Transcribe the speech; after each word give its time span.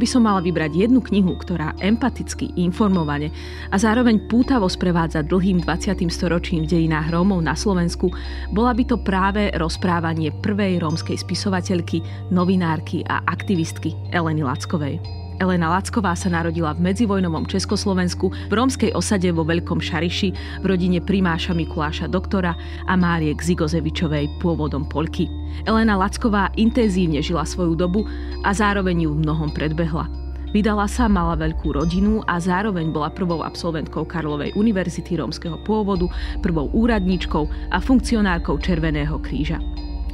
by 0.00 0.08
som 0.08 0.24
mala 0.24 0.40
vybrať 0.40 0.88
jednu 0.88 1.04
knihu, 1.04 1.36
ktorá 1.36 1.76
empaticky, 1.76 2.56
informovane 2.56 3.28
a 3.68 3.76
zároveň 3.76 4.24
pútavo 4.32 4.64
sprevádza 4.64 5.20
dlhým 5.20 5.60
20. 5.60 6.08
storočím 6.08 6.64
v 6.64 6.72
dejinách 6.72 7.12
Rómov 7.12 7.44
na 7.44 7.52
Slovensku, 7.52 8.08
bola 8.48 8.72
by 8.72 8.88
to 8.88 8.96
práve 9.04 9.52
rozprávanie 9.60 10.32
prvej 10.40 10.80
rómskej 10.80 11.20
spisovateľky, 11.20 12.00
novinárky 12.32 13.04
a 13.04 13.20
aktivistky 13.28 13.92
Eleny 14.16 14.40
Lackovej. 14.40 15.19
Elena 15.40 15.72
Lacková 15.72 16.12
sa 16.12 16.28
narodila 16.28 16.76
v 16.76 16.92
medzivojnovom 16.92 17.48
Československu 17.48 18.28
v 18.28 18.52
rómskej 18.52 18.92
osade 18.92 19.32
vo 19.32 19.40
Veľkom 19.40 19.80
Šariši 19.80 20.60
v 20.60 20.64
rodine 20.68 21.00
primáša 21.00 21.56
Mikuláša 21.56 22.12
doktora 22.12 22.52
a 22.84 22.92
Márie 22.92 23.32
Zigozevičovej 23.32 24.28
pôvodom 24.44 24.84
Polky. 24.84 25.32
Elena 25.64 25.96
Lacková 25.96 26.52
intenzívne 26.60 27.24
žila 27.24 27.48
svoju 27.48 27.72
dobu 27.72 28.04
a 28.44 28.52
zároveň 28.52 29.08
ju 29.08 29.16
v 29.16 29.24
mnohom 29.24 29.48
predbehla. 29.48 30.12
Vydala 30.52 30.84
sa, 30.84 31.08
mala 31.08 31.40
veľkú 31.40 31.72
rodinu 31.72 32.20
a 32.28 32.36
zároveň 32.36 32.92
bola 32.92 33.08
prvou 33.08 33.40
absolventkou 33.40 34.04
Karlovej 34.04 34.52
univerzity 34.60 35.16
rómskeho 35.16 35.56
pôvodu, 35.64 36.04
prvou 36.44 36.68
úradníčkou 36.76 37.72
a 37.72 37.80
funkcionárkou 37.80 38.60
Červeného 38.60 39.16
kríža. 39.24 39.56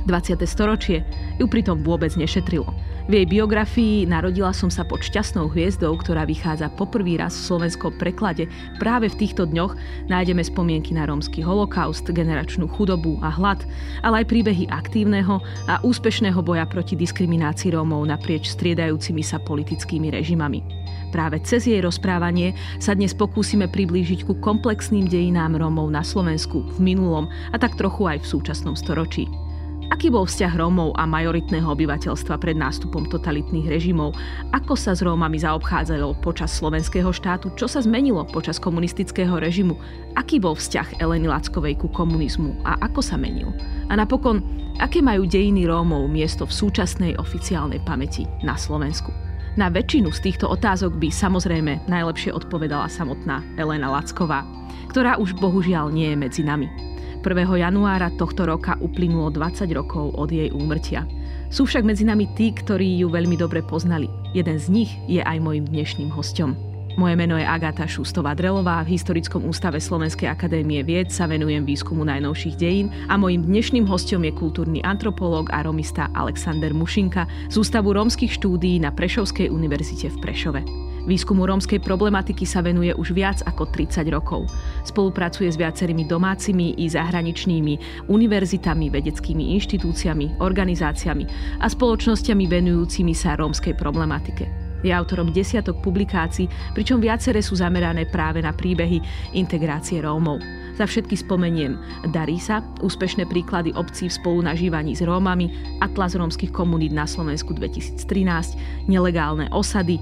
20. 0.07 0.39
storočie 0.47 1.03
ju 1.43 1.51
pritom 1.51 1.83
vôbec 1.83 2.15
nešetrilo. 2.15 2.71
V 3.07 3.15
jej 3.15 3.27
biografii 3.31 4.03
Narodila 4.03 4.51
som 4.51 4.67
sa 4.67 4.83
pod 4.83 4.99
šťastnou 4.99 5.47
hviezdou, 5.55 5.95
ktorá 5.95 6.27
vychádza 6.27 6.67
poprvý 6.75 7.23
raz 7.23 7.39
v 7.39 7.47
slovenskom 7.55 7.95
preklade. 8.03 8.51
Práve 8.83 9.07
v 9.07 9.23
týchto 9.23 9.47
dňoch 9.47 9.79
nájdeme 10.11 10.43
spomienky 10.43 10.91
na 10.91 11.07
rómsky 11.07 11.39
holokaust, 11.39 12.03
generačnú 12.03 12.67
chudobu 12.67 13.23
a 13.23 13.31
hlad, 13.31 13.63
ale 14.03 14.27
aj 14.27 14.27
príbehy 14.27 14.67
aktívneho 14.75 15.39
a 15.71 15.79
úspešného 15.87 16.43
boja 16.43 16.67
proti 16.67 16.99
diskriminácii 16.99 17.79
Rómov 17.79 18.03
naprieč 18.11 18.51
striedajúcimi 18.51 19.23
sa 19.23 19.39
politickými 19.39 20.11
režimami. 20.11 20.67
Práve 21.15 21.39
cez 21.47 21.71
jej 21.71 21.79
rozprávanie 21.79 22.59
sa 22.83 22.99
dnes 22.99 23.15
pokúsime 23.15 23.71
priblížiť 23.71 24.27
ku 24.27 24.35
komplexným 24.43 25.07
dejinám 25.07 25.55
Rómov 25.55 25.95
na 25.95 26.03
Slovensku 26.03 26.67
v 26.75 26.79
minulom 26.83 27.31
a 27.55 27.57
tak 27.63 27.79
trochu 27.79 28.03
aj 28.11 28.27
v 28.27 28.31
súčasnom 28.35 28.75
storočí. 28.75 29.46
Aký 29.87 30.11
bol 30.11 30.27
vzťah 30.27 30.59
Rómov 30.59 30.99
a 30.99 31.07
majoritného 31.07 31.71
obyvateľstva 31.71 32.43
pred 32.43 32.59
nástupom 32.59 33.07
totalitných 33.07 33.71
režimov? 33.71 34.19
Ako 34.51 34.75
sa 34.75 34.99
s 34.99 35.01
Rómami 35.01 35.39
zaobchádzalo 35.39 36.19
počas 36.27 36.59
slovenského 36.59 37.07
štátu? 37.15 37.55
Čo 37.55 37.71
sa 37.71 37.79
zmenilo 37.79 38.27
počas 38.27 38.59
komunistického 38.59 39.39
režimu? 39.39 39.79
Aký 40.19 40.43
bol 40.43 40.59
vzťah 40.59 40.99
Eleny 40.99 41.31
Lackovej 41.31 41.79
ku 41.79 41.87
komunizmu 41.87 42.67
a 42.67 42.83
ako 42.83 42.99
sa 42.99 43.15
menil? 43.15 43.55
A 43.87 43.95
napokon, 43.95 44.43
aké 44.83 44.99
majú 44.99 45.23
dejiny 45.23 45.71
Rómov 45.71 46.11
miesto 46.11 46.51
v 46.51 46.57
súčasnej 46.67 47.15
oficiálnej 47.23 47.79
pamäti 47.87 48.27
na 48.43 48.59
Slovensku? 48.59 49.15
Na 49.55 49.71
väčšinu 49.73 50.11
z 50.11 50.21
týchto 50.29 50.51
otázok 50.51 50.99
by 50.99 51.09
samozrejme 51.15 51.87
najlepšie 51.87 52.35
odpovedala 52.35 52.91
samotná 52.91 53.41
Elena 53.55 53.89
Lacková, 53.89 54.43
ktorá 54.91 55.17
už 55.17 55.39
bohužiaľ 55.39 55.95
nie 55.95 56.11
je 56.13 56.19
medzi 56.19 56.43
nami. 56.45 56.86
1. 57.27 57.59
januára 57.59 58.15
tohto 58.15 58.47
roka 58.47 58.79
uplynulo 58.79 59.35
20 59.35 59.67
rokov 59.75 60.15
od 60.15 60.31
jej 60.31 60.47
úmrtia. 60.55 61.03
Sú 61.51 61.67
však 61.67 61.83
medzi 61.83 62.07
nami 62.07 62.31
tí, 62.39 62.55
ktorí 62.55 63.03
ju 63.03 63.11
veľmi 63.11 63.35
dobre 63.35 63.67
poznali. 63.67 64.07
Jeden 64.31 64.55
z 64.63 64.71
nich 64.71 64.95
je 65.11 65.19
aj 65.27 65.43
môjim 65.43 65.67
dnešným 65.67 66.07
hostom. 66.15 66.55
Moje 66.95 67.19
meno 67.19 67.35
je 67.35 67.43
Agáta 67.43 67.83
Šustová-Drelová, 67.83 68.87
v 68.87 68.95
Historickom 68.95 69.43
ústave 69.43 69.83
Slovenskej 69.83 70.31
akadémie 70.31 70.87
vied 70.87 71.11
sa 71.11 71.27
venujem 71.27 71.67
výskumu 71.67 72.07
najnovších 72.07 72.57
dejín 72.63 72.95
a 73.11 73.19
mojim 73.19 73.43
dnešným 73.43 73.91
hostom 73.91 74.23
je 74.23 74.31
kultúrny 74.31 74.79
antropológ 74.87 75.51
a 75.51 75.67
romista 75.67 76.07
Alexander 76.15 76.71
Mušinka 76.71 77.27
z 77.51 77.55
Ústavu 77.59 77.91
rómskych 77.91 78.39
štúdií 78.39 78.79
na 78.79 78.95
Prešovskej 78.95 79.51
univerzite 79.51 80.15
v 80.15 80.17
Prešove. 80.23 80.86
Výskumu 81.07 81.47
rómskej 81.47 81.79
problematiky 81.87 82.43
sa 82.43 82.67
venuje 82.67 82.91
už 82.91 83.15
viac 83.15 83.39
ako 83.47 83.71
30 83.71 84.11
rokov. 84.11 84.51
Spolupracuje 84.83 85.47
s 85.47 85.55
viacerými 85.55 86.03
domácimi 86.03 86.75
i 86.83 86.91
zahraničnými 86.91 88.07
univerzitami, 88.11 88.91
vedeckými 88.91 89.55
inštitúciami, 89.55 90.43
organizáciami 90.43 91.25
a 91.63 91.67
spoločnosťami 91.71 92.45
venujúcimi 92.51 93.15
sa 93.15 93.39
rómskej 93.39 93.79
problematike. 93.79 94.67
Je 94.83 94.91
autorom 94.91 95.31
desiatok 95.31 95.79
publikácií, 95.81 96.51
pričom 96.75 97.01
viaceré 97.01 97.41
sú 97.41 97.57
zamerané 97.57 98.11
práve 98.11 98.43
na 98.43 98.53
príbehy 98.53 99.01
integrácie 99.33 100.03
Rómov. 100.03 100.43
Za 100.77 100.85
všetky 100.85 101.17
spomeniem 101.17 101.81
Darí 102.13 102.37
sa, 102.37 102.61
úspešné 102.85 103.25
príklady 103.33 103.73
obcí 103.73 104.13
v 104.13 104.17
spolunažívaní 104.21 104.93
s 104.93 105.01
Rómami, 105.01 105.49
Atlas 105.81 106.13
rómskych 106.13 106.53
komunít 106.53 106.93
na 106.93 107.09
Slovensku 107.09 107.57
2013, 107.57 108.85
nelegálne 108.85 109.49
osady, 109.57 109.97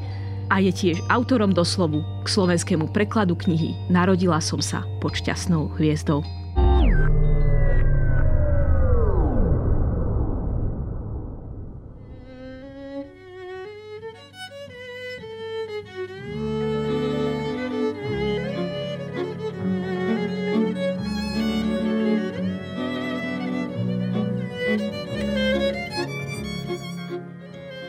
a 0.50 0.60
je 0.60 0.72
tiež 0.72 0.98
autorom 1.08 1.52
doslovu 1.52 2.04
k 2.24 2.26
slovenskému 2.28 2.92
prekladu 2.92 3.36
knihy 3.36 3.76
Narodila 3.88 4.40
som 4.40 4.60
sa 4.60 4.84
pod 5.00 5.16
šťastnou 5.16 5.76
hviezdou. 5.76 6.24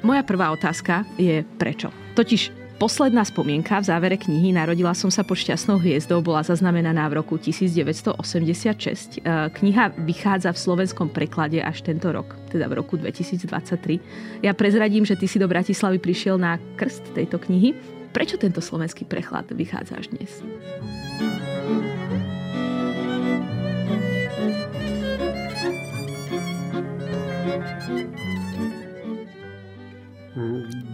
Moja 0.06 0.22
prvá 0.22 0.54
otázka 0.54 1.02
je 1.18 1.42
prečo? 1.58 2.05
Totiž 2.16 2.66
Posledná 2.76 3.24
spomienka 3.24 3.80
v 3.80 3.88
závere 3.88 4.20
knihy 4.20 4.52
Narodila 4.52 4.92
som 4.92 5.08
sa 5.08 5.24
pod 5.24 5.40
šťastnou 5.40 5.80
hviezdou 5.80 6.20
bola 6.20 6.44
zaznamenaná 6.44 7.08
v 7.08 7.24
roku 7.24 7.40
1986. 7.40 8.20
E, 8.20 9.48
kniha 9.48 9.96
vychádza 9.96 10.52
v 10.52 10.60
slovenskom 10.60 11.08
preklade 11.08 11.64
až 11.64 11.88
tento 11.88 12.12
rok, 12.12 12.36
teda 12.52 12.68
v 12.68 12.76
roku 12.76 13.00
2023. 13.00 14.44
Ja 14.44 14.52
prezradím, 14.52 15.08
že 15.08 15.16
ty 15.16 15.24
si 15.24 15.40
do 15.40 15.48
Bratislavy 15.48 16.04
prišiel 16.04 16.36
na 16.36 16.60
krst 16.76 17.16
tejto 17.16 17.40
knihy. 17.40 17.80
Prečo 18.12 18.36
tento 18.36 18.60
slovenský 18.60 19.08
preklad 19.08 19.48
vychádza 19.56 19.96
až 19.96 20.12
dnes? 20.12 20.44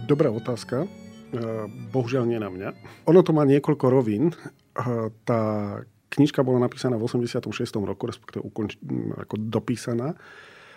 Dobrá 0.06 0.30
otázka. 0.30 0.86
E, 1.32 1.66
bohužiaľ 1.88 2.24
nie 2.28 2.36
na 2.36 2.52
mňa. 2.52 2.68
Ono 3.08 3.20
to 3.24 3.32
má 3.32 3.48
niekoľko 3.48 3.86
rovín. 3.88 4.30
E, 4.30 4.36
tá 5.24 5.40
knižka 6.12 6.44
bola 6.44 6.60
napísaná 6.60 7.00
v 7.00 7.08
86. 7.08 7.48
roku, 7.80 8.04
respektíve 8.04 8.44
ukonč- 8.44 8.76
ako 9.16 9.40
dopísaná. 9.40 10.12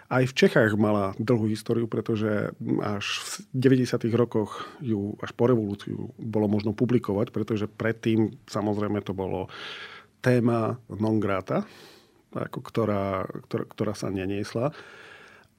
Aj 0.06 0.22
v 0.22 0.38
Čechách 0.38 0.78
mala 0.78 1.18
dlhú 1.18 1.50
históriu, 1.50 1.90
pretože 1.90 2.54
až 2.86 3.06
v 3.52 3.58
90. 3.58 4.06
rokoch 4.14 4.70
ju 4.80 5.18
až 5.20 5.34
po 5.34 5.50
revolúciu 5.50 6.14
bolo 6.22 6.46
možno 6.46 6.78
publikovať, 6.78 7.34
pretože 7.34 7.66
predtým 7.66 8.38
samozrejme 8.46 9.02
to 9.02 9.18
bolo 9.18 9.50
téma 10.22 10.78
non 10.94 11.18
grata, 11.18 11.66
ako 12.32 12.60
ktorá, 12.62 13.26
ktorá, 13.50 13.64
ktorá 13.66 13.94
sa 13.98 14.14
neniesla. 14.14 14.72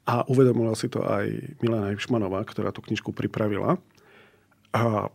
A 0.06 0.22
uvedomila 0.30 0.78
si 0.78 0.86
to 0.86 1.02
aj 1.02 1.26
Milena 1.58 1.90
Hipšmanová, 1.90 2.46
ktorá 2.46 2.70
tú 2.70 2.86
knižku 2.86 3.10
pripravila. 3.10 3.82
A 4.76 5.08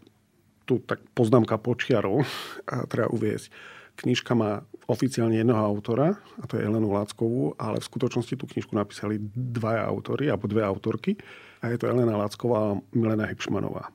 tu 0.65 0.81
tak 0.81 1.05
poznámka 1.13 1.61
počiarov 1.61 2.25
a 2.65 2.89
treba 2.89 3.13
uviezť. 3.13 3.53
Knižka 4.01 4.33
má 4.33 4.65
oficiálne 4.89 5.37
jednoho 5.37 5.61
autora, 5.61 6.17
a 6.41 6.43
to 6.49 6.57
je 6.57 6.65
Elenu 6.65 6.89
Láckovú, 6.89 7.53
ale 7.61 7.77
v 7.77 7.85
skutočnosti 7.85 8.33
tú 8.33 8.49
knižku 8.49 8.73
napísali 8.73 9.21
dvaja 9.35 9.85
autory, 9.85 10.33
alebo 10.33 10.49
dve 10.49 10.65
autorky. 10.65 11.13
A 11.61 11.69
je 11.69 11.77
to 11.77 11.85
Elena 11.85 12.17
Lácková 12.17 12.57
a 12.73 12.77
Milena 12.97 13.29
Hipšmanová. 13.29 13.93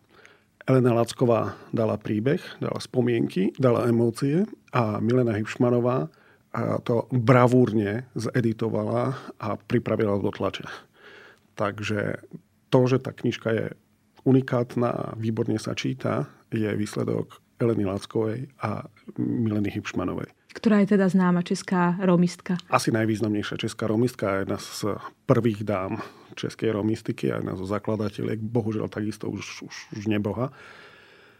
Elena 0.66 0.98
Lacková 0.98 1.58
dala 1.70 1.98
príbeh, 1.98 2.42
dala 2.58 2.78
spomienky, 2.82 3.54
dala 3.58 3.86
emócie 3.86 4.46
a 4.70 4.98
Milena 5.02 5.34
Hipšmanová 5.34 6.10
to 6.82 7.04
bravúrne 7.12 8.08
zeditovala 8.16 9.14
a 9.38 9.48
pripravila 9.60 10.18
do 10.18 10.32
tlače. 10.32 10.64
Takže 11.54 12.24
to, 12.72 12.80
že 12.88 12.98
tá 12.98 13.12
knižka 13.12 13.48
je 13.52 13.66
unikátna 14.26 14.88
a 14.90 15.04
výborne 15.14 15.56
sa 15.62 15.72
číta, 15.78 16.26
je 16.50 16.66
výsledok 16.74 17.38
Eleny 17.62 17.86
Lackovej 17.86 18.50
a 18.60 18.84
Mileny 19.16 19.70
Hipšmanovej. 19.72 20.28
Ktorá 20.52 20.80
je 20.82 20.96
teda 20.96 21.06
známa 21.08 21.44
česká 21.44 22.00
romistka. 22.00 22.56
Asi 22.72 22.88
najvýznamnejšia 22.88 23.60
česká 23.60 23.86
romistka, 23.86 24.40
jedna 24.42 24.56
z 24.56 24.98
prvých 25.28 25.62
dám 25.68 26.00
českej 26.32 26.72
romistiky 26.72 27.28
a 27.32 27.40
jedna 27.40 27.56
zo 27.56 27.68
zakladateľiek, 27.68 28.40
bohužiaľ 28.40 28.88
takisto 28.88 29.28
už, 29.28 29.68
už, 29.68 29.74
už 29.96 30.04
neboha 30.08 30.52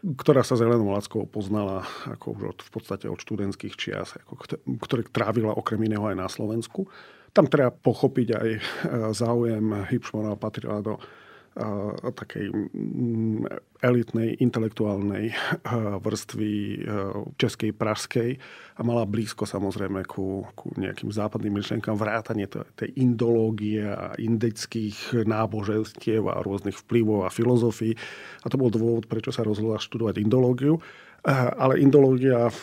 ktorá 0.03 0.45
sa 0.45 0.53
s 0.53 0.61
Elenou 0.61 0.93
Lackovou 0.93 1.25
poznala 1.25 1.83
ako 2.05 2.25
už 2.37 2.43
od, 2.53 2.59
v 2.61 2.69
podstate 2.69 3.05
od 3.09 3.17
študentských 3.17 3.73
čias, 3.73 4.13
ako, 4.15 4.61
ktoré 4.85 5.01
trávila 5.09 5.57
okrem 5.57 5.81
iného 5.83 6.05
aj 6.05 6.17
na 6.17 6.27
Slovensku. 6.29 6.85
Tam 7.33 7.49
treba 7.49 7.73
pochopiť 7.73 8.27
aj 8.33 8.49
e, 8.53 8.59
záujem 9.13 9.65
Hipšmana 9.89 10.37
patrila 10.37 10.85
do 10.85 11.01
takej 12.13 12.53
elitnej 13.81 14.37
intelektuálnej 14.37 15.33
vrstvy 16.01 16.85
českej, 17.37 17.73
pražskej 17.73 18.29
a 18.77 18.81
mala 18.85 19.09
blízko 19.09 19.49
samozrejme 19.49 20.05
ku, 20.05 20.45
ku 20.53 20.69
nejakým 20.77 21.09
západným 21.09 21.57
myšlenkám 21.57 21.97
vrátanie 21.97 22.45
tej 22.49 22.93
indológie 22.97 23.81
a 23.85 24.13
indických 24.21 25.25
náboženstiev 25.25 26.29
a 26.29 26.45
rôznych 26.45 26.77
vplyvov 26.85 27.25
a 27.25 27.33
filozofií. 27.33 27.97
A 28.45 28.47
to 28.53 28.61
bol 28.61 28.69
dôvod, 28.69 29.09
prečo 29.09 29.33
sa 29.33 29.41
rozhodla 29.41 29.81
študovať 29.81 30.21
indológiu. 30.21 30.77
Ale 31.57 31.81
indológia 31.81 32.53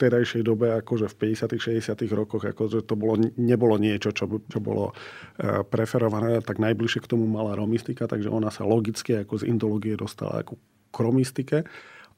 terajšej 0.00 0.42
dobe, 0.42 0.72
akože 0.80 1.12
v 1.12 1.36
50 1.36 1.60
60 1.60 1.92
rokoch, 2.16 2.48
akože 2.48 2.88
to 2.88 2.96
bolo, 2.96 3.20
nebolo 3.36 3.76
niečo, 3.76 4.16
čo, 4.16 4.24
čo 4.24 4.58
bolo 4.58 4.96
e, 5.36 5.60
preferované, 5.68 6.40
tak 6.40 6.56
najbližšie 6.56 7.04
k 7.04 7.10
tomu 7.12 7.28
mala 7.28 7.52
romistika, 7.52 8.08
takže 8.08 8.32
ona 8.32 8.48
sa 8.48 8.64
logicky 8.64 9.20
ako 9.20 9.44
z 9.44 9.52
indológie 9.52 9.94
dostala 10.00 10.40
ako 10.40 10.56
k 10.90 10.96
romistike 10.96 11.58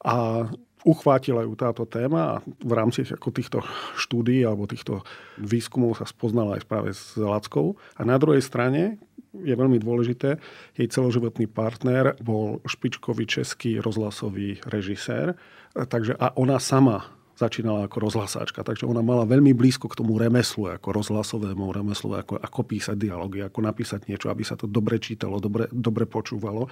a 0.03 0.47
uchvátila 0.83 1.47
ju 1.47 1.55
táto 1.55 1.87
téma 1.87 2.21
a 2.37 2.41
v 2.43 2.73
rámci 2.75 3.07
ako 3.07 3.29
týchto 3.31 3.59
štúdí 3.95 4.43
alebo 4.43 4.67
týchto 4.67 5.03
výskumov 5.39 5.95
sa 5.99 6.03
spoznala 6.03 6.59
aj 6.59 6.63
práve 6.67 6.91
s 6.91 7.15
Lackou. 7.15 7.79
A 7.95 8.03
na 8.03 8.19
druhej 8.19 8.43
strane 8.43 8.99
je 9.33 9.55
veľmi 9.55 9.81
dôležité, 9.81 10.37
jej 10.77 10.87
celoživotný 10.91 11.49
partner 11.49 12.13
bol 12.21 12.61
špičkový 12.67 13.25
český 13.25 13.81
rozhlasový 13.81 14.61
režisér, 14.67 15.33
takže 15.73 16.13
a 16.19 16.35
ona 16.37 16.61
sama 16.61 17.22
začínala 17.33 17.89
ako 17.89 17.97
rozhlasáčka. 18.09 18.61
Takže 18.61 18.85
ona 18.85 19.01
mala 19.01 19.25
veľmi 19.25 19.53
blízko 19.57 19.89
k 19.89 19.97
tomu 19.97 20.21
remeslu, 20.21 20.69
ako 20.69 20.93
rozhlasovému 20.93 21.73
remeslu, 21.73 22.13
ako, 22.13 22.37
ako 22.37 22.61
písať 22.65 22.95
dialógy, 22.97 23.41
ako 23.41 23.59
napísať 23.65 24.05
niečo, 24.05 24.29
aby 24.29 24.45
sa 24.45 24.53
to 24.53 24.69
dobre 24.69 25.01
čítalo, 25.01 25.41
dobre, 25.41 25.69
dobre 25.73 26.05
počúvalo. 26.05 26.69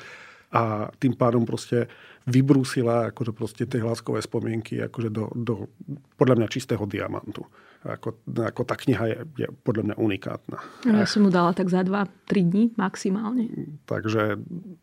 A 0.52 0.92
tým 1.00 1.16
pádom 1.16 1.48
proste 1.48 1.88
vybrúsila 2.28 3.16
akože 3.16 3.31
proste 3.31 3.63
tie 3.63 3.80
hlaskové 3.80 4.19
spomienky 4.19 4.84
akože 4.84 5.08
do, 5.08 5.31
do 5.31 5.72
podľa 6.19 6.44
mňa 6.44 6.48
čistého 6.52 6.84
diamantu. 6.84 7.48
Ako, 7.81 8.22
ako 8.30 8.62
tá 8.62 8.78
kniha 8.78 9.06
je, 9.10 9.18
je 9.42 9.48
podľa 9.66 9.84
mňa 9.90 9.96
unikátna. 9.98 10.62
Ja 10.86 11.08
som 11.10 11.25
mu 11.25 11.34
dala 11.34 11.56
tak 11.56 11.72
za 11.72 11.81
2-3 11.81 12.06
dní 12.30 12.63
maximálne. 12.78 13.48
Takže 13.90 14.38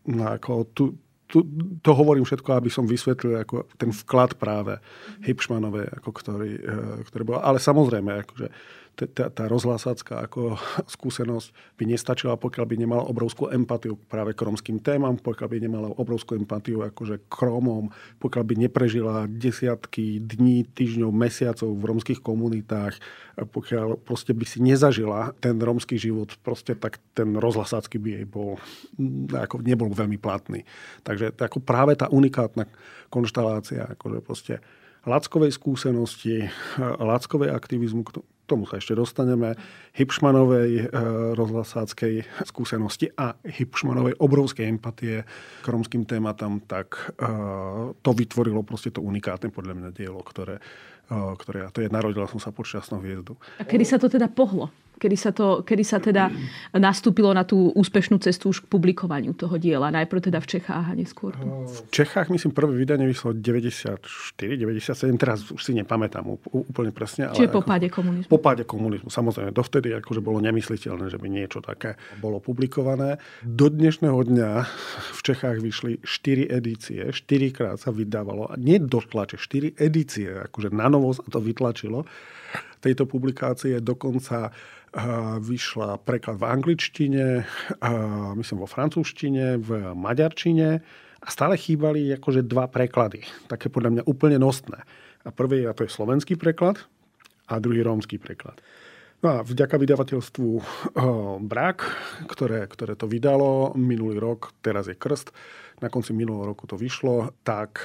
no, 0.09 0.25
ako 0.35 0.67
tu, 0.73 0.99
tu, 1.29 1.45
to 1.85 1.91
hovorím 1.93 2.25
všetko, 2.25 2.57
aby 2.57 2.73
som 2.73 2.89
vysvetlil 2.89 3.45
ako 3.45 3.69
ten 3.77 3.93
vklad 3.93 4.41
práve 4.41 4.81
Hipšmanovej, 5.29 6.01
ako 6.01 6.11
ktorý, 6.11 6.53
e, 6.57 6.73
ktorý 7.05 7.23
bol. 7.29 7.39
Ale 7.45 7.61
samozrejme, 7.61 8.25
akože 8.25 8.49
tá, 9.06 9.31
tá 9.31 9.45
rozhlasácká 9.47 10.27
ako 10.27 10.59
skúsenosť 10.95 11.79
by 11.79 11.85
nestačila, 11.87 12.35
pokiaľ 12.35 12.65
by 12.67 12.77
nemala 12.81 13.05
obrovskú 13.06 13.53
empatiu 13.55 13.95
práve 14.11 14.35
k 14.35 14.43
romským 14.43 14.83
témam, 14.83 15.15
pokiaľ 15.15 15.49
by 15.49 15.59
nemala 15.62 15.89
obrovskú 15.95 16.35
empatiu 16.35 16.83
akože 16.83 17.31
k 17.31 17.35
Rómom, 17.39 17.95
pokiaľ 18.19 18.43
by 18.43 18.55
neprežila 18.67 19.31
desiatky 19.31 20.19
dní, 20.19 20.67
týždňov, 20.67 21.11
mesiacov 21.15 21.71
v 21.71 21.85
romských 21.87 22.21
komunitách, 22.25 22.99
pokiaľ 23.39 24.03
proste 24.03 24.35
by 24.35 24.45
si 24.49 24.59
nezažila 24.59 25.37
ten 25.39 25.55
romský 25.62 25.94
život, 25.94 26.35
proste 26.43 26.75
tak 26.75 26.99
ten 27.15 27.39
rozhlasácky 27.39 28.03
by 28.03 28.09
jej 28.19 28.27
bol, 28.27 28.59
ako 29.31 29.62
nebol 29.62 29.93
veľmi 29.94 30.19
platný. 30.19 30.67
Takže 31.06 31.37
ako 31.39 31.62
práve 31.62 31.94
tá 31.94 32.11
unikátna 32.11 32.67
konštalácia, 33.12 33.87
akože 33.94 34.19
proste 34.25 34.55
lackovej 35.06 35.55
skúsenosti, 35.55 36.51
lackovej 36.81 37.55
aktivizmu, 37.55 38.03
tomu 38.49 38.65
sa 38.65 38.81
ešte 38.81 38.97
dostaneme, 38.97 39.53
Hipšmanovej 39.93 40.71
e, 40.81 40.85
rozhlasáckej 41.37 42.25
skúsenosti 42.49 43.12
a 43.12 43.37
Hipšmanovej 43.45 44.17
obrovskej 44.17 44.65
empatie 44.65 45.29
k 45.61 45.67
romským 45.69 46.09
tématam, 46.09 46.65
tak 46.65 47.12
e, 47.21 47.29
to 48.00 48.11
vytvorilo 48.17 48.65
proste 48.65 48.89
to 48.89 49.05
unikátne 49.05 49.53
podľa 49.53 49.75
mňa 49.77 49.91
dielo, 49.93 50.25
ktoré, 50.25 50.65
e, 51.12 51.15
ktoré 51.15 51.69
to 51.69 51.85
je 51.85 51.93
Narodila 51.93 52.25
som 52.25 52.41
sa 52.41 52.49
pod 52.49 52.65
hviezdu. 52.65 53.37
A 53.61 53.69
kedy 53.69 53.85
sa 53.85 54.00
to 54.00 54.09
teda 54.09 54.33
pohlo? 54.33 54.73
Kedy 54.99 55.17
sa, 55.17 55.31
to, 55.31 55.62
kedy 55.62 55.85
sa 55.87 56.03
teda 56.03 56.27
nastúpilo 56.75 57.31
na 57.31 57.47
tú 57.47 57.71
úspešnú 57.73 58.19
cestu 58.19 58.50
už 58.50 58.67
k 58.67 58.71
publikovaniu 58.71 59.31
toho 59.39 59.55
diela? 59.56 59.95
Najprv 59.95 60.29
teda 60.29 60.43
v 60.43 60.59
Čechách 60.59 60.87
a 60.91 60.95
neskôr 60.99 61.39
tu? 61.39 61.47
V 61.47 61.91
Čechách, 61.95 62.27
myslím, 62.35 62.50
prvé 62.50 62.75
vydanie 62.75 63.06
vyšlo 63.06 63.39
94, 63.39 64.03
97, 64.03 65.15
teraz 65.15 65.47
už 65.55 65.62
si 65.62 65.73
nepamätám 65.79 66.27
úplne 66.50 66.91
presne. 66.91 67.31
Čiže 67.31 67.47
ale 67.47 67.55
po 67.55 67.62
páde 67.62 67.87
komunizmu. 67.87 68.29
Po 68.29 68.43
páde 68.43 68.67
komunizmu, 68.67 69.09
samozrejme. 69.09 69.55
Dovtedy 69.55 69.95
akože 70.03 70.19
bolo 70.19 70.43
nemysliteľné, 70.43 71.06
že 71.09 71.23
by 71.23 71.29
niečo 71.31 71.62
také 71.62 71.94
bolo 72.19 72.43
publikované. 72.43 73.23
Do 73.47 73.71
dnešného 73.71 74.19
dňa 74.19 74.51
v 75.15 75.21
Čechách 75.23 75.62
vyšli 75.62 76.03
4 76.03 76.51
edície, 76.51 77.06
4 77.06 77.55
krát 77.55 77.79
sa 77.79 77.94
vydávalo, 77.94 78.51
a 78.51 78.59
nie 78.59 78.83
do 78.83 78.99
tlače, 78.99 79.39
4 79.39 79.79
edície, 79.79 80.27
akože 80.27 80.75
na 80.75 80.91
novo 80.91 81.15
sa 81.15 81.23
to 81.31 81.39
vytlačilo 81.39 82.03
tejto 82.81 83.05
publikácie. 83.05 83.83
Dokonca 83.83 84.51
vyšla 85.39 86.01
preklad 86.01 86.41
v 86.41 86.49
angličtine, 86.49 87.45
myslím 88.41 88.59
vo 88.65 88.69
francúzštine, 88.71 89.61
v 89.61 89.93
maďarčine 89.93 90.81
a 91.19 91.29
stále 91.29 91.61
chýbali 91.61 92.09
akože 92.17 92.47
dva 92.49 92.73
preklady, 92.73 93.21
také 93.53 93.69
podľa 93.69 93.91
mňa 94.01 94.03
úplne 94.09 94.41
nosné. 94.41 94.81
A 95.27 95.35
prvý, 95.35 95.69
a 95.69 95.77
to 95.77 95.85
je 95.85 95.93
slovenský 95.93 96.41
preklad 96.41 96.81
a 97.53 97.61
druhý 97.61 97.85
rómsky 97.85 98.17
preklad. 98.17 98.65
No 99.19 99.37
a 99.37 99.37
vďaka 99.43 99.77
vydavateľstvu 99.77 100.49
Brak, 101.43 101.79
ktoré, 102.31 102.65
ktoré 102.71 102.95
to 102.95 103.11
vydalo 103.11 103.75
minulý 103.75 104.17
rok, 104.23 104.55
teraz 104.63 104.87
je 104.87 104.95
Krst, 104.95 105.35
na 105.83 105.91
konci 105.91 106.15
minulého 106.15 106.55
roku 106.55 106.71
to 106.71 106.79
vyšlo, 106.79 107.35
tak 107.43 107.85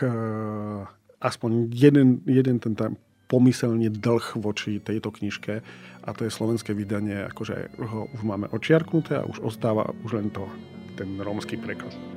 aspoň 1.20 1.52
jeden, 1.74 2.22
jeden 2.30 2.62
ten 2.62 2.78
tam 2.78 2.96
pomyselne 3.34 3.90
dlh 3.90 4.38
voči 4.38 4.78
tejto 4.78 5.10
knižke 5.10 5.66
a 6.06 6.10
to 6.14 6.30
je 6.30 6.30
slovenské 6.30 6.78
vydanie, 6.78 7.26
akože 7.34 7.82
ho 7.82 8.06
už 8.14 8.22
máme 8.22 8.46
očiarknuté 8.54 9.18
a 9.18 9.26
už 9.26 9.42
ostáva 9.42 9.90
už 10.06 10.22
len 10.22 10.30
to, 10.30 10.46
ten 10.94 11.18
rómsky 11.18 11.58
preklad. 11.58 12.13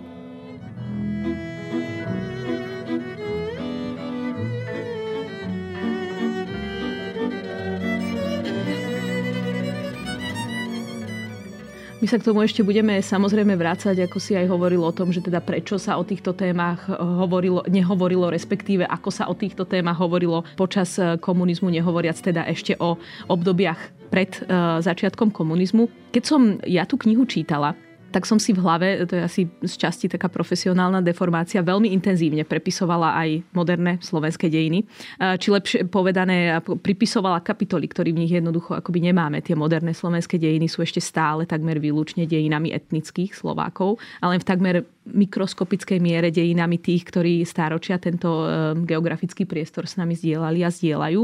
My 12.07 12.15
sa 12.15 12.23
k 12.23 12.31
tomu 12.31 12.47
ešte 12.47 12.63
budeme 12.63 13.03
samozrejme 13.03 13.59
vrácať, 13.59 14.07
ako 14.07 14.23
si 14.23 14.39
aj 14.39 14.47
hovoril 14.47 14.79
o 14.79 14.95
tom, 14.95 15.11
že 15.11 15.19
teda 15.19 15.43
prečo 15.43 15.75
sa 15.75 15.99
o 15.99 16.07
týchto 16.07 16.39
témach 16.39 16.87
hovorilo, 16.87 17.67
nehovorilo, 17.67 18.31
respektíve 18.31 18.87
ako 18.87 19.11
sa 19.11 19.27
o 19.27 19.35
týchto 19.35 19.67
témach 19.67 19.99
hovorilo 19.99 20.47
počas 20.55 21.03
eh, 21.03 21.19
komunizmu, 21.19 21.67
nehovoriac 21.67 22.15
teda 22.23 22.47
ešte 22.47 22.79
o 22.79 22.95
obdobiach 23.27 23.91
pred 24.07 24.39
uh, 24.47 24.79
začiatkom 24.79 25.35
komunizmu. 25.35 25.91
Keď 26.15 26.23
som 26.23 26.63
ja 26.63 26.87
tú 26.87 26.95
knihu 26.95 27.27
čítala, 27.27 27.75
tak 28.17 28.25
som 28.25 28.41
si 28.41 28.57
v 28.57 28.65
hlave, 28.65 29.05
to 29.05 29.13
je 29.13 29.23
asi 29.29 29.43
z 29.61 29.75
časti 29.77 30.09
taká 30.09 30.33
profesionálna 30.33 31.05
deformácia, 31.05 31.61
veľmi 31.61 31.93
intenzívne 31.93 32.49
prepisovala 32.49 33.13
aj 33.13 33.45
moderné 33.53 34.01
slovenské 34.01 34.49
dejiny. 34.49 34.89
Či 35.21 35.49
lepšie 35.53 35.85
povedané, 35.93 36.65
pripisovala 36.65 37.45
kapitoly, 37.45 37.85
ktorý 37.85 38.17
v 38.17 38.25
nich 38.25 38.33
jednoducho 38.33 38.73
akoby 38.73 39.13
nemáme. 39.13 39.45
Tie 39.45 39.53
moderné 39.53 39.93
slovenské 39.93 40.41
dejiny 40.41 40.65
sú 40.65 40.81
ešte 40.81 41.05
stále 41.05 41.45
takmer 41.45 41.77
výlučne 41.77 42.25
dejinami 42.25 42.73
etnických 42.73 43.37
Slovákov, 43.37 44.01
ale 44.25 44.41
v 44.41 44.49
takmer 44.49 44.89
mikroskopickej 45.13 46.01
miere 46.01 46.33
dejinami 46.33 46.81
tých, 46.81 47.05
ktorí 47.13 47.45
stáročia 47.45 48.01
tento 48.01 48.49
geografický 48.89 49.45
priestor 49.45 49.85
s 49.85 50.01
nami 50.01 50.17
zdieľali 50.17 50.65
a 50.65 50.73
zdieľajú. 50.73 51.21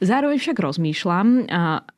Zároveň 0.00 0.40
však 0.40 0.56
rozmýšľam, 0.64 1.28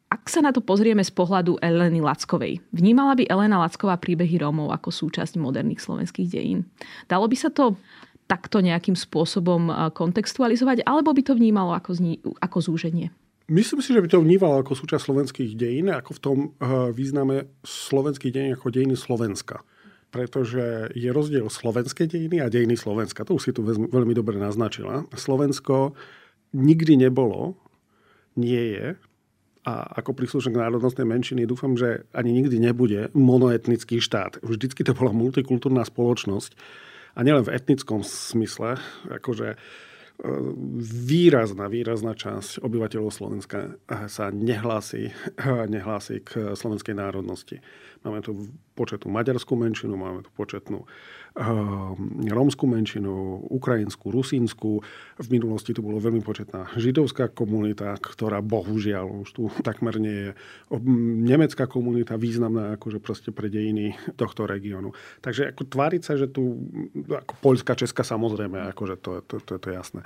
ak 0.09 0.25
sa 0.33 0.41
na 0.41 0.57
to 0.57 0.65
pozrieme 0.65 1.05
z 1.05 1.13
pohľadu 1.13 1.61
Eleny 1.61 2.01
Lackovej, 2.01 2.65
vnímala 2.73 3.13
by 3.13 3.29
Elena 3.29 3.61
Lacková 3.61 4.01
príbehy 4.01 4.41
Rómov 4.41 4.73
ako 4.73 4.89
súčasť 4.89 5.37
moderných 5.37 5.85
slovenských 5.85 6.29
dejín? 6.33 6.65
Dalo 7.05 7.29
by 7.29 7.37
sa 7.37 7.53
to 7.53 7.77
takto 8.29 8.61
nejakým 8.61 8.97
spôsobom 8.97 9.93
kontextualizovať, 9.93 10.85
alebo 10.85 11.13
by 11.13 11.23
to 11.25 11.33
vnímalo 11.33 11.73
ako, 11.77 11.97
zni- 11.97 12.21
ako 12.41 12.61
zúženie? 12.61 13.09
Myslím 13.49 13.81
si, 13.81 13.97
že 13.97 14.05
by 14.05 14.09
to 14.13 14.21
vnímalo 14.21 14.61
ako 14.61 14.77
súčasť 14.77 15.09
slovenských 15.09 15.57
dejín, 15.57 15.89
ako 15.89 16.11
v 16.13 16.21
tom 16.21 16.39
význame 16.93 17.49
slovenských 17.65 18.33
dejín 18.33 18.53
ako 18.53 18.69
dejiny 18.69 18.97
Slovenska. 19.01 19.65
Pretože 20.13 20.93
je 20.93 21.09
rozdiel 21.09 21.49
slovenské 21.49 22.05
dejiny 22.05 22.45
a 22.45 22.53
dejiny 22.53 22.77
Slovenska. 22.77 23.25
To 23.25 23.41
už 23.41 23.49
si 23.49 23.53
tu 23.57 23.65
veľmi 23.65 24.13
dobre 24.13 24.37
naznačila. 24.37 25.09
Slovensko 25.17 25.97
nikdy 26.53 27.01
nebolo, 27.01 27.57
nie 28.37 28.77
je 28.77 28.97
a 29.67 30.03
ako 30.03 30.15
príslušník 30.15 30.57
národnostnej 30.59 31.07
menšiny 31.07 31.47
dúfam, 31.47 31.75
že 31.75 32.07
ani 32.15 32.31
nikdy 32.31 32.63
nebude 32.63 33.11
monoetnický 33.15 33.99
štát. 33.99 34.39
Vždycky 34.43 34.87
to 34.87 34.95
bola 34.95 35.11
multikultúrna 35.11 35.83
spoločnosť 35.83 36.55
a 37.19 37.21
nielen 37.27 37.43
v 37.43 37.55
etnickom 37.55 38.07
smysle, 38.07 38.79
akože 39.11 39.49
e, 39.55 39.57
výrazná, 41.11 41.67
výrazná 41.67 42.15
časť 42.15 42.63
obyvateľov 42.63 43.11
Slovenska 43.11 43.75
sa 44.07 44.31
nehlási, 44.31 45.11
nehlási 45.75 46.23
k 46.23 46.55
slovenskej 46.55 46.95
národnosti. 46.95 47.59
Máme 48.07 48.23
tu 48.23 48.35
početnú 48.79 49.11
maďarskú 49.11 49.59
menšinu, 49.59 49.99
máme 49.99 50.23
tu 50.23 50.31
početnú 50.39 50.87
uh, 50.87 51.95
rómskú 52.31 52.71
menšinu, 52.71 53.43
ukrajinskú, 53.51 54.15
rusínsku. 54.15 54.83
V 55.19 55.29
minulosti 55.35 55.75
tu 55.75 55.83
bolo 55.83 55.99
veľmi 55.99 56.23
početná 56.23 56.71
židovská 56.79 57.35
komunita, 57.35 57.99
ktorá 57.99 58.39
bohužiaľ 58.39 59.27
už 59.27 59.29
tu 59.35 59.43
takmer 59.69 59.99
nie 59.99 60.31
je. 60.31 60.31
Nemecká 61.27 61.67
komunita 61.67 62.15
významná 62.15 62.79
akože 62.79 63.03
proste 63.03 63.31
pre 63.35 63.51
dejiny 63.51 63.99
tohto 64.15 64.47
regiónu. 64.47 64.95
Takže 65.19 65.51
ako 65.51 65.63
tváriť 65.67 66.03
sa, 66.07 66.15
že 66.15 66.31
tu, 66.31 66.71
ako 67.11 67.33
Poľska, 67.43 67.75
Česka 67.75 68.07
samozrejme, 68.07 68.71
akože 68.75 68.95
to, 69.03 69.27
to, 69.27 69.43
to, 69.43 69.59
to 69.59 69.67
je 69.71 69.75
jasné. 69.75 70.03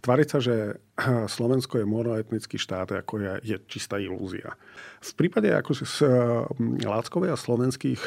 Tváriť 0.00 0.28
sa, 0.28 0.38
že 0.40 0.80
Slovensko 1.36 1.80
je 1.80 1.86
monoetnický 1.86 2.56
štát, 2.56 3.04
ako 3.04 3.20
je, 3.20 3.32
je 3.44 3.56
čistá 3.68 4.00
ilúzia. 4.00 4.56
V 5.00 5.12
prípade 5.16 5.48
ako 5.52 5.72
z 5.76 6.04
Láckovej 6.84 7.32
a 7.32 7.40
slovenských 7.40 8.00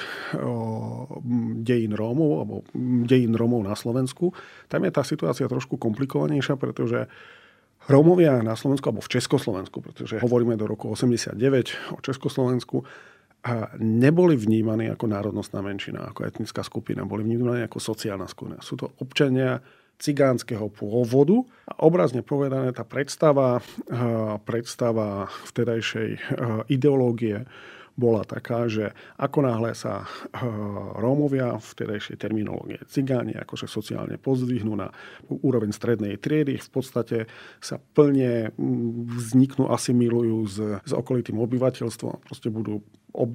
dejín 1.62 1.94
Rómov, 1.94 2.32
alebo 2.42 2.56
dejín 3.06 3.34
Rómov 3.34 3.66
na 3.66 3.74
Slovensku, 3.74 4.34
tam 4.70 4.86
je 4.86 4.92
tá 4.94 5.02
situácia 5.06 5.50
trošku 5.50 5.78
komplikovanejšia, 5.78 6.58
pretože 6.58 7.10
Rómovia 7.90 8.40
na 8.40 8.56
Slovensku, 8.56 8.88
alebo 8.88 9.04
v 9.04 9.14
Československu, 9.20 9.84
pretože 9.84 10.22
hovoríme 10.22 10.56
do 10.56 10.70
roku 10.70 10.88
89 10.88 11.36
o 11.94 12.00
Československu, 12.00 12.86
a 13.44 13.76
neboli 13.76 14.40
vnímaní 14.40 14.88
ako 14.88 15.04
národnostná 15.12 15.60
menšina, 15.60 16.08
ako 16.08 16.24
etnická 16.24 16.64
skupina, 16.64 17.04
boli 17.04 17.28
vnímaní 17.28 17.68
ako 17.68 17.76
sociálna 17.76 18.24
skupina. 18.24 18.64
Sú 18.64 18.80
to 18.80 18.96
občania 19.04 19.60
cigánskeho 20.02 20.70
pôvodu. 20.74 21.46
A 21.70 21.86
obrazne 21.86 22.22
povedané, 22.26 22.74
tá 22.74 22.84
predstava, 22.88 23.62
predstava 24.44 25.30
vtedajšej 25.50 26.10
ideológie 26.70 27.46
bola 27.94 28.26
taká, 28.26 28.66
že 28.66 28.90
ako 29.22 29.46
náhle 29.46 29.78
sa 29.78 30.10
Rómovia 30.98 31.62
v 31.62 31.70
tedajšej 31.78 32.26
terminológie 32.26 32.82
cigáni 32.90 33.38
akože 33.38 33.70
sociálne 33.70 34.18
pozdvihnú 34.18 34.74
na 34.74 34.90
úroveň 35.30 35.70
strednej 35.70 36.18
triedy, 36.18 36.58
v 36.58 36.70
podstate 36.74 37.18
sa 37.62 37.78
plne 37.78 38.50
vzniknú, 39.14 39.70
asimilujú 39.70 40.38
s, 40.50 40.58
s 40.82 40.92
okolitým 40.98 41.38
obyvateľstvom, 41.38 42.26
proste 42.26 42.50
budú 42.50 42.82
ob, 43.14 43.30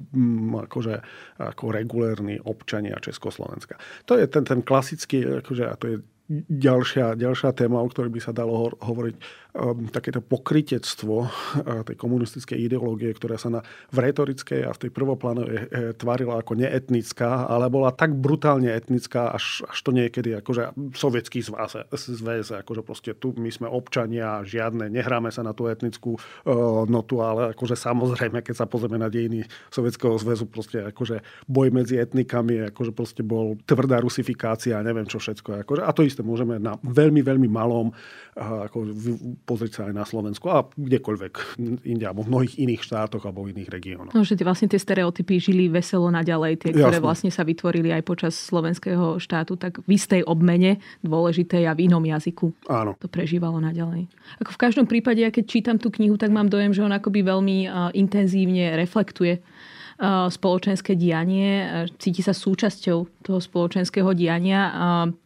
akože, 0.67 0.95
ako 1.39 1.71
regulérni 1.71 2.43
občania 2.43 2.99
Československa. 2.99 3.79
To 4.11 4.19
je 4.19 4.27
ten, 4.27 4.43
ten 4.43 4.59
klasický, 4.59 5.39
akože, 5.39 5.71
a 5.71 5.75
to 5.79 5.85
je 5.87 5.97
ďalšia, 6.29 7.17
ďalšia 7.17 7.51
téma, 7.57 7.81
o 7.81 7.89
ktorej 7.89 8.13
by 8.13 8.21
sa 8.21 8.31
dalo 8.31 8.69
hovoriť, 8.77 9.15
takéto 9.89 10.21
pokritectvo 10.21 11.15
uh, 11.25 11.81
tej 11.81 11.97
komunistickej 11.97 12.69
ideológie, 12.69 13.09
ktorá 13.17 13.41
sa 13.41 13.49
na, 13.49 13.59
v 13.89 13.97
retorickej 13.97 14.61
a 14.69 14.71
v 14.71 14.81
tej 14.85 14.91
prvoplánovej 14.93 15.57
e, 15.57 15.67
tvárila 15.97 16.37
ako 16.37 16.53
neetnická, 16.53 17.49
ale 17.49 17.65
bola 17.67 17.89
tak 17.89 18.13
brutálne 18.13 18.69
etnická, 18.69 19.33
až, 19.33 19.65
až 19.65 19.77
to 19.81 19.89
niekedy 19.89 20.37
akože 20.37 20.77
sovietský 20.93 21.41
zväz, 21.41 21.89
zväz, 21.89 22.61
akože 22.61 22.81
proste 22.85 23.11
tu 23.17 23.33
my 23.33 23.49
sme 23.49 23.65
občania, 23.65 24.45
žiadne, 24.45 24.87
nehráme 24.93 25.33
sa 25.33 25.41
na 25.41 25.57
tú 25.57 25.65
etnickú 25.65 26.15
uh, 26.15 26.85
notu, 26.85 27.25
ale 27.25 27.57
akože 27.57 27.73
samozrejme, 27.73 28.45
keď 28.45 28.55
sa 28.63 28.65
pozrieme 28.69 29.01
na 29.01 29.09
dejiny 29.09 29.49
Sovietskeho 29.73 30.21
zväzu, 30.21 30.45
proste 30.45 30.85
akože 30.93 31.25
boj 31.49 31.73
medzi 31.73 31.97
etnikami, 31.97 32.69
akože 32.69 32.91
proste 32.93 33.25
bol 33.25 33.57
tvrdá 33.65 33.97
rusifikácia, 33.97 34.77
neviem 34.85 35.09
čo 35.09 35.17
všetko. 35.17 35.65
Akože, 35.65 35.81
a 35.81 35.91
to 35.95 36.05
isté 36.05 36.21
môžeme 36.21 36.61
na 36.61 36.77
veľmi, 36.85 37.25
veľmi 37.25 37.49
malom 37.49 37.89
ako 38.39 38.77
pozrieť 39.47 39.71
sa 39.71 39.81
aj 39.87 39.93
na 39.95 40.05
Slovensku 40.07 40.47
a 40.51 40.67
kdekoľvek 40.67 41.59
inde, 41.87 42.05
alebo 42.07 42.25
v 42.25 42.31
mnohých 42.31 42.55
iných 42.59 42.81
štátoch 42.83 43.23
alebo 43.23 43.47
v 43.47 43.55
iných 43.57 43.69
regiónoch. 43.69 44.13
No, 44.15 44.23
že 44.23 44.39
vlastne 44.41 44.67
tie 44.67 44.79
stereotypy 44.79 45.39
žili 45.39 45.71
veselo 45.71 46.11
naďalej, 46.11 46.59
tie, 46.59 46.71
ktoré 46.75 46.99
Jasne. 46.99 47.05
vlastne 47.05 47.31
sa 47.31 47.47
vytvorili 47.47 47.93
aj 47.95 48.03
počas 48.05 48.33
slovenského 48.37 49.17
štátu, 49.17 49.55
tak 49.55 49.81
v 49.85 49.89
istej 49.95 50.27
obmene 50.27 50.81
dôležitej 51.01 51.65
a 51.65 51.73
v 51.73 51.89
inom 51.89 52.03
jazyku. 52.03 52.51
Áno. 52.69 52.97
To 52.99 53.07
prežívalo 53.07 53.57
naďalej. 53.61 54.09
Ako 54.43 54.53
v 54.55 54.61
každom 54.61 54.85
prípade, 54.89 55.21
ja 55.23 55.31
keď 55.33 55.45
čítam 55.49 55.77
tú 55.81 55.89
knihu, 55.93 56.17
tak 56.17 56.29
mám 56.29 56.47
dojem, 56.49 56.73
že 56.75 56.85
on 56.85 56.93
akoby 56.93 57.25
veľmi 57.25 57.57
intenzívne 57.97 58.77
reflektuje 58.77 59.41
spoločenské 60.31 60.95
dianie, 60.95 61.67
cíti 61.99 62.23
sa 62.23 62.31
súčasťou 62.31 62.97
toho 63.19 63.39
spoločenského 63.43 64.15
diania, 64.15 64.71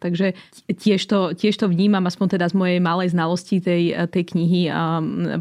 takže 0.02 0.34
tiež 0.66 1.02
to, 1.06 1.38
tiež 1.38 1.62
to 1.62 1.70
vnímam, 1.70 2.02
aspoň 2.10 2.42
teda 2.42 2.50
z 2.50 2.58
mojej 2.58 2.80
malej 2.82 3.14
znalosti 3.14 3.62
tej, 3.62 3.94
tej 4.10 4.24
knihy, 4.34 4.74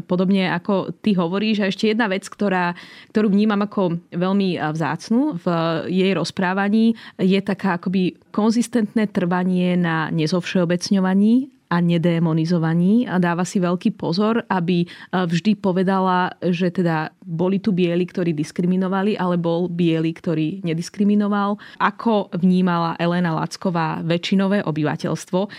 podobne 0.05 0.53
ako 0.53 0.93
ty 1.01 1.17
hovoríš. 1.17 1.65
A 1.65 1.69
ešte 1.73 1.89
jedna 1.89 2.05
vec, 2.05 2.29
ktorá, 2.29 2.77
ktorú 3.09 3.33
vnímam 3.33 3.65
ako 3.65 3.97
veľmi 4.13 4.61
vzácnu 4.61 5.41
v 5.41 5.45
jej 5.89 6.13
rozprávaní, 6.13 6.93
je 7.17 7.39
taká 7.41 7.81
akoby 7.81 8.13
konzistentné 8.29 9.09
trvanie 9.09 9.73
na 9.73 10.13
nezovšeobecňovaní 10.13 11.49
a 11.73 11.81
nedémonizovaní 11.81 13.09
a 13.09 13.17
dáva 13.17 13.41
si 13.41 13.57
veľký 13.57 13.97
pozor, 13.97 14.45
aby 14.45 14.85
e, 14.85 14.87
vždy 15.09 15.57
povedala, 15.57 16.29
že 16.45 16.69
teda 16.69 17.09
boli 17.25 17.57
tu 17.57 17.73
bieli, 17.73 18.05
ktorí 18.05 18.37
diskriminovali, 18.37 19.17
ale 19.17 19.41
bol 19.41 19.65
biely, 19.65 20.13
ktorý 20.13 20.61
nediskriminoval. 20.61 21.57
Ako 21.81 22.29
vnímala 22.37 22.93
Elena 23.01 23.33
Lacková 23.33 24.05
väčšinové 24.05 24.61
obyvateľstvo. 24.69 25.39
E, 25.41 25.49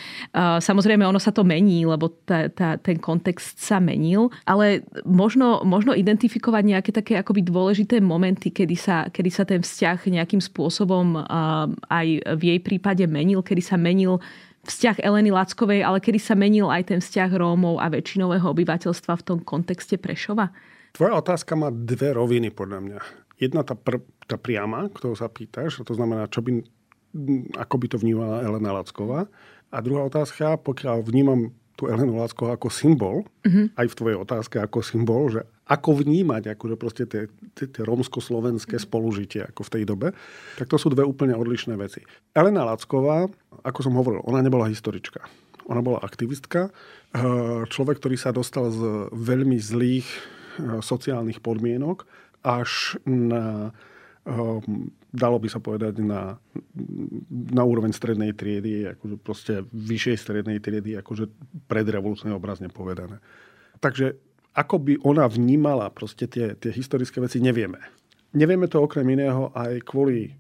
samozrejme, 0.63 1.03
ono 1.03 1.19
sa 1.19 1.35
to 1.35 1.43
mení, 1.43 1.83
lebo 1.83 2.15
tá, 2.23 2.47
tá, 2.47 2.79
ten 2.79 3.03
kontext 3.03 3.59
sa 3.59 3.83
menil, 3.83 4.31
ale 4.47 4.87
možno, 5.03 5.67
možno 5.67 5.99
identifikovať 5.99 6.63
nejaké 6.63 6.91
také 6.95 7.19
akoby 7.19 7.43
dôležité 7.43 7.99
momenty, 7.99 8.55
kedy 8.55 8.77
sa, 8.79 9.11
kedy 9.11 9.31
sa 9.35 9.43
ten 9.43 9.59
vzťah 9.59 9.99
nejakým 10.15 10.39
spôsobom 10.39 11.19
e, 11.19 11.21
aj 11.91 12.07
v 12.39 12.43
jej 12.55 12.61
prípade 12.63 13.03
menil, 13.11 13.43
kedy 13.43 13.63
sa 13.67 13.75
menil 13.75 14.23
vzťah 14.67 15.05
Eleny 15.05 15.31
Lackovej, 15.31 15.85
ale 15.85 16.01
kedy 16.01 16.19
sa 16.19 16.35
menil 16.35 16.73
aj 16.73 16.93
ten 16.93 17.01
vzťah 17.01 17.31
Rómov 17.37 17.79
a 17.79 17.87
väčšinového 17.93 18.45
obyvateľstva 18.51 19.13
v 19.21 19.27
tom 19.27 19.39
kontexte 19.45 20.01
Prešova? 20.01 20.51
Tvoja 20.95 21.19
otázka 21.19 21.59
má 21.59 21.75
dve 21.75 22.15
roviny 22.15 22.55
podľa 22.55 22.81
mňa. 22.81 22.99
Jedna 23.39 23.67
tá, 23.67 23.75
pr- 23.75 24.05
tá 24.31 24.39
priama, 24.39 24.87
ktorú 24.91 25.19
sa 25.19 25.27
pýtaš, 25.27 25.83
to 25.83 25.95
znamená, 25.95 26.31
čo 26.31 26.39
by, 26.43 26.63
ako 27.59 27.75
by 27.79 27.87
to 27.91 27.97
vnímala 27.99 28.47
Elena 28.47 28.75
Lacková. 28.79 29.27
A 29.75 29.77
druhá 29.83 30.07
otázka, 30.07 30.55
pokiaľ 30.63 31.03
vnímam 31.03 31.51
tú 31.75 31.91
Elenu 31.91 32.15
Lackovú 32.19 32.55
ako 32.55 32.69
symbol, 32.71 33.27
mm-hmm. 33.43 33.75
aj 33.75 33.87
v 33.91 33.99
tvojej 33.99 34.19
otázke 34.23 34.57
ako 34.63 34.79
symbol, 34.87 35.27
že 35.35 35.43
ako 35.65 36.05
vnímať 36.05 36.57
akože 36.57 36.77
proste 36.77 37.05
tie, 37.09 37.33
tie, 37.57 37.67
tie 37.69 37.83
romsko-slovenské 37.83 38.77
spolužitie 38.77 39.49
ako 39.49 39.65
v 39.65 39.73
tej 39.73 39.85
dobe, 39.89 40.09
tak 40.61 40.69
to 40.69 40.77
sú 40.77 40.93
dve 40.93 41.05
úplne 41.09 41.33
odlišné 41.33 41.73
veci. 41.81 42.05
Elena 42.37 42.69
Lacková, 42.69 43.29
ako 43.65 43.81
som 43.81 43.97
hovoril, 43.97 44.21
ona 44.29 44.45
nebola 44.45 44.69
historička. 44.69 45.25
Ona 45.65 45.81
bola 45.81 46.05
aktivistka, 46.05 46.69
eh, 46.69 47.65
človek, 47.65 47.97
ktorý 47.97 48.17
sa 48.21 48.37
dostal 48.37 48.69
z 48.69 49.09
veľmi 49.13 49.57
zlých 49.57 50.09
eh, 50.09 50.85
sociálnych 50.85 51.41
podmienok 51.41 52.05
až 52.45 53.01
na 53.09 53.73
Ehm, 54.25 54.89
dalo 55.13 55.37
by 55.37 55.49
sa 55.53 55.61
povedať, 55.61 56.01
na, 56.01 56.41
na 57.29 57.63
úroveň 57.63 57.93
strednej 57.93 58.33
triedy, 58.33 58.89
akože 58.97 59.17
proste 59.21 59.55
vyššej 59.69 60.17
strednej 60.17 60.65
triedy, 60.65 60.97
akože 60.97 61.29
predrevolučné 61.69 62.33
obrazne 62.33 62.73
povedané. 62.73 63.21
Takže 63.85 64.17
ako 64.55 64.77
by 64.79 64.95
ona 65.03 65.27
vnímala 65.27 65.91
proste 65.91 66.31
tie, 66.31 66.55
tie 66.55 66.71
historické 66.71 67.19
veci, 67.19 67.43
nevieme. 67.43 67.83
Nevieme 68.35 68.71
to 68.71 68.83
okrem 68.83 69.07
iného 69.11 69.51
aj 69.55 69.83
kvôli 69.87 70.35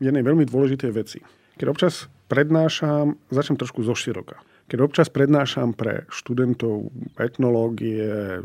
jednej 0.00 0.24
veľmi 0.24 0.48
dôležitej 0.48 0.92
veci. 0.92 1.20
Keď 1.60 1.66
občas 1.68 2.08
prednášam, 2.32 3.20
začnem 3.28 3.60
trošku 3.60 3.84
zo 3.84 3.92
široka. 3.92 4.40
Keď 4.72 4.78
občas 4.80 5.08
prednášam 5.12 5.76
pre 5.76 6.08
študentov 6.08 6.88
etnológie, 7.20 8.40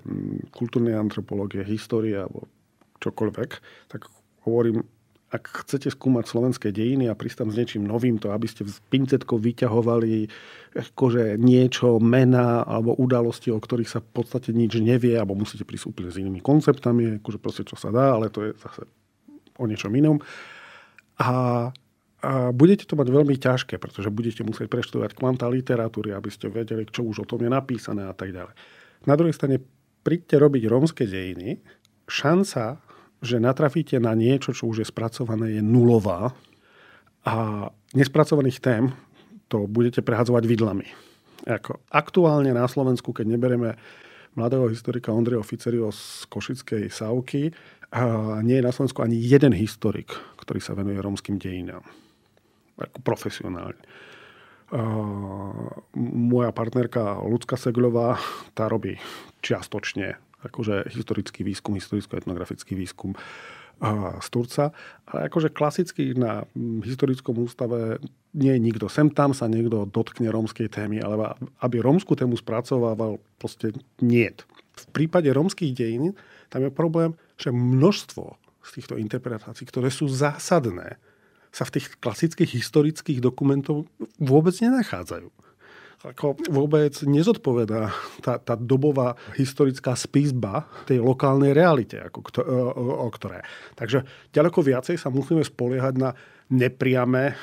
kultúrnej 0.51 0.97
antropológie, 0.97 1.63
histórie 1.63 2.17
alebo 2.17 2.49
čokoľvek, 2.99 3.49
tak 3.93 4.09
hovorím, 4.43 4.83
ak 5.35 5.67
chcete 5.67 5.91
skúmať 5.91 6.31
slovenské 6.31 6.71
dejiny 6.71 7.11
a 7.11 7.17
prísť 7.19 7.43
s 7.51 7.57
niečím 7.59 7.83
novým, 7.83 8.15
to 8.15 8.31
aby 8.31 8.47
ste 8.47 8.63
s 8.63 8.79
pincetkou 8.87 9.35
vyťahovali 9.35 10.31
akože 10.75 11.35
niečo, 11.39 11.99
mena 11.99 12.63
alebo 12.63 12.95
udalosti, 12.95 13.51
o 13.51 13.59
ktorých 13.59 13.91
sa 13.91 13.99
v 13.99 14.09
podstate 14.15 14.55
nič 14.55 14.79
nevie, 14.79 15.15
alebo 15.15 15.35
musíte 15.35 15.67
prísť 15.67 15.91
úplne 15.91 16.09
s 16.11 16.19
inými 16.19 16.39
konceptami, 16.39 17.19
akože 17.19 17.39
proste 17.39 17.63
čo 17.67 17.75
sa 17.75 17.91
dá, 17.91 18.15
ale 18.15 18.31
to 18.31 18.47
je 18.47 18.51
zase 18.59 18.87
o 19.59 19.65
niečom 19.67 19.91
inom. 19.95 20.19
A, 21.19 21.31
a 22.23 22.31
budete 22.51 22.83
to 22.83 22.99
mať 22.99 23.07
veľmi 23.07 23.35
ťažké, 23.39 23.79
pretože 23.79 24.11
budete 24.11 24.43
musieť 24.43 24.67
preštudovať 24.67 25.15
kvanta 25.15 25.47
literatúry, 25.47 26.11
aby 26.11 26.27
ste 26.27 26.51
vedeli, 26.51 26.87
čo 26.87 27.07
už 27.07 27.23
o 27.23 27.29
tom 27.29 27.43
je 27.43 27.51
napísané 27.51 28.03
a 28.07 28.15
tak 28.15 28.35
ďalej. 28.35 28.55
Na 29.07 29.15
druhej 29.15 29.35
strane, 29.35 29.63
príďte 30.03 30.35
robiť 30.37 30.63
rómske 30.67 31.03
dejiny, 31.07 31.63
šanca 32.05 32.84
že 33.25 33.41
natrafíte 33.41 33.97
na 33.97 34.13
niečo, 34.13 34.53
čo 34.53 34.69
už 34.69 34.85
je 34.85 34.87
spracované, 34.87 35.57
je 35.57 35.61
nulová 35.65 36.37
a 37.25 37.67
nespracovaných 37.97 38.61
tém 38.61 38.93
to 39.49 39.65
budete 39.65 40.05
prehadzovať 40.05 40.45
vidlami. 40.45 40.85
Ako 41.45 41.81
aktuálne 41.89 42.53
na 42.53 42.65
Slovensku, 42.69 43.13
keď 43.13 43.25
neberieme 43.33 43.77
mladého 44.37 44.69
historika 44.69 45.13
Ondreho 45.13 45.41
Ficerio 45.45 45.93
z 45.93 46.25
Košickej 46.29 46.89
Sávky, 46.89 47.53
nie 48.41 48.55
je 48.57 48.65
na 48.65 48.73
Slovensku 48.73 49.05
ani 49.05 49.15
jeden 49.21 49.53
historik, 49.53 50.09
ktorý 50.41 50.59
sa 50.59 50.73
venuje 50.73 50.97
rómskym 50.97 51.37
dejinám. 51.37 51.85
Ako 52.75 52.97
profesionálne. 53.05 53.79
Moja 56.01 56.51
partnerka 56.51 57.21
Lucka 57.21 57.55
Seglová, 57.55 58.17
tá 58.57 58.65
robí 58.65 58.97
čiastočne 59.45 60.17
akože 60.45 60.89
historický 60.93 61.41
výskum, 61.41 61.75
historicko-etnografický 61.75 62.77
výskum 62.77 63.17
z 64.23 64.27
Turca. 64.31 64.71
Ale 65.09 65.27
akože 65.27 65.51
klasicky 65.51 66.15
na 66.15 66.47
historickom 66.55 67.35
ústave 67.43 67.99
nie 68.31 68.55
je 68.55 68.61
nikto. 68.63 68.87
Sem 68.87 69.11
tam 69.11 69.35
sa 69.35 69.51
niekto 69.51 69.83
dotkne 69.89 70.31
rómskej 70.31 70.71
témy, 70.71 71.03
ale 71.03 71.35
aby 71.59 71.83
rómskú 71.83 72.15
tému 72.15 72.39
spracovával, 72.39 73.19
proste 73.35 73.75
nie. 73.99 74.31
V 74.75 74.85
prípade 74.95 75.27
rómskych 75.31 75.75
dejín 75.75 76.15
tam 76.47 76.63
je 76.63 76.71
problém, 76.71 77.19
že 77.35 77.51
množstvo 77.51 78.39
z 78.65 78.69
týchto 78.79 78.95
interpretácií, 78.95 79.67
ktoré 79.67 79.91
sú 79.91 80.07
zásadné, 80.07 80.95
sa 81.55 81.63
v 81.63 81.79
tých 81.79 81.95
klasických 81.99 82.59
historických 82.59 83.23
dokumentov 83.23 83.87
vôbec 84.19 84.55
nenachádzajú 84.59 85.44
ako 86.13 86.37
vôbec 86.53 86.93
nezodpovedá 87.01 87.89
tá, 88.21 88.37
tá 88.37 88.53
dobová 88.53 89.17
historická 89.33 89.97
spisba 89.97 90.69
tej 90.85 91.01
lokálnej 91.01 91.57
realite, 91.57 91.97
ako, 91.97 92.19
o, 92.45 93.07
o 93.07 93.09
ktoré. 93.09 93.41
Takže 93.73 94.05
ďaleko 94.29 94.59
viacej 94.61 94.95
sa 95.01 95.09
musíme 95.09 95.41
spoliehať 95.41 95.95
na 95.97 96.13
nepriame 96.45 97.33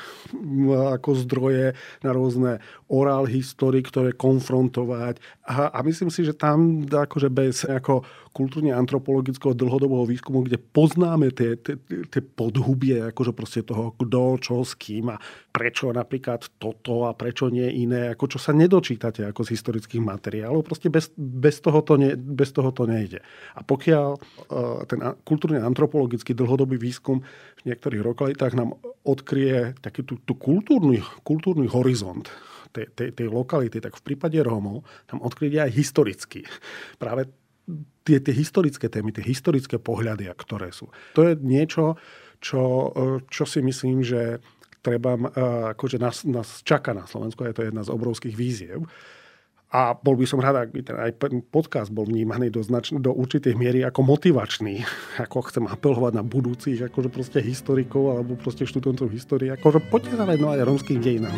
ako 0.95 1.27
zdroje 1.27 1.75
na 1.99 2.11
rôzne 2.15 2.63
orál 2.93 3.25
histórii, 3.25 3.81
ktoré 3.81 4.13
konfrontovať. 4.13 5.17
A, 5.49 5.73
a 5.73 5.79
myslím 5.81 6.13
si, 6.13 6.21
že 6.21 6.37
tam 6.37 6.85
akože 6.85 7.33
bez 7.33 7.65
ako 7.65 8.05
kultúrne 8.33 8.73
antropologického 8.73 9.57
dlhodobého 9.57 10.05
výskumu, 10.05 10.45
kde 10.45 10.57
poznáme 10.61 11.33
tie, 11.33 11.57
tie, 11.57 11.77
tie 12.09 12.21
podhubie 12.21 13.13
akože 13.13 13.33
proste 13.33 13.61
toho, 13.65 13.93
kto, 13.97 14.41
čo, 14.41 14.61
s 14.61 14.77
kým 14.77 15.13
a 15.13 15.17
prečo 15.53 15.93
napríklad 15.93 16.57
toto 16.57 17.05
a 17.05 17.13
prečo 17.13 17.49
nie 17.49 17.65
iné, 17.85 18.13
ako 18.13 18.37
čo 18.37 18.39
sa 18.41 18.53
nedočítate 18.53 19.21
ako 19.25 19.45
z 19.45 19.53
historických 19.53 20.01
materiálov. 20.01 20.65
Proste 20.65 20.89
bez, 20.89 21.13
bez, 21.17 21.61
toho, 21.61 21.81
to 21.85 21.97
ne, 21.97 22.17
bez 22.17 22.49
toho 22.53 22.73
to 22.73 22.89
nejde. 22.89 23.21
A 23.53 23.61
pokiaľ 23.61 24.07
uh, 24.17 24.81
ten 24.89 24.99
kultúrne 25.21 25.61
antropologický 25.61 26.33
dlhodobý 26.33 26.81
výskum 26.81 27.21
v 27.57 27.61
niektorých 27.69 28.01
lokalitách 28.01 28.53
nám 28.57 28.73
odkrie 29.05 29.77
taký 29.77 30.01
tú, 30.01 30.17
tú 30.25 30.33
kultúrny, 30.33 31.05
kultúrny 31.21 31.69
horizont 31.69 32.33
tej, 32.73 32.89
tej, 32.97 33.09
tej 33.13 33.27
lokality, 33.29 33.77
tak 33.77 33.93
v 33.95 34.05
prípade 34.11 34.41
Rómov 34.41 34.81
nám 35.13 35.21
odkryje 35.21 35.61
aj 35.61 35.71
historicky. 35.71 36.41
Práve 36.97 37.29
tie, 38.03 38.19
tie 38.19 38.33
historické 38.35 38.91
témy, 38.91 39.15
tie 39.15 39.23
historické 39.23 39.79
pohľady, 39.79 40.27
ktoré 40.35 40.73
sú. 40.75 40.91
To 41.15 41.23
je 41.23 41.39
niečo, 41.39 41.95
čo, 42.43 42.91
čo 43.31 43.43
si 43.47 43.63
myslím, 43.63 44.03
že 44.03 44.43
treba, 44.83 45.15
akože 45.71 45.97
nás, 45.97 46.27
nás 46.27 46.59
čaká 46.67 46.91
na 46.91 47.07
Slovensku, 47.07 47.47
je 47.47 47.55
to 47.55 47.63
jedna 47.63 47.87
z 47.87 47.93
obrovských 47.93 48.35
víziev. 48.35 48.83
A 49.73 49.97
bol 49.97 50.13
by 50.13 50.29
som 50.29 50.37
rád, 50.37 50.69
ak 50.69 50.69
by 50.69 50.85
ten 50.85 50.93
aj 50.93 51.17
podcast 51.49 51.89
bol 51.89 52.05
vnímaný 52.05 52.53
do, 52.53 52.61
znač- 52.61 52.93
do 52.93 53.09
určitej 53.09 53.57
miery 53.57 53.81
ako 53.81 54.05
motivačný. 54.05 54.85
Ako 55.25 55.49
chcem 55.49 55.65
apelovať 55.65 56.13
na 56.13 56.21
budúcich 56.21 56.77
akože 56.77 57.09
proste 57.09 57.41
historikov 57.41 58.13
alebo 58.13 58.37
proste 58.37 58.69
študentov 58.69 59.09
histórie. 59.09 59.49
Akože 59.49 59.81
poďte 59.89 60.13
no 60.37 60.53
aj 60.53 60.61
romským 60.61 61.01
dejinám. 61.01 61.33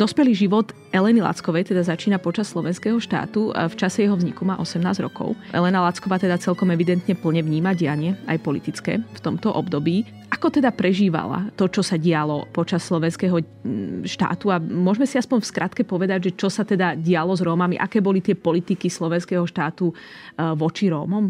Dospelý 0.00 0.32
život 0.32 0.72
Eleny 0.96 1.20
Lackovej 1.20 1.76
teda 1.76 1.84
začína 1.84 2.16
počas 2.16 2.48
slovenského 2.48 2.96
štátu 2.96 3.52
v 3.52 3.74
čase 3.76 4.08
jeho 4.08 4.16
vzniku 4.16 4.48
má 4.48 4.56
18 4.56 4.80
rokov. 5.04 5.36
Elena 5.52 5.84
Lacková 5.84 6.16
teda 6.16 6.40
celkom 6.40 6.72
evidentne 6.72 7.12
plne 7.12 7.44
vníma 7.44 7.76
dianie, 7.76 8.16
aj 8.24 8.40
politické, 8.40 9.04
v 9.04 9.20
tomto 9.20 9.52
období. 9.52 10.08
Ako 10.32 10.48
teda 10.48 10.72
prežívala 10.72 11.52
to, 11.52 11.68
čo 11.68 11.84
sa 11.84 12.00
dialo 12.00 12.48
počas 12.48 12.80
slovenského 12.88 13.44
mm, 13.44 14.08
štátu 14.08 14.48
a 14.48 14.56
môžeme 14.56 15.04
si 15.04 15.20
aspoň 15.20 15.44
v 15.44 15.50
skratke 15.52 15.82
povedať, 15.84 16.32
že 16.32 16.36
čo 16.40 16.48
sa 16.48 16.64
teda 16.64 16.96
dialo 16.96 17.36
s 17.36 17.44
Rómami, 17.44 17.76
aké 17.76 18.00
boli 18.00 18.24
tie 18.24 18.32
politiky 18.32 18.88
slovenského 18.88 19.44
štátu 19.44 19.92
eh, 19.92 20.56
voči 20.56 20.88
Rómom? 20.88 21.28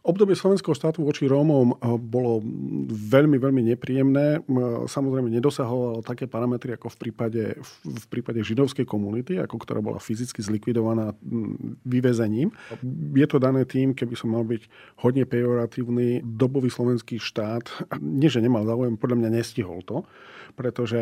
Obdobie 0.00 0.32
slovenského 0.32 0.72
štátu 0.72 1.04
voči 1.04 1.28
Rómom 1.28 1.76
eh, 1.76 1.98
bolo 2.00 2.40
veľmi, 2.88 3.36
veľmi 3.36 3.62
nepríjemné. 3.74 4.40
Samozrejme 4.88 5.28
nedosahovalo 5.28 6.00
také 6.00 6.24
parametry 6.24 6.72
ako 6.74 6.88
v 6.92 6.96
prípade, 6.96 7.42
v 7.84 8.06
prípade 8.08 8.40
židovskej 8.40 8.88
komunity, 8.88 9.36
ako 9.36 9.60
ktorá 9.60 9.84
bola 9.84 10.00
fyzicky 10.00 10.40
zlikvidovaná 10.40 11.12
vyvezením. 11.84 12.48
Je 13.12 13.26
to 13.28 13.36
dané 13.36 13.68
tým, 13.68 13.92
keby 13.92 14.16
som 14.16 14.32
mal 14.32 14.44
byť 14.48 14.62
hodne 15.04 15.28
pejoratívny, 15.28 16.24
dobový 16.24 16.72
slovenský 16.72 17.20
štát, 17.20 17.92
nie 18.00 18.32
že 18.32 18.40
nemal 18.40 18.64
záujem, 18.64 18.96
podľa 18.96 19.16
mňa 19.20 19.30
nestihol 19.36 19.84
to 19.84 20.08
pretože 20.52 20.98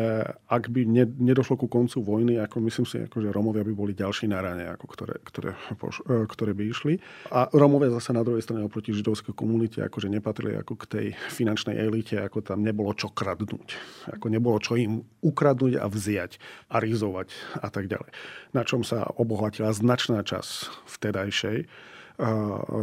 ak 0.49 0.69
by 0.69 0.85
nedošlo 1.19 1.57
ku 1.57 1.67
koncu 1.67 2.01
vojny, 2.01 2.37
ako 2.39 2.63
myslím 2.69 2.85
si, 2.85 3.01
ako 3.03 3.21
že 3.21 3.33
Romovia 3.33 3.65
by 3.65 3.73
boli 3.73 3.93
ďalší 3.97 4.29
na 4.29 4.39
rane, 4.41 4.65
ako 4.69 4.85
ktoré, 4.87 5.15
ktoré, 5.25 5.51
e, 5.53 6.15
ktoré 6.29 6.51
by 6.53 6.63
išli. 6.69 6.93
A 7.33 7.49
Romovia 7.53 7.93
zase 7.93 8.13
na 8.13 8.23
druhej 8.23 8.45
strane 8.45 8.65
oproti 8.65 8.88
židovskej 8.93 9.33
komunite 9.37 9.81
akože 9.81 10.09
nepatrili 10.09 10.57
ako 10.57 10.73
k 10.79 10.83
tej 10.85 11.07
finančnej 11.33 11.77
elite, 11.77 12.17
ako 12.17 12.41
tam 12.41 12.65
nebolo 12.65 12.93
čo 12.97 13.13
kradnúť. 13.13 13.75
Ako 14.15 14.27
nebolo 14.27 14.57
čo 14.57 14.79
im 14.79 15.05
ukradnúť 15.21 15.77
a 15.77 15.85
vziať 15.85 16.41
a 16.71 16.81
rizovať 16.81 17.29
a 17.61 17.67
tak 17.69 17.87
ďalej. 17.91 18.11
Na 18.57 18.65
čom 18.65 18.81
sa 18.81 19.05
obohatila 19.05 19.69
značná 19.71 20.25
časť 20.25 20.87
vtedajšej 20.99 21.69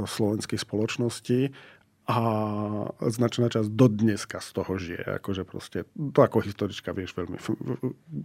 slovenskej 0.07 0.57
spoločnosti 0.57 1.53
a 2.07 2.19
značná 3.11 3.51
časť 3.51 3.67
do 3.67 3.91
dneska 3.91 4.39
z 4.39 4.49
toho 4.55 4.73
žije. 4.79 5.19
Akože 5.19 5.43
proste, 5.43 5.91
to 5.93 6.23
ako 6.23 6.39
historička 6.39 6.95
vieš 6.95 7.19
veľmi, 7.19 7.35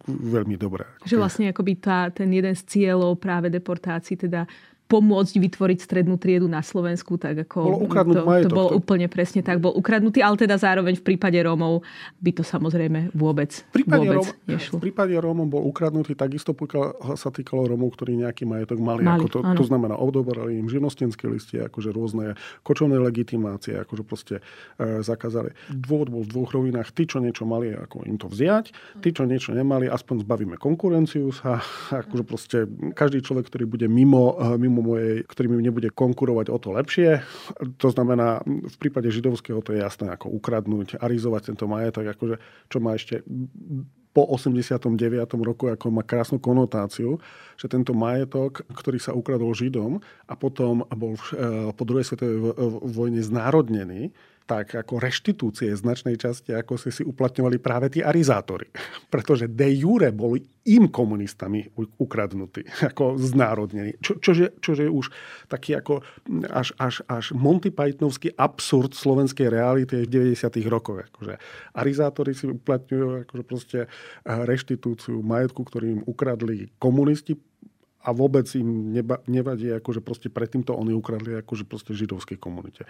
veľmi 0.08 0.56
dobre. 0.56 0.86
Že 1.02 1.18
vlastne 1.18 1.50
akoby 1.50 1.82
tá, 1.82 2.14
ten 2.14 2.30
jeden 2.30 2.54
z 2.54 2.62
cieľov 2.64 3.18
práve 3.18 3.50
deportácií, 3.50 4.22
teda 4.22 4.46
pomôcť 4.92 5.40
vytvoriť 5.40 5.80
strednú 5.80 6.20
triedu 6.20 6.52
na 6.52 6.60
Slovensku, 6.60 7.16
tak 7.16 7.48
ako 7.48 7.88
bolo 7.88 8.12
to, 8.12 8.28
majetok, 8.28 8.52
to 8.52 8.58
bolo 8.60 8.70
to... 8.76 8.78
úplne 8.84 9.08
presne 9.08 9.40
tak, 9.40 9.64
bol 9.64 9.72
ukradnutý, 9.72 10.20
ale 10.20 10.36
teda 10.36 10.60
zároveň 10.60 11.00
v 11.00 11.04
prípade 11.16 11.40
Rómov 11.40 11.80
by 12.20 12.32
to 12.36 12.44
samozrejme 12.44 13.16
vôbec, 13.16 13.64
v 13.72 13.84
prípade 13.84 14.12
vôbec 14.12 14.28
Róm, 14.28 14.52
nešlo. 14.52 14.76
V 14.76 14.84
prípade 14.84 15.16
Rómov 15.16 15.48
bol 15.48 15.64
ukradnutý 15.64 16.20
takisto, 16.20 16.52
pokiaľ 16.52 17.16
sa 17.16 17.32
týkalo 17.32 17.72
Rómov, 17.72 17.96
ktorí 17.96 18.20
nejaký 18.20 18.44
majetok 18.44 18.84
mali. 18.84 19.08
mali 19.08 19.24
ako 19.24 19.28
to, 19.32 19.40
to 19.56 19.64
znamená, 19.64 19.96
odoberali 19.96 20.60
im 20.60 20.68
živnostenské 20.68 21.32
listy, 21.32 21.64
akože 21.64 21.96
rôzne 21.96 22.36
kočovné 22.68 23.00
legitimácie, 23.00 23.80
akože 23.80 24.04
proste 24.04 24.36
e, 24.76 25.00
zakázali. 25.00 25.56
Dôvod 25.72 26.12
bol 26.12 26.22
v 26.28 26.32
dvoch 26.36 26.52
rovinách. 26.52 26.92
Tí, 26.92 27.08
čo 27.08 27.24
niečo 27.24 27.48
mali, 27.48 27.72
ako 27.72 28.04
im 28.04 28.20
to 28.20 28.28
vziať, 28.28 29.00
tí, 29.00 29.10
čo 29.16 29.24
niečo 29.24 29.56
nemali, 29.56 29.88
aspoň 29.88 30.28
zbavíme 30.28 30.56
konkurenciu 30.60 31.32
sa. 31.32 31.64
Akože 32.02 32.24
proste 32.28 32.58
každý 32.98 33.24
človek, 33.24 33.48
ktorý 33.48 33.66
bude 33.70 33.88
mimo, 33.88 34.36
e, 34.36 34.58
mimo 34.60 34.81
mojej, 34.82 35.24
ktorý 35.26 35.46
mi 35.50 35.64
nebude 35.64 35.90
konkurovať 35.94 36.48
o 36.50 36.58
to 36.58 36.74
lepšie. 36.76 37.22
To 37.82 37.88
znamená, 37.90 38.42
v 38.46 38.76
prípade 38.82 39.08
židovského 39.14 39.62
to 39.62 39.78
je 39.78 39.82
jasné, 39.82 40.10
ako 40.10 40.34
ukradnúť, 40.34 41.00
arizovať 41.00 41.54
tento 41.54 41.66
majetok, 41.70 42.18
akože, 42.18 42.36
čo 42.70 42.78
má 42.82 42.98
ešte 42.98 43.22
po 44.12 44.28
89. 44.28 45.00
roku 45.40 45.72
ako 45.72 45.88
má 45.88 46.04
krásnu 46.04 46.38
konotáciu, 46.44 47.16
že 47.56 47.72
tento 47.72 47.96
majetok, 47.96 48.68
ktorý 48.76 49.00
sa 49.00 49.16
ukradol 49.16 49.56
Židom 49.56 50.04
a 50.28 50.34
potom 50.36 50.84
bol 50.92 51.16
eh, 51.16 51.72
po 51.72 51.84
druhej 51.88 52.12
svetovej 52.12 52.38
vojne 52.92 53.24
znárodnený, 53.24 54.12
tak 54.52 54.84
ako 54.84 55.00
reštitúcie 55.00 55.72
značnej 55.72 56.20
časti, 56.20 56.52
ako 56.52 56.76
si 56.76 56.92
si 56.92 57.08
uplatňovali 57.08 57.56
práve 57.64 57.88
tí 57.88 58.04
arizátori. 58.04 58.68
Pretože 59.14 59.48
de 59.48 59.72
jure 59.80 60.12
boli 60.12 60.44
im 60.68 60.92
komunistami 60.92 61.72
ukradnutí, 61.96 62.68
ako 62.92 63.16
znárodnení. 63.16 63.96
Čo, 64.04 64.20
čože, 64.20 64.60
čože 64.60 64.92
už 64.92 65.08
taký 65.48 65.80
ako 65.80 66.04
až, 66.52 66.76
až, 66.76 67.00
až 67.08 67.32
Monty 67.32 67.72
Pythonovský 67.72 68.36
absurd 68.36 68.92
slovenskej 68.92 69.48
reality 69.48 70.04
v 70.04 70.36
90. 70.36 70.52
rokoch. 70.68 71.08
Akože 71.08 71.40
arizátori 71.72 72.36
si 72.36 72.52
uplatňujú 72.52 73.24
akože 73.24 73.44
proste 73.48 73.80
eh, 73.88 73.90
reštitúciu 74.28 75.24
majetku, 75.24 75.64
ktorý 75.64 75.96
im 75.96 76.04
ukradli 76.04 76.68
komunisti 76.76 77.40
a 78.02 78.10
vôbec 78.12 78.50
im 78.58 78.98
nevadí, 79.30 79.70
akože 79.78 80.02
proste 80.02 80.28
predtým 80.34 80.66
to 80.66 80.74
oni 80.74 80.90
ukradli 80.92 81.38
akože 81.40 81.70
proste 81.70 81.94
židovskej 81.94 82.42
komunite. 82.42 82.90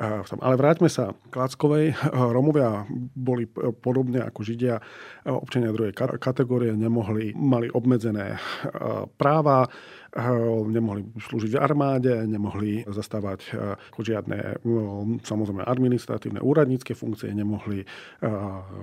Ale 0.00 0.56
vráťme 0.56 0.88
sa 0.88 1.12
k 1.28 1.34
Lackovej. 1.36 1.92
Romovia 2.08 2.88
boli 3.12 3.44
podobne 3.84 4.24
ako 4.24 4.40
Židia, 4.40 4.80
občania 5.28 5.76
druhej 5.76 5.92
kategórie, 6.16 6.72
nemohli, 6.72 7.36
mali 7.36 7.68
obmedzené 7.68 8.40
práva, 9.20 9.68
nemohli 10.66 11.06
slúžiť 11.22 11.54
v 11.54 11.62
armáde, 11.62 12.10
nemohli 12.26 12.82
zastávať 12.90 13.54
žiadne 13.94 14.58
samozrejme 15.22 15.62
administratívne 15.62 16.42
úradnícke 16.42 16.98
funkcie, 16.98 17.30
nemohli 17.30 17.86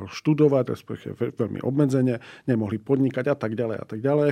študovať, 0.07 0.65
respektíve 0.71 1.35
veľmi 1.35 1.59
obmedzene, 1.65 2.23
nemohli 2.47 2.79
podnikať 2.79 3.25
a 3.27 3.35
tak 3.35 3.59
ďalej 3.59 3.77
a 3.81 3.85
tak 3.89 3.99
ďalej. 3.99 4.29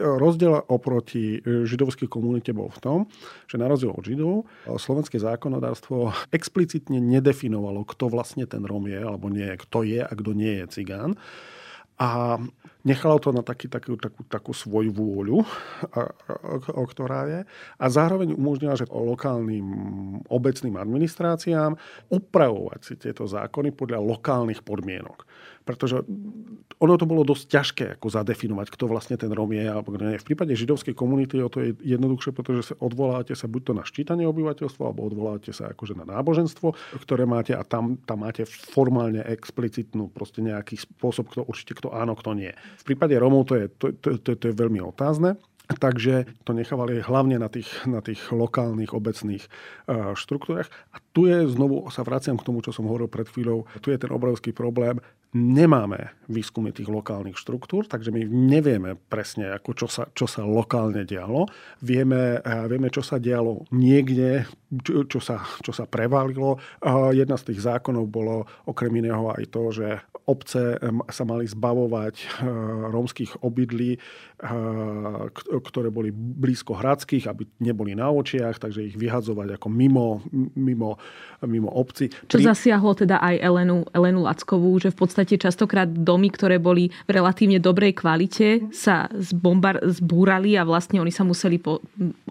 Rozdiel 0.00 0.54
oproti 0.72 1.42
židovskej 1.44 2.08
komunite 2.08 2.56
bol 2.56 2.72
v 2.72 2.80
tom, 2.80 2.98
že 3.44 3.60
na 3.60 3.68
rozdiel 3.68 3.92
od 3.92 4.04
židov 4.06 4.48
slovenské 4.64 5.20
zákonodárstvo 5.20 6.16
explicitne 6.32 6.96
nedefinovalo, 7.02 7.84
kto 7.84 8.08
vlastne 8.08 8.48
ten 8.48 8.64
Rom 8.64 8.88
je 8.88 9.00
alebo 9.02 9.28
nie, 9.28 9.52
kto 9.58 9.84
je 9.84 10.00
a 10.00 10.12
kto 10.14 10.32
nie 10.32 10.64
je 10.64 10.66
cigán. 10.80 11.18
A 11.96 12.36
nechalo 12.86 13.18
to 13.18 13.34
na 13.34 13.42
taký, 13.42 13.66
takú, 13.66 13.98
takú, 13.98 14.22
takú 14.30 14.54
svoju 14.54 14.94
vôľu, 14.94 15.42
a, 15.90 16.06
a, 16.06 16.82
ktorá 16.86 17.26
je. 17.26 17.40
A 17.82 17.84
zároveň 17.90 18.30
umožnila, 18.30 18.78
že 18.78 18.86
lokálnym 18.86 19.66
obecným 20.30 20.78
administráciám 20.78 21.74
upravovať 22.14 22.80
si 22.86 22.94
tieto 22.94 23.26
zákony 23.26 23.74
podľa 23.74 23.98
lokálnych 23.98 24.62
podmienok. 24.62 25.26
Pretože 25.66 26.06
ono 26.78 26.94
to 26.94 27.10
bolo 27.10 27.26
dosť 27.26 27.44
ťažké 27.50 27.84
ako 27.98 28.06
zadefinovať, 28.06 28.70
kto 28.70 28.86
vlastne 28.86 29.18
ten 29.18 29.34
Rom 29.34 29.50
je 29.50 29.66
alebo 29.66 29.98
nie. 29.98 30.14
V 30.14 30.28
prípade 30.30 30.54
židovskej 30.54 30.94
komunity 30.94 31.42
o 31.42 31.50
to 31.50 31.58
je 31.58 31.74
jednoduchšie, 31.82 32.30
pretože 32.30 32.70
sa 32.70 32.74
odvoláte 32.78 33.34
sa 33.34 33.50
buď 33.50 33.62
to 33.66 33.72
na 33.74 33.82
ščítanie 33.82 34.30
obyvateľstva, 34.30 34.82
alebo 34.86 35.10
odvoláte 35.10 35.50
sa 35.50 35.74
akože 35.74 35.98
na 35.98 36.06
náboženstvo, 36.06 36.70
ktoré 37.02 37.26
máte 37.26 37.50
a 37.58 37.66
tam, 37.66 37.98
tam 38.06 38.22
máte 38.22 38.46
formálne 38.46 39.26
explicitnú 39.26 40.06
proste 40.06 40.38
nejaký 40.38 40.78
spôsob, 40.78 41.34
kto 41.34 41.42
určite 41.50 41.74
kto 41.74 41.90
áno, 41.90 42.14
kto 42.14 42.38
nie. 42.38 42.54
V 42.76 42.82
prípade 42.84 43.16
Romov 43.16 43.48
to 43.48 43.54
je, 43.56 43.66
to, 43.76 43.86
to, 43.98 44.08
to, 44.20 44.30
to 44.36 44.44
je 44.50 44.54
veľmi 44.54 44.80
otázne. 44.84 45.40
Takže 45.66 46.30
to 46.46 46.54
nechávali 46.54 47.02
hlavne 47.02 47.42
na 47.42 47.50
tých, 47.50 47.66
na 47.90 47.98
tých 47.98 48.22
lokálnych, 48.30 48.94
obecných 48.94 49.42
uh, 49.42 50.14
štruktúrach. 50.14 50.70
A 50.94 51.02
tu 51.10 51.26
je, 51.26 51.42
znovu 51.50 51.90
sa 51.90 52.06
vraciam 52.06 52.38
k 52.38 52.46
tomu, 52.46 52.62
čo 52.62 52.70
som 52.70 52.86
hovoril 52.86 53.10
pred 53.10 53.26
chvíľou, 53.26 53.66
tu 53.82 53.90
je 53.90 53.98
ten 53.98 54.14
obrovský 54.14 54.54
problém 54.54 55.02
nemáme 55.36 56.16
výskumy 56.26 56.72
tých 56.72 56.88
lokálnych 56.88 57.36
štruktúr, 57.36 57.84
takže 57.86 58.10
my 58.10 58.24
nevieme 58.26 58.96
presne, 58.96 59.52
ako 59.52 59.70
čo, 59.76 59.86
sa, 59.86 60.08
čo 60.16 60.24
sa 60.24 60.42
lokálne 60.42 61.04
dialo. 61.04 61.46
Vieme, 61.84 62.40
eh, 62.40 62.64
vieme, 62.66 62.88
čo 62.88 63.04
sa 63.04 63.20
dialo 63.20 63.68
niekde, 63.70 64.48
čo, 64.82 65.04
čo, 65.06 65.20
sa, 65.20 65.44
čo 65.62 65.70
sa 65.70 65.84
prevalilo. 65.86 66.58
Jedna 67.14 67.38
z 67.38 67.52
tých 67.52 67.62
zákonov 67.62 68.10
bolo 68.10 68.48
okrem 68.66 68.90
iného 68.98 69.30
aj 69.30 69.44
to, 69.52 69.62
že 69.70 69.88
obce 70.26 70.74
sa 71.06 71.22
mali 71.22 71.46
zbavovať 71.46 72.42
rómskych 72.90 73.46
obydlí, 73.46 73.94
ktoré 75.60 75.88
boli 75.92 76.10
blízko 76.12 76.76
hradských, 76.76 77.28
aby 77.30 77.46
neboli 77.62 77.94
na 77.94 78.10
očiach, 78.10 78.58
takže 78.60 78.86
ich 78.92 78.96
vyhadzovať 78.96 79.56
ako 79.56 79.68
mimo, 79.70 80.24
mimo, 80.56 80.96
mimo 81.44 81.70
obci. 81.70 82.10
Čo 82.26 82.40
Pri... 82.40 82.46
zasiahlo 82.46 82.92
teda 82.96 83.20
aj 83.20 83.34
Elenu, 83.40 83.84
Elenu 83.92 84.24
Lackovú, 84.24 84.76
že 84.80 84.90
v 84.90 84.98
podstate 85.06 85.36
častokrát 85.36 85.86
domy, 85.86 86.32
ktoré 86.32 86.56
boli 86.58 86.90
v 87.06 87.10
relatívne 87.10 87.60
dobrej 87.60 87.98
kvalite, 87.98 88.68
sa 88.72 89.06
zbombar, 89.12 89.82
zbúrali 89.86 90.56
a 90.56 90.66
vlastne 90.66 90.98
oni 90.98 91.12
sa 91.12 91.22
museli 91.22 91.60
po, 91.60 91.80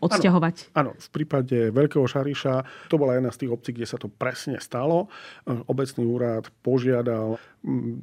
odsťahovať. 0.01 0.75
Áno, 0.75 0.97
v 0.97 1.09
prípade 1.13 1.69
Veľkého 1.71 2.05
Šariša 2.05 2.87
to 2.89 2.99
bola 2.99 3.15
jedna 3.15 3.31
z 3.31 3.45
tých 3.45 3.53
obcí, 3.53 3.69
kde 3.71 3.87
sa 3.87 3.97
to 4.01 4.09
presne 4.09 4.57
stalo. 4.59 5.07
Obecný 5.45 6.03
úrad 6.03 6.49
požiadal 6.65 7.37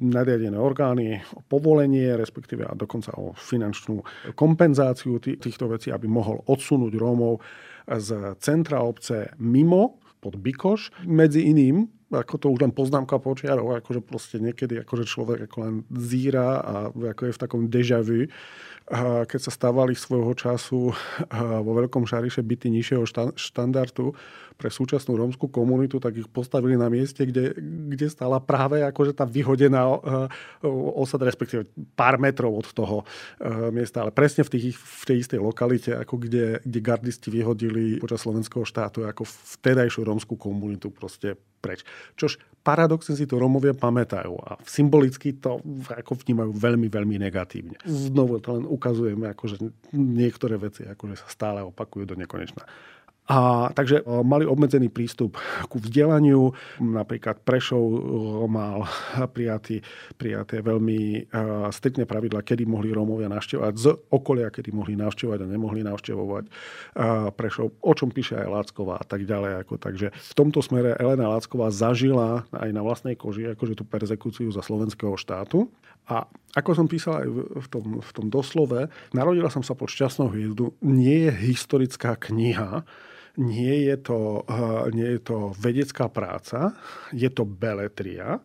nariadené 0.03 0.59
orgány 0.59 1.23
o 1.35 1.39
povolenie, 1.47 2.19
respektíve 2.19 2.67
a 2.67 2.75
dokonca 2.75 3.15
o 3.15 3.31
finančnú 3.37 4.03
kompenzáciu 4.35 5.12
týchto 5.19 5.69
vecí, 5.69 5.91
aby 5.91 6.07
mohol 6.07 6.41
odsunúť 6.47 6.93
Rómov 6.95 7.43
z 7.89 8.37
centra 8.39 8.79
obce 8.81 9.33
mimo 9.41 9.99
pod 10.23 10.39
Bikoš. 10.39 10.93
Medzi 11.03 11.43
iným 11.51 11.89
ako 12.13 12.35
to 12.37 12.47
už 12.53 12.59
len 12.61 12.73
poznámka 12.73 13.17
počiarov, 13.17 13.73
akože 13.81 14.05
proste 14.05 14.37
niekedy 14.37 14.77
akože 14.85 15.09
človek 15.09 15.49
ako 15.49 15.57
len 15.65 15.75
zíra 15.89 16.61
a 16.61 16.73
ako 16.93 17.21
je 17.25 17.33
v 17.33 17.41
takom 17.41 17.61
deja 17.73 18.05
vu. 18.05 18.29
Keď 18.91 19.39
sa 19.39 19.51
stávali 19.51 19.95
svojho 19.95 20.35
času 20.35 20.91
vo 21.63 21.71
Veľkom 21.71 22.03
Šariše 22.03 22.43
byty 22.43 22.67
nižšieho 22.67 23.07
štandardu 23.33 24.11
pre 24.53 24.69
súčasnú 24.69 25.17
rómskú 25.17 25.49
komunitu, 25.49 25.97
tak 25.97 26.19
ich 26.19 26.29
postavili 26.29 26.77
na 26.77 26.85
mieste, 26.91 27.25
kde, 27.25 27.57
kde 27.89 28.05
stála 28.11 28.37
práve 28.37 28.85
akože 28.85 29.17
tá 29.17 29.25
vyhodená 29.25 29.87
osada, 30.93 31.25
respektíve 31.25 31.65
pár 31.97 32.21
metrov 32.21 32.53
od 32.59 32.67
toho 32.75 33.07
miesta, 33.71 34.03
ale 34.05 34.11
presne 34.11 34.45
v, 34.45 34.51
tých, 34.53 34.77
v 34.77 35.03
tej 35.09 35.17
istej 35.25 35.39
lokalite, 35.41 35.95
ako 35.95 36.19
kde, 36.21 36.59
kde 36.61 36.79
gardisti 36.83 37.31
vyhodili 37.33 37.97
počas 38.03 38.21
slovenského 38.21 38.67
štátu 38.67 39.07
ako 39.07 39.25
vtedajšiu 39.57 40.05
rómskú 40.05 40.35
komunitu 40.37 40.93
proste 40.93 41.39
preč. 41.63 41.87
Čož 42.19 42.35
paradoxne 42.59 43.15
si 43.15 43.23
to 43.23 43.39
Romovia 43.39 43.71
pamätajú 43.71 44.35
a 44.35 44.59
symbolicky 44.67 45.39
to 45.39 45.63
ako 45.87 46.19
vnímajú 46.19 46.51
veľmi, 46.51 46.91
veľmi 46.91 47.15
negatívne. 47.23 47.79
Znovu 47.87 48.43
to 48.43 48.59
len 48.59 48.67
ukazujeme, 48.73 49.29
akože 49.37 49.61
niektoré 49.93 50.57
veci 50.57 50.81
akože 50.89 51.15
sa 51.21 51.27
stále 51.29 51.61
opakujú 51.61 52.09
do 52.09 52.17
nekonečna. 52.17 52.65
A, 53.23 53.71
takže 53.71 54.03
mali 54.03 54.43
obmedzený 54.43 54.91
prístup 54.91 55.39
ku 55.71 55.79
vzdelaniu. 55.79 56.51
Napríklad 56.83 57.39
Prešov 57.39 57.87
mal 58.51 58.83
prijatý, 59.31 59.79
prijaté 60.19 60.59
veľmi 60.59 61.31
uh, 61.31 61.71
striktné 61.71 62.03
pravidla, 62.03 62.43
kedy 62.43 62.67
mohli 62.67 62.91
Rómovia 62.91 63.31
navštevovať 63.31 63.73
z 63.79 63.87
okolia, 64.11 64.51
kedy 64.51 64.75
mohli 64.75 64.99
navštevovať 64.99 65.39
a 65.39 65.47
nemohli 65.47 65.87
navštevovať 65.87 66.43
uh, 66.51 67.31
Prešov, 67.31 67.71
o 67.79 67.93
čom 67.95 68.11
píše 68.11 68.35
aj 68.35 68.51
Lácková 68.59 68.99
a 68.99 69.05
tak 69.07 69.23
ďalej. 69.23 69.63
Ako, 69.63 69.79
takže 69.79 70.11
v 70.11 70.33
tomto 70.35 70.59
smere 70.59 70.99
Elena 70.99 71.31
Lácková 71.31 71.71
zažila 71.71 72.43
aj 72.51 72.75
na 72.75 72.83
vlastnej 72.83 73.15
koži 73.15 73.55
akože 73.55 73.79
tú 73.79 73.87
perzekúciu 73.87 74.51
za 74.51 74.59
slovenského 74.59 75.15
štátu. 75.15 75.71
A 76.11 76.27
ako 76.53 76.69
som 76.77 76.85
písal 76.85 77.25
aj 77.25 77.27
v 77.33 77.67
tom, 77.69 77.85
v 77.97 78.11
tom 78.13 78.27
doslove, 78.29 78.87
narodila 79.09 79.49
som 79.49 79.65
sa 79.65 79.73
pod 79.73 79.89
šťastnou 79.89 80.29
hviezdu, 80.29 80.77
nie 80.85 81.29
je 81.29 81.33
historická 81.53 82.13
kniha, 82.13 82.85
nie 83.41 83.89
je 83.89 83.97
to, 83.97 84.45
nie 84.93 85.17
je 85.17 85.21
to 85.25 85.49
vedecká 85.57 86.05
práca, 86.05 86.77
je 87.09 87.25
to 87.33 87.41
beletria, 87.49 88.37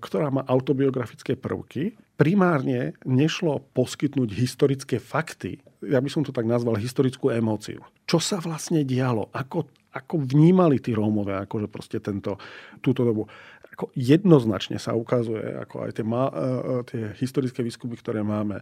ktorá 0.00 0.32
má 0.32 0.48
autobiografické 0.48 1.36
prvky. 1.36 1.92
Primárne 2.16 2.96
nešlo 3.04 3.60
poskytnúť 3.76 4.32
historické 4.32 4.96
fakty, 4.96 5.60
ja 5.84 6.00
by 6.00 6.08
som 6.08 6.24
to 6.24 6.32
tak 6.32 6.48
nazval 6.48 6.80
historickú 6.80 7.28
emóciu. 7.28 7.84
Čo 8.08 8.22
sa 8.22 8.40
vlastne 8.40 8.86
dialo? 8.86 9.28
Ako, 9.34 9.68
ako 9.92 10.14
vnímali 10.24 10.80
tí 10.80 10.96
Rómovia 10.96 11.44
akože 11.44 11.68
proste 11.68 11.98
tento, 12.00 12.40
túto 12.80 13.04
dobu? 13.04 13.28
Ako 13.72 13.88
jednoznačne 13.96 14.76
sa 14.76 14.92
ukazuje, 14.92 15.40
ako 15.40 15.88
aj 15.88 15.90
tie, 15.96 16.04
má, 16.04 16.28
e, 16.28 16.34
e, 16.34 16.74
tie 16.88 17.02
historické 17.16 17.64
výskumy, 17.64 17.96
ktoré 17.96 18.20
máme, 18.20 18.60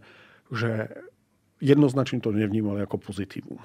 že 0.51 0.87
jednoznačne 1.61 2.19
to 2.19 2.33
nevnímali 2.33 2.81
ako 2.83 2.97
pozitívum 2.97 3.61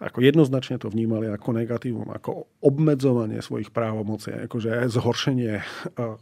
ako 0.00 0.24
jednoznačne 0.24 0.80
to 0.80 0.88
vnímali 0.88 1.28
ako 1.28 1.52
negatívum, 1.52 2.08
ako 2.08 2.48
obmedzovanie 2.64 3.44
svojich 3.44 3.68
právomocí, 3.68 4.32
akože 4.48 4.88
zhoršenie, 4.88 5.60
eh, 5.60 6.16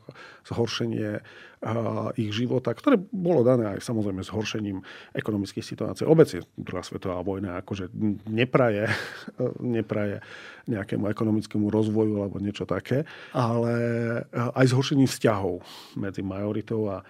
zhoršenie 0.51 1.11
eh, 1.14 2.09
ich 2.19 2.31
života, 2.35 2.75
ktoré 2.75 2.99
bolo 2.99 3.47
dané 3.47 3.79
aj 3.79 3.87
samozrejme 3.87 4.27
zhoršením 4.27 4.83
ekonomických 5.14 5.62
situácií. 5.62 6.11
Obecne 6.11 6.43
druhá 6.59 6.83
svetová 6.83 7.23
vojna 7.23 7.62
akože 7.62 7.95
nepraje, 8.27 8.91
eh, 8.91 9.53
nepraje 9.62 10.27
nejakému 10.67 11.07
ekonomickému 11.14 11.71
rozvoju 11.71 12.19
alebo 12.19 12.43
niečo 12.43 12.69
také, 12.69 13.09
ale 13.33 13.73
aj 14.37 14.69
zhoršením 14.69 15.09
vzťahov 15.09 15.64
medzi 15.97 16.21
majoritou 16.21 16.93
a, 16.93 17.01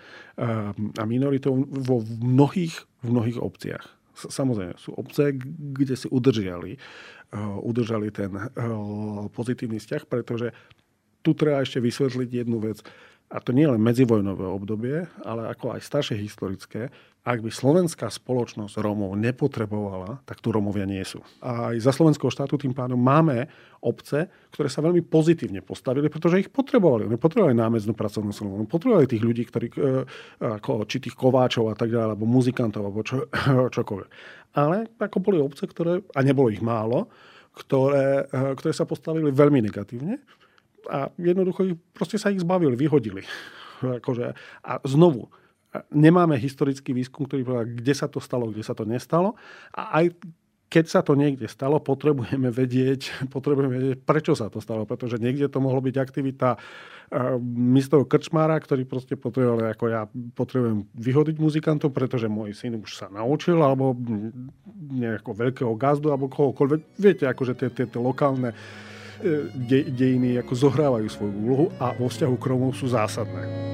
a 0.94 1.02
minoritou 1.02 1.66
vo 1.66 1.98
mnohých, 2.22 2.86
v 3.02 3.08
mnohých 3.10 3.42
obciach. 3.42 3.97
Samozrejme, 4.26 4.74
sú 4.74 4.98
obce, 4.98 5.30
kde 5.74 5.94
si 5.94 6.10
udržali, 6.10 6.74
uh, 7.30 7.62
udržali 7.62 8.10
ten 8.10 8.34
uh, 8.34 8.50
pozitívny 9.30 9.78
vzťah, 9.78 10.02
pretože 10.10 10.50
tu 11.22 11.38
treba 11.38 11.62
ešte 11.62 11.78
vysvetliť 11.78 12.30
jednu 12.42 12.58
vec. 12.58 12.82
A 13.28 13.44
to 13.44 13.52
nie 13.52 13.68
len 13.68 13.78
medzivojnové 13.78 14.48
obdobie, 14.48 15.04
ale 15.20 15.52
ako 15.52 15.76
aj 15.76 15.84
staršie 15.84 16.16
historické, 16.16 16.88
ak 17.28 17.44
by 17.44 17.52
slovenská 17.52 18.08
spoločnosť 18.08 18.80
Rómov 18.80 19.12
nepotrebovala, 19.20 20.24
tak 20.24 20.40
tu 20.40 20.48
Rómovia 20.48 20.88
nie 20.88 21.04
sú. 21.04 21.20
A 21.44 21.76
aj 21.76 21.84
za 21.84 21.92
slovenského 21.92 22.32
štátu 22.32 22.56
tým 22.56 22.72
pádom 22.72 22.96
máme 22.96 23.52
obce, 23.84 24.32
ktoré 24.48 24.72
sa 24.72 24.80
veľmi 24.80 25.04
pozitívne 25.04 25.60
postavili, 25.60 26.08
pretože 26.08 26.40
ich 26.40 26.48
potrebovali. 26.48 27.04
Oni 27.04 27.20
potrebovali 27.20 27.52
námeznú 27.52 27.92
pracovnú 27.92 28.32
silu, 28.32 28.56
oni 28.56 28.64
potrebovali 28.64 29.04
tých 29.04 29.20
ľudí, 29.20 29.44
ktorí, 29.44 29.66
e, 29.76 30.08
ako, 30.40 30.88
či 30.88 31.04
tých 31.04 31.12
kováčov 31.12 31.68
a 31.68 31.76
tak 31.76 31.92
ďalej, 31.92 32.16
alebo 32.16 32.24
muzikantov, 32.24 32.88
alebo 32.88 33.04
čo, 33.04 33.28
čokoľvek. 33.76 34.10
Ale 34.56 34.88
ako 34.96 35.16
boli 35.20 35.36
obce, 35.36 35.68
ktoré, 35.68 36.00
a 36.16 36.20
nebolo 36.24 36.48
ich 36.48 36.64
málo, 36.64 37.12
ktoré, 37.52 38.24
e, 38.24 38.56
ktoré 38.56 38.72
sa 38.72 38.88
postavili 38.88 39.28
veľmi 39.28 39.60
negatívne 39.68 40.16
a 40.88 41.12
jednoducho 41.20 41.76
proste 41.92 42.16
sa 42.16 42.32
ich 42.32 42.40
zbavili, 42.40 42.72
vyhodili. 42.72 43.20
Akože, 44.00 44.32
a 44.64 44.72
znovu, 44.88 45.28
nemáme 45.92 46.40
historický 46.40 46.96
výskum, 46.96 47.28
ktorý 47.28 47.44
povedal, 47.44 47.66
kde 47.68 47.94
sa 47.94 48.08
to 48.08 48.18
stalo, 48.18 48.48
kde 48.48 48.64
sa 48.64 48.72
to 48.72 48.88
nestalo. 48.88 49.36
A 49.76 50.04
aj 50.04 50.16
keď 50.68 50.84
sa 50.84 51.00
to 51.00 51.16
niekde 51.16 51.48
stalo, 51.48 51.80
potrebujeme 51.80 52.52
vedieť, 52.52 53.12
potrebujeme 53.34 53.72
vedieť, 53.72 53.98
prečo 54.04 54.36
sa 54.36 54.52
to 54.52 54.60
stalo. 54.60 54.84
Pretože 54.84 55.16
niekde 55.16 55.48
to 55.48 55.64
mohlo 55.64 55.80
byť 55.80 55.96
aktivita 55.96 56.48
uh, 56.56 56.60
mistov 57.40 58.04
krčmára, 58.04 58.60
ktorý 58.60 58.84
proste 58.84 59.16
potreboval, 59.16 59.72
ako 59.72 59.84
ja 59.88 60.04
potrebujem 60.36 60.84
vyhodiť 60.92 61.36
muzikantov, 61.40 61.96
pretože 61.96 62.28
môj 62.28 62.52
syn 62.52 62.76
už 62.80 62.92
sa 63.00 63.08
naučil, 63.08 63.56
alebo 63.64 63.96
nejakého 64.92 65.34
veľkého 65.34 65.72
gazdu, 65.74 66.12
alebo 66.12 66.28
kohokoľvek. 66.28 66.80
Viete, 67.00 67.24
akože 67.24 67.56
tie, 67.56 67.68
tie, 67.72 67.88
tie 67.88 68.00
lokálne 68.00 68.52
e, 68.52 68.56
de, 69.52 69.88
dejiny 69.88 70.36
ako 70.44 70.52
zohrávajú 70.68 71.08
svoju 71.08 71.32
úlohu 71.32 71.66
a 71.80 71.96
vo 71.96 72.12
vzťahu 72.12 72.34
k 72.36 72.44
Rómov 72.44 72.76
sú 72.76 72.92
zásadné. 72.92 73.68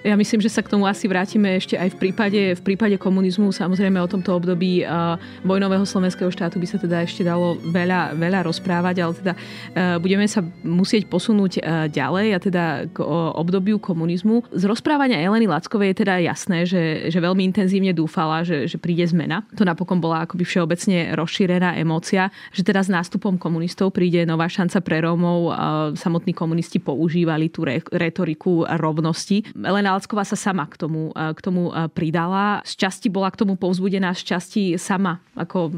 Ja 0.00 0.16
myslím, 0.16 0.40
že 0.40 0.48
sa 0.48 0.64
k 0.64 0.72
tomu 0.72 0.88
asi 0.88 1.04
vrátime 1.04 1.60
ešte 1.60 1.76
aj 1.76 1.92
v 1.92 1.96
prípade, 2.08 2.40
v 2.56 2.62
prípade 2.64 2.96
komunizmu. 2.96 3.52
Samozrejme 3.52 4.00
o 4.00 4.08
tomto 4.08 4.32
období 4.32 4.80
uh, 4.80 5.20
vojnového 5.44 5.84
slovenského 5.84 6.32
štátu 6.32 6.56
by 6.56 6.64
sa 6.64 6.80
teda 6.80 7.04
ešte 7.04 7.20
dalo 7.20 7.60
veľa, 7.60 8.16
veľa 8.16 8.48
rozprávať, 8.48 8.96
ale 8.96 9.12
teda 9.20 9.32
uh, 9.36 10.00
budeme 10.00 10.24
sa 10.24 10.40
musieť 10.64 11.04
posunúť 11.04 11.60
uh, 11.60 11.84
ďalej 11.92 12.26
a 12.32 12.38
teda 12.40 12.64
k 12.88 12.98
obdobiu 13.36 13.76
komunizmu. 13.76 14.48
Z 14.56 14.64
rozprávania 14.64 15.20
Eleny 15.20 15.44
Lackovej 15.44 15.92
je 15.92 16.00
teda 16.00 16.16
jasné, 16.24 16.64
že, 16.64 17.12
že 17.12 17.18
veľmi 17.20 17.44
intenzívne 17.44 17.92
dúfala, 17.92 18.40
že, 18.40 18.64
že 18.64 18.80
príde 18.80 19.04
zmena. 19.04 19.44
To 19.60 19.68
napokon 19.68 20.00
bola 20.00 20.24
akoby 20.24 20.48
všeobecne 20.48 21.12
rozšírená 21.12 21.76
emócia, 21.76 22.32
že 22.56 22.64
teda 22.64 22.80
s 22.80 22.88
nástupom 22.88 23.36
komunistov 23.36 23.92
príde 23.92 24.24
nová 24.24 24.48
šanca 24.48 24.80
pre 24.80 25.04
Rómov. 25.04 25.52
Samotní 26.00 26.32
komunisti 26.32 26.80
používali 26.80 27.52
tú 27.52 27.68
retoriku 27.92 28.64
rovnosti. 28.64 29.44
Elena 29.58 29.89
Alcková 29.90 30.22
sa 30.22 30.38
sama 30.38 30.70
k 30.70 30.78
tomu, 30.78 31.10
e, 31.10 31.34
k 31.34 31.40
tomu 31.42 31.74
e, 31.74 31.90
pridala. 31.90 32.62
Z 32.62 32.78
časti 32.78 33.10
bola 33.10 33.28
k 33.34 33.42
tomu 33.42 33.58
povzbudená, 33.58 34.14
z 34.14 34.22
časti 34.36 34.62
sama 34.78 35.18
ako 35.34 35.74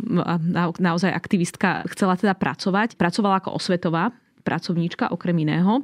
naozaj 0.77 1.09
aktivistka 1.09 1.89
chcela 1.93 2.21
teda 2.21 2.37
pracovať. 2.37 3.01
Pracovala 3.01 3.41
ako 3.41 3.57
osvetová 3.57 4.13
pracovníčka 4.45 5.09
okrem 5.09 5.35
iného 5.43 5.81
e, 5.81 5.83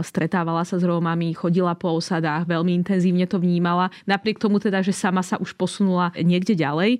stretávala 0.00 0.64
sa 0.64 0.80
s 0.80 0.84
Rómami, 0.84 1.36
chodila 1.36 1.76
po 1.76 1.92
osadách, 2.00 2.48
veľmi 2.48 2.72
intenzívne 2.72 3.28
to 3.28 3.36
vnímala. 3.36 3.92
Napriek 4.08 4.40
tomu 4.40 4.56
teda, 4.56 4.80
že 4.80 4.96
sama 4.96 5.20
sa 5.20 5.36
už 5.36 5.52
posunula 5.52 6.10
niekde 6.16 6.56
ďalej. 6.56 6.98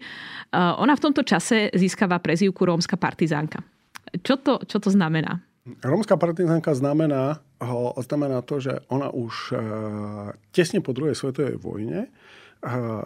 Ona 0.52 0.92
v 0.92 1.02
tomto 1.02 1.24
čase 1.24 1.72
získava 1.72 2.20
prezývku 2.20 2.60
rómska 2.62 3.00
partizánka. 3.00 3.64
Čo 4.20 4.40
to, 4.40 4.60
čo 4.64 4.80
to 4.80 4.88
znamená? 4.88 5.40
Rómska 5.84 6.16
partizánka 6.16 6.72
znamená, 6.72 7.44
znamená 7.98 8.42
to, 8.46 8.62
že 8.62 8.86
ona 8.88 9.10
už 9.10 9.34
e, 9.50 9.54
tesne 10.54 10.78
po 10.78 10.94
druhej 10.94 11.18
svetovej 11.18 11.58
vojne 11.58 12.06
e, 12.06 12.10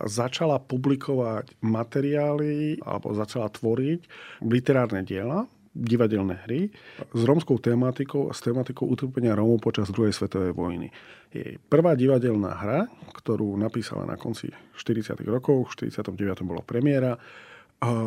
začala 0.04 0.60
publikovať 0.60 1.56
materiály 1.64 2.84
alebo 2.84 3.16
začala 3.16 3.48
tvoriť 3.48 4.00
literárne 4.44 5.02
diela, 5.08 5.48
divadelné 5.72 6.36
hry 6.44 6.68
s 7.16 7.20
rómskou 7.24 7.56
tematikou 7.56 8.28
a 8.28 8.36
s 8.36 8.44
tematikou 8.44 8.84
utrpenia 8.84 9.32
Rómov 9.32 9.64
počas 9.64 9.88
druhej 9.88 10.12
svetovej 10.12 10.52
vojny. 10.52 10.92
Jej 11.32 11.56
prvá 11.72 11.96
divadelná 11.96 12.52
hra, 12.52 12.80
ktorú 13.16 13.56
napísala 13.56 14.04
na 14.04 14.20
konci 14.20 14.52
40. 14.76 15.16
rokov, 15.24 15.72
v 15.72 15.88
49. 15.96 16.44
bolo 16.44 16.60
premiéra, 16.60 17.16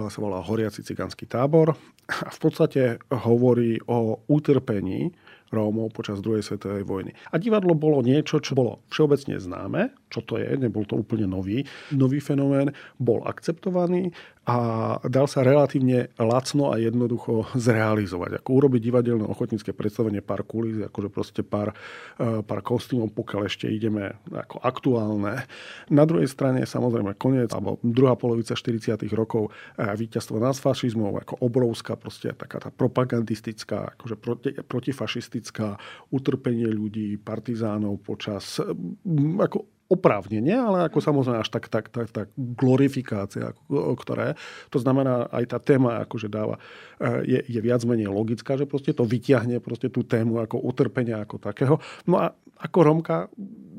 sa 0.07 0.19
volá 0.23 0.39
Horiaci 0.39 0.87
cigánsky 0.87 1.27
tábor 1.27 1.75
a 2.07 2.29
v 2.31 2.39
podstate 2.39 2.95
hovorí 3.11 3.75
o 3.91 4.23
utrpení 4.31 5.11
Rómov 5.53 5.93
počas 5.93 6.21
druhej 6.21 6.41
svetovej 6.41 6.83
vojny. 6.85 7.11
A 7.29 7.37
divadlo 7.37 7.77
bolo 7.77 8.01
niečo, 8.01 8.41
čo 8.41 8.57
bolo 8.57 8.81
všeobecne 8.89 9.37
známe, 9.37 9.93
čo 10.09 10.25
to 10.25 10.41
je, 10.41 10.57
nebol 10.57 10.87
to 10.89 10.97
úplne 10.97 11.29
nový, 11.29 11.61
nový 11.93 12.17
fenomén, 12.17 12.73
bol 12.97 13.21
akceptovaný 13.27 14.09
a 14.45 14.57
dal 15.09 15.25
sa 15.25 15.41
relatívne 15.41 16.13
lacno 16.21 16.69
a 16.69 16.77
jednoducho 16.77 17.49
zrealizovať. 17.57 18.45
Ako 18.45 18.61
urobiť 18.61 18.81
divadelné 18.93 19.25
ochotnícke 19.25 19.73
predstavenie 19.73 20.21
pár 20.21 20.45
kulís, 20.45 20.77
akože 20.85 21.09
proste 21.09 21.41
pár, 21.41 21.73
eh, 22.21 22.45
pár 22.45 22.61
kostýmov, 22.61 23.09
pokiaľ 23.17 23.41
ešte 23.49 23.65
ideme 23.65 24.13
ako 24.29 24.61
aktuálne. 24.61 25.49
Na 25.89 26.05
druhej 26.05 26.29
strane 26.29 26.61
samozrejme 26.61 27.17
koniec, 27.17 27.49
alebo 27.57 27.81
druhá 27.81 28.13
polovica 28.13 28.53
40. 28.53 29.09
rokov 29.17 29.49
eh, 29.49 29.89
víťazstvo 29.97 30.37
nad 30.37 30.53
fašizmom, 30.53 31.17
ako 31.25 31.41
obrovská 31.41 31.97
proste 31.97 32.29
taká 32.37 32.61
tá 32.61 32.69
propagandistická, 32.69 33.97
akože 33.97 34.15
proti, 34.21 34.49
protifašistická 34.61 35.81
utrpenie 36.13 36.69
ľudí, 36.69 37.17
partizánov 37.17 37.97
počas 38.05 38.61
ako 39.41 39.74
oprávnenie, 39.85 40.57
ale 40.57 40.89
ako 40.89 40.97
samozrejme 40.97 41.45
až 41.45 41.49
tak, 41.53 41.69
tak, 41.69 41.93
tak, 41.93 42.09
tak 42.09 42.27
glorifikácia, 42.37 43.53
ktoré. 43.69 44.33
To 44.73 44.81
znamená, 44.81 45.29
aj 45.29 45.45
tá 45.45 45.57
téma 45.61 46.01
akože 46.01 46.25
dáva, 46.25 46.57
e, 46.97 47.37
je, 47.37 47.39
je 47.45 47.59
viac 47.61 47.85
menej 47.85 48.09
logická, 48.09 48.57
že 48.57 48.65
proste 48.65 48.97
to 48.97 49.05
vyťahne 49.05 49.61
proste 49.61 49.93
tú 49.93 50.01
tému 50.01 50.41
ako 50.41 50.57
utrpenia 50.57 51.21
ako 51.21 51.37
takého. 51.37 51.75
No 52.09 52.17
a 52.17 52.33
ako 52.59 52.79
Romka 52.83 53.27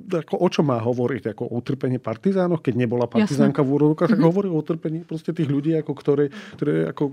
ako 0.06 0.38
o 0.38 0.48
čom 0.48 0.70
má 0.70 0.78
hovoriť? 0.78 1.34
Ako 1.34 1.50
o 1.50 1.58
utrpení 1.58 1.98
partizánoch, 1.98 2.62
keď 2.62 2.74
nebola 2.78 3.10
partizánka 3.10 3.62
Jasne. 3.62 3.70
v 3.70 3.74
úrodokách, 3.74 4.10
tak 4.14 4.22
mm-hmm. 4.22 4.30
hovorí 4.30 4.48
o 4.50 4.58
utrpení 4.62 5.02
proste 5.02 5.34
tých 5.34 5.50
ľudí, 5.50 5.74
ako 5.74 5.92
ktorí, 5.92 6.26
ktorí 6.54 6.72
ako 6.94 7.04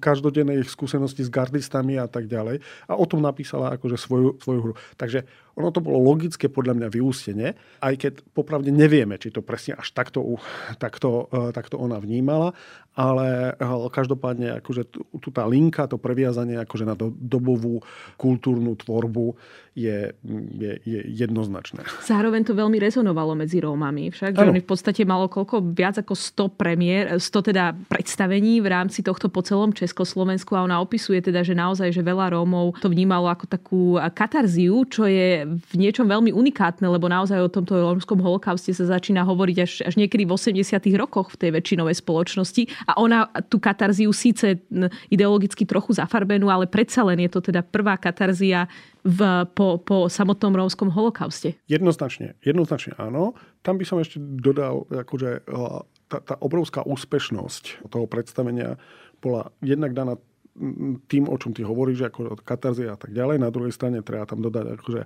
každodenné 0.00 0.64
ich 0.64 0.72
skúsenosti 0.72 1.20
s 1.26 1.30
gardistami 1.30 2.00
a 2.00 2.08
tak 2.08 2.24
ďalej. 2.24 2.64
A 2.88 2.96
o 2.96 3.04
tom 3.04 3.20
napísala 3.20 3.76
akože 3.76 4.00
svoju, 4.00 4.40
svoju 4.40 4.60
hru. 4.64 4.74
Takže 4.96 5.28
ono 5.60 5.68
to 5.74 5.84
bolo 5.84 6.00
logické 6.00 6.48
podľa 6.48 6.78
mňa 6.80 6.88
vyústenie, 6.88 7.52
aj 7.84 7.94
keď 8.00 8.12
popravde 8.32 8.72
nevieme, 8.72 9.20
či 9.20 9.28
to 9.28 9.44
presne 9.44 9.76
až 9.76 9.92
takto, 9.92 10.40
takto, 10.80 11.28
e, 11.28 11.52
takto 11.52 11.76
ona 11.76 12.00
vnímala, 12.00 12.56
ale 12.96 13.54
každopádne 13.92 14.62
akože 14.64 14.82
tu 14.92 15.28
tá 15.30 15.44
linka, 15.46 15.86
to 15.86 16.00
previazanie 16.00 16.58
akože 16.58 16.84
na 16.88 16.96
dobovú 16.98 17.82
kultúrnu 18.18 18.74
tvorbu 18.78 19.36
je, 19.78 20.10
je, 20.60 20.76
je 20.84 21.00
jednoznačné. 21.08 21.82
Zároveň 22.04 22.44
to 22.44 22.52
veľmi 22.52 22.76
rezonovalo 22.76 23.32
medzi 23.32 23.58
Rómami. 23.64 24.12
Však, 24.12 24.36
že 24.36 24.44
oni 24.44 24.60
v 24.60 24.68
podstate 24.68 25.02
malo 25.08 25.26
koľko, 25.26 25.64
viac 25.72 25.96
ako 25.96 26.12
100 26.12 26.60
premiér, 26.60 27.04
100 27.16 27.48
teda 27.48 27.72
predstavení 27.88 28.60
v 28.60 28.68
rámci 28.68 29.00
tohto 29.00 29.32
po 29.32 29.40
celom 29.40 29.72
Československu 29.72 30.52
a 30.52 30.68
ona 30.68 30.84
opisuje 30.84 31.24
teda, 31.24 31.40
že 31.40 31.56
naozaj, 31.56 31.90
že 31.90 32.04
veľa 32.04 32.36
Rómov 32.36 32.76
to 32.84 32.92
vnímalo 32.92 33.32
ako 33.32 33.44
takú 33.48 33.82
katarziu, 34.12 34.84
čo 34.86 35.08
je 35.08 35.48
v 35.48 35.74
niečom 35.74 36.04
veľmi 36.04 36.30
unikátne, 36.30 36.84
lebo 36.84 37.08
naozaj 37.08 37.40
o 37.40 37.48
tomto 37.48 37.80
rómskom 37.80 38.20
holokauste 38.20 38.76
sa 38.76 38.84
začína 38.84 39.24
hovoriť 39.24 39.56
až, 39.64 39.72
až 39.88 39.94
niekedy 39.96 40.28
v 40.28 40.36
80 40.36 40.60
rokoch 41.00 41.32
v 41.32 41.46
tej 41.46 41.50
väčšinovej 41.56 41.96
spoločnosti 41.98 42.62
a 42.84 43.00
ona 43.00 43.26
tú 43.48 43.56
katarziu 43.56 44.12
síce 44.12 44.60
ideologicky 45.08 45.64
trochu 45.64 45.96
zafarbenú, 45.96 46.52
ale 46.52 46.68
predsa 46.68 47.06
len 47.06 47.24
je 47.24 47.30
to 47.30 47.40
teda 47.40 47.64
prvá 47.64 47.96
katarzia 47.96 48.66
v, 49.04 49.48
po, 49.56 49.80
po 49.80 50.06
samotnom 50.06 50.52
rómskom 50.52 50.92
holokauste. 50.92 51.56
Jednoznačne, 51.66 52.36
jednoznačne 52.44 52.96
áno. 53.00 53.36
Tam 53.64 53.80
by 53.80 53.84
som 53.84 54.00
ešte 54.00 54.20
dodal, 54.20 54.84
akože 54.88 55.44
tá, 56.10 56.18
tá 56.20 56.34
obrovská 56.42 56.82
úspešnosť 56.84 57.86
toho 57.88 58.04
predstavenia 58.10 58.76
bola 59.20 59.52
jednak 59.60 59.92
daná 59.92 60.16
tým, 61.06 61.24
o 61.30 61.36
čom 61.38 61.54
ty 61.54 61.62
hovoríš, 61.62 62.10
ako 62.10 62.36
katarzia 62.42 62.92
a 62.92 62.98
tak 62.98 63.14
ďalej. 63.14 63.38
Na 63.38 63.54
druhej 63.54 63.70
strane 63.70 64.02
treba 64.02 64.26
tam 64.26 64.42
dodať 64.42 64.66
akože 64.76 65.00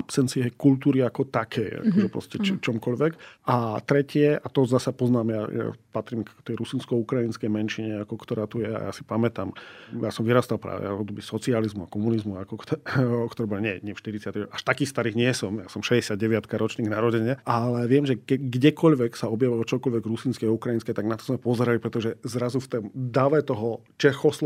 absencie 0.00 0.50
kultúry 0.56 1.04
ako 1.04 1.28
také, 1.28 1.84
akože 1.84 2.08
mhm. 2.08 2.12
proste 2.12 2.36
č- 2.40 2.56
mhm. 2.56 2.62
čomkoľvek. 2.64 3.12
A 3.46 3.78
tretie, 3.84 4.34
a 4.34 4.46
to 4.48 4.64
zase 4.64 4.90
poznám, 4.96 5.26
ja, 5.30 5.42
ja 5.52 5.66
patrím 5.94 6.26
k 6.26 6.30
tej 6.42 6.58
rusinsko-ukrajinskej 6.58 7.46
menšine, 7.46 8.02
ako 8.02 8.14
ktorá 8.18 8.50
tu 8.50 8.64
je, 8.64 8.66
ja 8.66 8.90
si 8.90 9.06
pamätám, 9.06 9.54
ja 9.94 10.10
som 10.10 10.26
vyrastal 10.26 10.58
práve 10.58 10.90
od 10.90 11.06
doby 11.06 11.22
socializmu 11.22 11.86
a 11.86 11.92
komunizmu, 11.92 12.40
ako, 12.42 12.58
ktorý 13.32 13.46
bol, 13.46 13.62
nie, 13.62 13.78
nie 13.84 13.94
v 13.94 14.02
40. 14.02 14.50
Až 14.50 14.62
taký 14.66 14.88
starých 14.88 15.14
nie 15.14 15.30
som, 15.36 15.60
ja 15.62 15.68
som 15.70 15.86
69 15.86 16.18
ročník 16.50 16.90
narodenia, 16.90 17.38
ale 17.46 17.86
viem, 17.86 18.02
že 18.02 18.18
ke, 18.18 18.40
kdekoľvek 18.40 19.14
sa 19.14 19.30
objavilo 19.30 19.62
čokoľvek 19.62 20.02
rusinské 20.02 20.50
a 20.50 20.52
ukrajinské, 20.52 20.90
tak 20.90 21.06
na 21.06 21.14
to 21.14 21.30
sme 21.30 21.38
pozerali, 21.38 21.78
pretože 21.78 22.18
zrazu 22.26 22.58
v 22.58 22.68
tom 22.70 22.84
dave 22.90 23.44
toho 23.46 23.86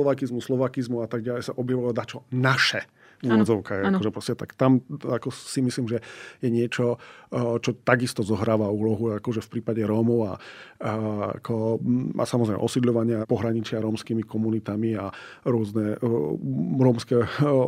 Čechoslovakizmu, 0.09 0.41
slovakizmu 0.41 0.97
a 1.05 1.09
tak 1.11 1.21
ďalej 1.21 1.43
sa 1.45 1.53
objavilo 1.61 1.93
dačo 1.93 2.25
naše 2.33 2.89
v 3.23 3.35
úvodzovkách. 3.35 3.81
Akože 3.95 4.11
proste, 4.15 4.35
tak 4.39 4.55
tam 4.55 4.79
ako 4.89 5.35
si 5.35 5.59
myslím, 5.65 5.91
že 5.91 5.99
je 6.39 6.49
niečo, 6.49 7.03
čo 7.35 7.71
takisto 7.83 8.23
zohráva 8.23 8.71
úlohu 8.71 9.13
akože 9.19 9.43
v 9.45 9.59
prípade 9.59 9.83
Rómov 9.83 10.21
a, 10.25 10.35
a, 10.81 10.93
ako, 11.39 11.83
a 12.15 12.25
samozrejme 12.25 12.61
osídľovania 12.63 13.19
pohraničia 13.27 13.83
rómskymi 13.83 14.23
komunitami 14.23 14.95
a 14.97 15.11
rôzne 15.45 15.99
rómske, 16.79 17.19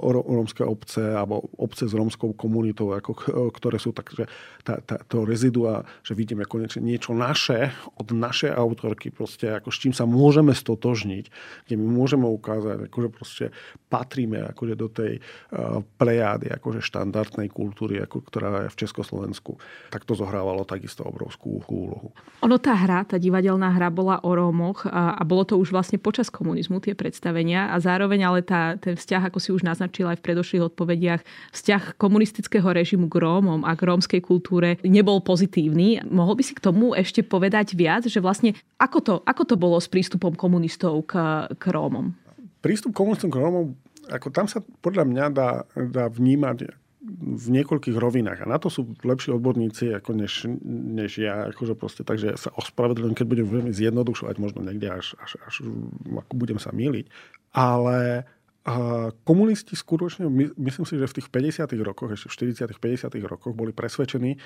rómske 0.08 0.62
obce 0.62 1.02
alebo 1.02 1.50
obce 1.58 1.90
s 1.90 1.94
rómskou 1.94 2.32
komunitou, 2.38 2.94
ako, 2.94 3.12
ktoré 3.50 3.76
sú 3.82 3.90
tak, 3.90 4.14
že 4.14 4.24
tá, 4.62 4.78
tá, 4.80 5.02
to 5.02 5.26
rezidua, 5.26 5.82
že 6.06 6.14
vidíme 6.14 6.46
konečne 6.46 6.80
niečo 6.80 7.12
naše 7.12 7.74
od 7.98 8.14
našej 8.14 8.54
autorky, 8.54 9.10
proste 9.10 9.50
ako 9.58 9.68
s 9.74 9.78
čím 9.82 9.92
sa 9.92 10.06
môžeme 10.06 10.54
stotožniť, 10.54 11.24
kde 11.66 11.74
my 11.74 11.86
môžeme 11.90 12.24
ukázať, 12.30 12.86
akože 12.88 13.08
proste 13.10 13.44
patríme 13.90 14.40
akože 14.54 14.74
do 14.78 14.88
tej 14.88 15.18
plejády 15.98 16.52
akože 16.54 16.78
štandardnej 16.84 17.50
kultúry, 17.50 17.98
ako, 17.98 18.22
ktorá 18.22 18.66
je 18.66 18.70
v 18.70 18.80
Československu, 18.86 19.58
tak 19.90 20.06
to 20.06 20.14
zohrávalo 20.14 20.62
takisto 20.62 21.02
obrovskú 21.02 21.62
úlohu. 21.66 22.14
Ono 22.46 22.56
tá 22.62 22.78
hra, 22.78 23.02
tá 23.02 23.18
divadelná 23.18 23.74
hra 23.74 23.90
bola 23.90 24.22
o 24.22 24.30
Rómoch 24.30 24.86
a, 24.86 25.18
a 25.18 25.22
bolo 25.26 25.42
to 25.42 25.58
už 25.58 25.74
vlastne 25.74 25.98
počas 25.98 26.30
komunizmu 26.30 26.78
tie 26.78 26.94
predstavenia 26.94 27.74
a 27.74 27.82
zároveň 27.82 28.20
ale 28.30 28.40
tá, 28.46 28.78
ten 28.78 28.94
vzťah, 28.94 29.30
ako 29.30 29.38
si 29.42 29.50
už 29.50 29.66
naznačila 29.66 30.14
aj 30.14 30.22
v 30.22 30.26
predošlých 30.30 30.66
odpovediach, 30.70 31.20
vzťah 31.50 31.82
komunistického 31.98 32.70
režimu 32.70 33.10
k 33.10 33.18
Rómom 33.18 33.66
a 33.66 33.74
k 33.74 33.82
rómskej 33.90 34.22
kultúre 34.22 34.78
nebol 34.86 35.18
pozitívny. 35.18 36.06
Mohol 36.06 36.38
by 36.38 36.42
si 36.46 36.54
k 36.54 36.62
tomu 36.62 36.94
ešte 36.94 37.26
povedať 37.26 37.74
viac, 37.74 38.06
že 38.06 38.22
vlastne 38.22 38.54
ako 38.78 38.98
to, 39.02 39.14
ako 39.26 39.42
to 39.44 39.54
bolo 39.58 39.76
s 39.82 39.90
prístupom 39.90 40.32
komunistov 40.38 41.04
k, 41.10 41.46
k 41.58 41.64
Rómom? 41.74 42.14
Prístup 42.60 42.92
komunistov 42.92 43.32
k 43.32 43.40
Rómom 43.40 43.72
ako 44.10 44.28
tam 44.34 44.50
sa 44.50 44.60
podľa 44.82 45.06
mňa 45.06 45.24
dá, 45.30 45.50
dá 45.74 46.10
vnímať 46.10 46.74
v 47.20 47.46
niekoľkých 47.48 47.96
rovinách. 47.96 48.44
A 48.44 48.50
na 48.50 48.60
to 48.60 48.68
sú 48.68 48.92
lepší 49.00 49.32
odborníci 49.32 49.96
ako 49.96 50.12
než, 50.12 50.44
než 50.68 51.16
ja. 51.16 51.48
Akože 51.48 51.72
proste, 51.72 52.04
takže 52.04 52.36
sa 52.36 52.52
ospravedlňujem, 52.52 53.16
keď 53.16 53.26
budem 53.26 53.46
veľmi 53.48 53.72
zjednodušovať, 53.72 54.34
možno 54.36 54.60
niekde 54.60 54.92
až, 54.92 55.16
až, 55.16 55.40
až 55.40 55.64
ako 56.12 56.32
budem 56.36 56.60
sa 56.60 56.76
miliť. 56.76 57.08
Ale 57.56 58.28
komunisti 59.24 59.72
skutočne, 59.72 60.28
myslím 60.60 60.84
si, 60.84 61.00
že 61.00 61.08
v 61.08 61.16
tých 61.16 61.28
50. 61.32 61.72
rokoch, 61.80 62.12
ešte 62.12 62.28
v 62.28 62.52
40. 62.52 62.76
50. 62.76 63.16
rokoch 63.24 63.56
boli 63.56 63.72
presvedčení, 63.72 64.36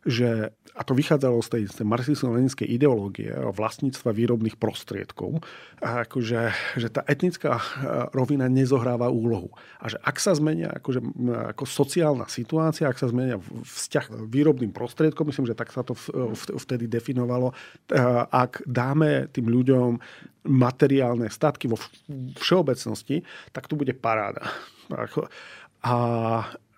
že, 0.00 0.56
a 0.72 0.80
to 0.80 0.96
vychádzalo 0.96 1.44
z 1.44 1.48
tej, 1.52 1.62
z 1.68 1.74
tej 1.82 1.86
marxismo-leninskej 1.92 2.64
ideológie 2.64 3.28
o 3.36 3.52
vlastníctva 3.52 4.16
výrobných 4.16 4.56
prostriedkov, 4.56 5.44
a 5.84 6.08
akože, 6.08 6.40
že 6.80 6.88
tá 6.88 7.04
etnická 7.04 7.60
rovina 8.16 8.48
nezohráva 8.48 9.12
úlohu. 9.12 9.52
A 9.76 9.92
že 9.92 10.00
ak 10.00 10.16
sa 10.16 10.32
zmenia 10.32 10.72
akože, 10.72 11.04
ako 11.56 11.64
sociálna 11.68 12.24
situácia, 12.32 12.88
ak 12.88 12.96
sa 12.96 13.12
zmenia 13.12 13.36
vzťah 13.64 14.24
výrobným 14.24 14.72
prostriedkom, 14.72 15.28
myslím, 15.28 15.52
že 15.52 15.56
tak 15.56 15.68
sa 15.68 15.84
to 15.84 15.92
vtedy 16.56 16.88
definovalo, 16.88 17.52
ak 18.32 18.64
dáme 18.64 19.28
tým 19.32 19.52
ľuďom 19.52 20.00
materiálne 20.48 21.28
statky 21.28 21.68
vo 21.68 21.76
všeobecnosti, 22.40 23.20
tak 23.52 23.68
tu 23.68 23.76
bude 23.76 23.92
paráda. 23.92 24.48
A 25.84 25.96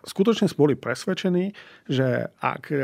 skutočne 0.03 0.51
boli 0.59 0.75
presvedčení, 0.75 1.55
že 1.87 2.31
ak 2.43 2.75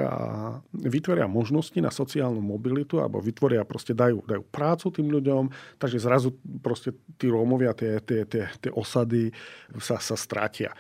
vytvoria 0.73 1.27
možnosti 1.27 1.77
na 1.83 1.91
sociálnu 1.91 2.39
mobilitu 2.39 3.03
alebo 3.03 3.19
vytvoria, 3.19 3.67
proste 3.67 3.93
dajú, 3.93 4.23
dajú 4.25 4.43
prácu 4.49 4.87
tým 4.95 5.09
ľuďom, 5.11 5.51
takže 5.79 5.99
zrazu 5.99 6.35
proste 6.63 6.95
tí 7.19 7.27
Rómovia, 7.27 7.75
tie, 7.75 7.99
tie, 8.03 8.23
tie, 8.25 8.47
tie 8.49 8.71
osady 8.73 9.35
sa, 9.79 9.99
sa 9.99 10.15
stratia 10.15 10.73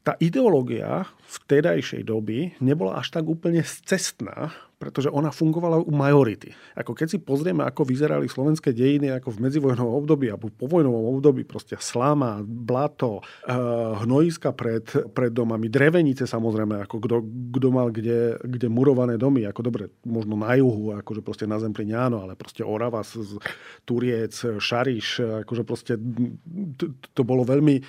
tá 0.00 0.16
ideológia 0.16 1.04
v 1.04 1.36
tedajšej 1.44 2.08
doby 2.08 2.56
nebola 2.64 3.04
až 3.04 3.12
tak 3.12 3.28
úplne 3.28 3.60
cestná, 3.60 4.48
pretože 4.80 5.12
ona 5.12 5.28
fungovala 5.28 5.76
u 5.84 5.92
majority. 5.92 6.56
Ako 6.72 6.96
keď 6.96 7.06
si 7.12 7.18
pozrieme, 7.20 7.60
ako 7.68 7.84
vyzerali 7.84 8.24
slovenské 8.32 8.72
dejiny 8.72 9.12
ako 9.12 9.36
v 9.36 9.44
medzivojnovom 9.44 9.92
období 10.00 10.32
alebo 10.32 10.48
po 10.48 10.64
vojnovom 10.64 11.20
období, 11.20 11.44
proste 11.44 11.76
slama, 11.76 12.40
blato, 12.40 13.20
eh, 13.20 13.52
hnojiska 14.00 14.56
pred, 14.56 14.88
pred 15.12 15.36
domami, 15.36 15.68
drevenice 15.68 16.24
samozrejme, 16.24 16.88
ako 16.88 16.96
kto, 16.96 17.68
mal 17.68 17.92
kde, 17.92 18.40
kde 18.40 18.72
murované 18.72 19.20
domy, 19.20 19.44
ako 19.44 19.60
dobre, 19.68 19.92
možno 20.08 20.40
na 20.40 20.56
juhu, 20.56 20.96
akože 20.96 21.20
proste 21.20 21.44
na 21.44 21.60
Zemplíne 21.60 22.00
áno, 22.00 22.24
ale 22.24 22.32
proste 22.32 22.64
Orava, 22.64 23.04
Turiec, 23.84 24.32
Šariš, 24.56 25.20
akože 25.44 25.62
proste 25.68 26.00
to, 27.12 27.20
bolo 27.20 27.44
veľmi, 27.44 27.84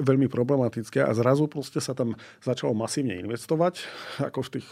veľmi 0.00 0.26
problematické 0.32 1.04
a 1.04 1.12
zrazu 1.12 1.52
proste 1.52 1.84
sa 1.84 1.92
tam 1.92 2.16
začalo 2.40 2.72
masívne 2.72 3.20
investovať, 3.20 3.84
ako 4.24 4.40
v 4.40 4.52
tých 4.56 4.68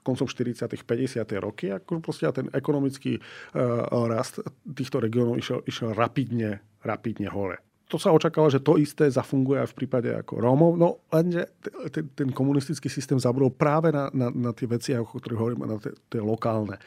koncom 0.00 0.29
40. 0.30 0.86
50. 0.86 1.26
roky. 1.42 1.74
Ako 1.74 1.98
proste 1.98 2.30
ten 2.30 2.46
ekonomický 2.54 3.18
uh, 3.18 4.06
rast 4.06 4.38
týchto 4.62 5.02
regiónov 5.02 5.36
išiel, 5.36 5.66
išiel 5.66 5.90
rapidne, 5.92 6.62
rapidne 6.86 7.26
hore 7.26 7.58
to 7.90 7.98
sa 7.98 8.14
očakáva, 8.14 8.46
že 8.46 8.62
to 8.62 8.78
isté 8.78 9.10
zafunguje 9.10 9.66
aj 9.66 9.74
v 9.74 9.78
prípade 9.82 10.14
ako 10.14 10.38
Rómov, 10.38 10.78
no 10.78 11.02
lenže 11.10 11.50
ten, 11.90 12.06
ten 12.14 12.30
komunistický 12.30 12.86
systém 12.86 13.18
zabudol 13.18 13.50
práve 13.50 13.90
na, 13.90 14.06
na, 14.14 14.30
na 14.30 14.54
tie 14.54 14.70
veci, 14.70 14.94
o 14.94 15.02
ktorých 15.02 15.40
hovoríme, 15.42 15.66
na 15.66 15.82
tie, 15.82 15.90
tie 16.06 16.22
lokálne. 16.22 16.78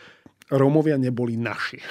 Rómovia 0.47 0.95
neboli 0.95 1.35
naši, 1.35 1.83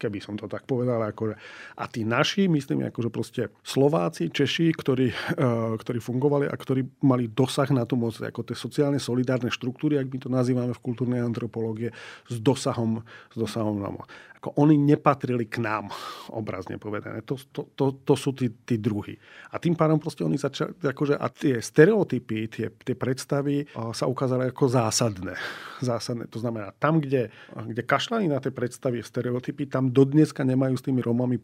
keby 0.00 0.24
som 0.24 0.40
to 0.40 0.48
tak 0.48 0.64
povedal. 0.64 0.96
Akože. 1.04 1.36
A 1.76 1.84
tí 1.84 2.08
naši, 2.08 2.48
myslím, 2.48 2.88
akože 2.88 3.10
proste 3.12 3.42
Slováci, 3.60 4.32
Češi, 4.32 4.72
ktorí, 4.72 5.12
uh, 5.12 5.76
ktorí 5.76 6.00
fungovali 6.00 6.48
a 6.48 6.56
ktorí 6.56 7.04
mali 7.04 7.28
dosah 7.28 7.68
na 7.68 7.84
tú 7.84 8.00
moc, 8.00 8.16
ako 8.16 8.40
tie 8.48 8.56
sociálne 8.56 8.96
solidárne 8.96 9.52
štruktúry, 9.52 10.00
ak 10.00 10.08
my 10.08 10.18
to 10.18 10.32
nazývame 10.32 10.72
v 10.72 10.80
kultúrnej 10.80 11.20
antropológie, 11.20 11.92
s 12.24 12.40
dosahom, 12.40 13.04
s 13.28 13.36
dosahom 13.36 13.76
na 13.76 13.92
moc 13.92 14.08
ako 14.40 14.56
oni 14.56 14.80
nepatrili 14.80 15.44
k 15.44 15.60
nám, 15.60 15.92
obrazne 16.40 16.80
povedané. 16.80 17.20
To, 17.28 17.36
to, 17.36 17.68
to, 17.76 18.00
to 18.00 18.14
sú 18.16 18.32
tí, 18.32 18.48
tí 18.64 18.80
druhy. 18.80 19.20
A 19.52 19.60
tým 19.60 19.76
pádom 19.76 20.00
proste 20.00 20.24
oni 20.24 20.40
začali, 20.40 20.80
akože, 20.80 21.20
a 21.20 21.28
tie 21.28 21.60
stereotypy, 21.60 22.48
tie, 22.48 22.66
tie 22.72 22.96
predstavy 22.96 23.68
sa 23.92 24.08
ukázali 24.08 24.48
ako 24.48 24.64
zásadné. 24.64 25.36
zásadné. 25.84 26.24
To 26.32 26.40
znamená, 26.40 26.72
tam, 26.80 27.04
kde, 27.04 27.28
kde 27.52 27.82
kašľali 27.84 28.32
na 28.32 28.40
tie 28.40 28.48
predstavy, 28.48 29.04
stereotypy, 29.04 29.68
tam 29.68 29.89
dodneska 29.90 30.46
nemajú 30.46 30.74
s 30.78 30.86
tými 30.86 31.02
Romami 31.02 31.36
e, 31.38 31.42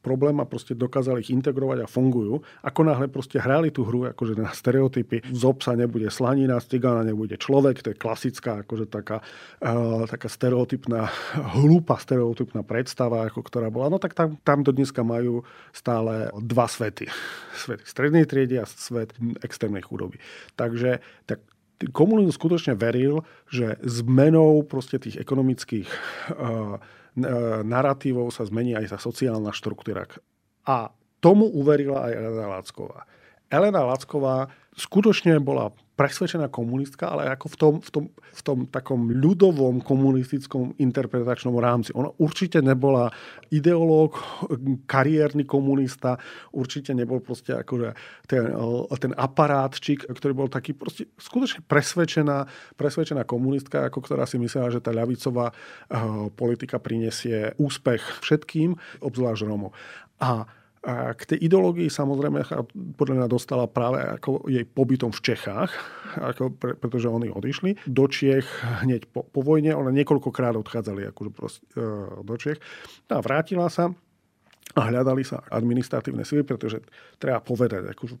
problém 0.00 0.36
a 0.40 0.48
proste 0.48 0.72
dokázali 0.72 1.22
ich 1.22 1.32
integrovať 1.32 1.84
a 1.84 1.90
fungujú. 1.90 2.40
Ako 2.64 2.80
náhle 2.82 3.06
proste 3.12 3.36
hrali 3.36 3.68
tú 3.70 3.84
hru 3.84 4.08
akože 4.10 4.34
na 4.36 4.50
stereotypy, 4.50 5.22
z 5.28 5.42
obsa 5.44 5.76
nebude 5.76 6.08
slanina, 6.08 6.58
z 6.58 6.76
cigána 6.76 7.04
nebude 7.04 7.36
človek, 7.36 7.84
to 7.84 7.92
je 7.92 8.00
klasická 8.00 8.64
akože 8.64 8.88
taká, 8.88 9.20
e, 9.60 10.08
taká 10.08 10.28
stereotypná, 10.28 11.12
hlúpa 11.56 12.00
stereotypná 12.00 12.64
predstava, 12.64 13.28
ako 13.28 13.44
ktorá 13.44 13.68
bola, 13.68 13.92
no 13.92 13.98
tak 14.00 14.16
tam, 14.16 14.40
tam 14.42 14.64
do 14.64 14.72
dneska 14.72 15.04
majú 15.04 15.44
stále 15.70 16.32
dva 16.40 16.66
svety. 16.66 17.06
Svet 17.62 17.84
strednej 17.86 18.24
triedy 18.24 18.60
a 18.60 18.64
svet 18.66 19.12
extrémnej 19.44 19.84
chudoby. 19.84 20.18
Takže 20.56 21.00
tak 21.28 21.44
komunizmus 21.92 22.40
skutočne 22.40 22.72
veril, 22.72 23.24
že 23.52 23.76
zmenou 23.84 24.64
proste 24.64 24.96
tých 24.96 25.20
ekonomických 25.20 25.88
uh, 26.32 26.80
narratívov 27.64 28.28
sa 28.30 28.44
zmení 28.44 28.76
aj 28.76 28.92
tá 28.92 28.98
sociálna 29.00 29.50
štruktúra. 29.56 30.04
A 30.68 30.92
tomu 31.24 31.48
uverila 31.48 32.06
aj 32.06 32.12
Elena 32.12 32.46
Lacková. 32.52 33.00
Elena 33.48 33.82
Lacková 33.88 34.52
skutočne 34.76 35.40
bola 35.40 35.72
presvedčená 35.96 36.52
komunistka, 36.52 37.08
ale 37.08 37.32
ako 37.32 37.46
v 37.48 37.56
tom, 37.56 37.74
v 37.80 37.90
tom, 37.90 38.04
v 38.12 38.42
tom 38.44 38.58
takom 38.68 39.08
ľudovom 39.08 39.80
komunistickom 39.80 40.76
interpretačnom 40.76 41.56
rámci. 41.56 41.96
Ona 41.96 42.12
určite 42.20 42.60
nebola 42.60 43.08
ideológ, 43.48 44.20
kariérny 44.84 45.48
komunista, 45.48 46.20
určite 46.52 46.92
nebol 46.92 47.24
proste 47.24 47.56
akože 47.56 47.96
ten, 48.28 48.52
ten 49.00 49.12
aparátčik, 49.16 50.04
ktorý 50.04 50.32
bol 50.36 50.48
taký 50.52 50.76
proste 50.76 51.08
skutočne 51.16 51.64
presvedčená, 51.64 52.44
presvedčená 52.76 53.24
komunistka, 53.24 53.88
ako 53.88 54.04
ktorá 54.04 54.28
si 54.28 54.36
myslela, 54.36 54.68
že 54.68 54.84
tá 54.84 54.92
ľavicová 54.92 55.48
uh, 55.48 56.28
politika 56.36 56.76
prinesie 56.76 57.56
úspech 57.56 58.20
všetkým, 58.20 58.76
obzvlášť 59.00 59.48
Romov. 59.48 59.72
A 60.20 60.44
a 60.86 61.10
k 61.18 61.34
tej 61.34 61.50
ideológii 61.50 61.90
samozrejme 61.90 62.46
podľa 62.94 63.14
mňa 63.18 63.26
dostala 63.26 63.66
práve 63.66 64.06
ako 64.06 64.46
jej 64.46 64.62
pobytom 64.62 65.10
v 65.10 65.18
Čechách, 65.18 65.74
ako 66.14 66.54
pre, 66.54 66.78
pretože 66.78 67.10
oni 67.10 67.26
odišli 67.26 67.90
do 67.90 68.06
Čiech 68.06 68.46
hneď 68.86 69.10
po, 69.10 69.26
po 69.26 69.42
vojne. 69.42 69.74
Ona 69.74 69.90
niekoľkokrát 69.90 70.54
odchádzali 70.54 71.10
akože 71.10 71.30
prost, 71.34 71.58
e, 71.74 71.82
do 72.22 72.34
Čiech. 72.38 72.62
No 73.10 73.18
a 73.18 73.20
vrátila 73.20 73.66
sa 73.66 73.90
a 74.74 74.92
hľadali 74.92 75.22
sa 75.24 75.40
administratívne 75.48 76.26
sily, 76.26 76.44
pretože 76.44 76.82
treba 77.16 77.40
povedať, 77.40 77.96
ako 77.96 78.20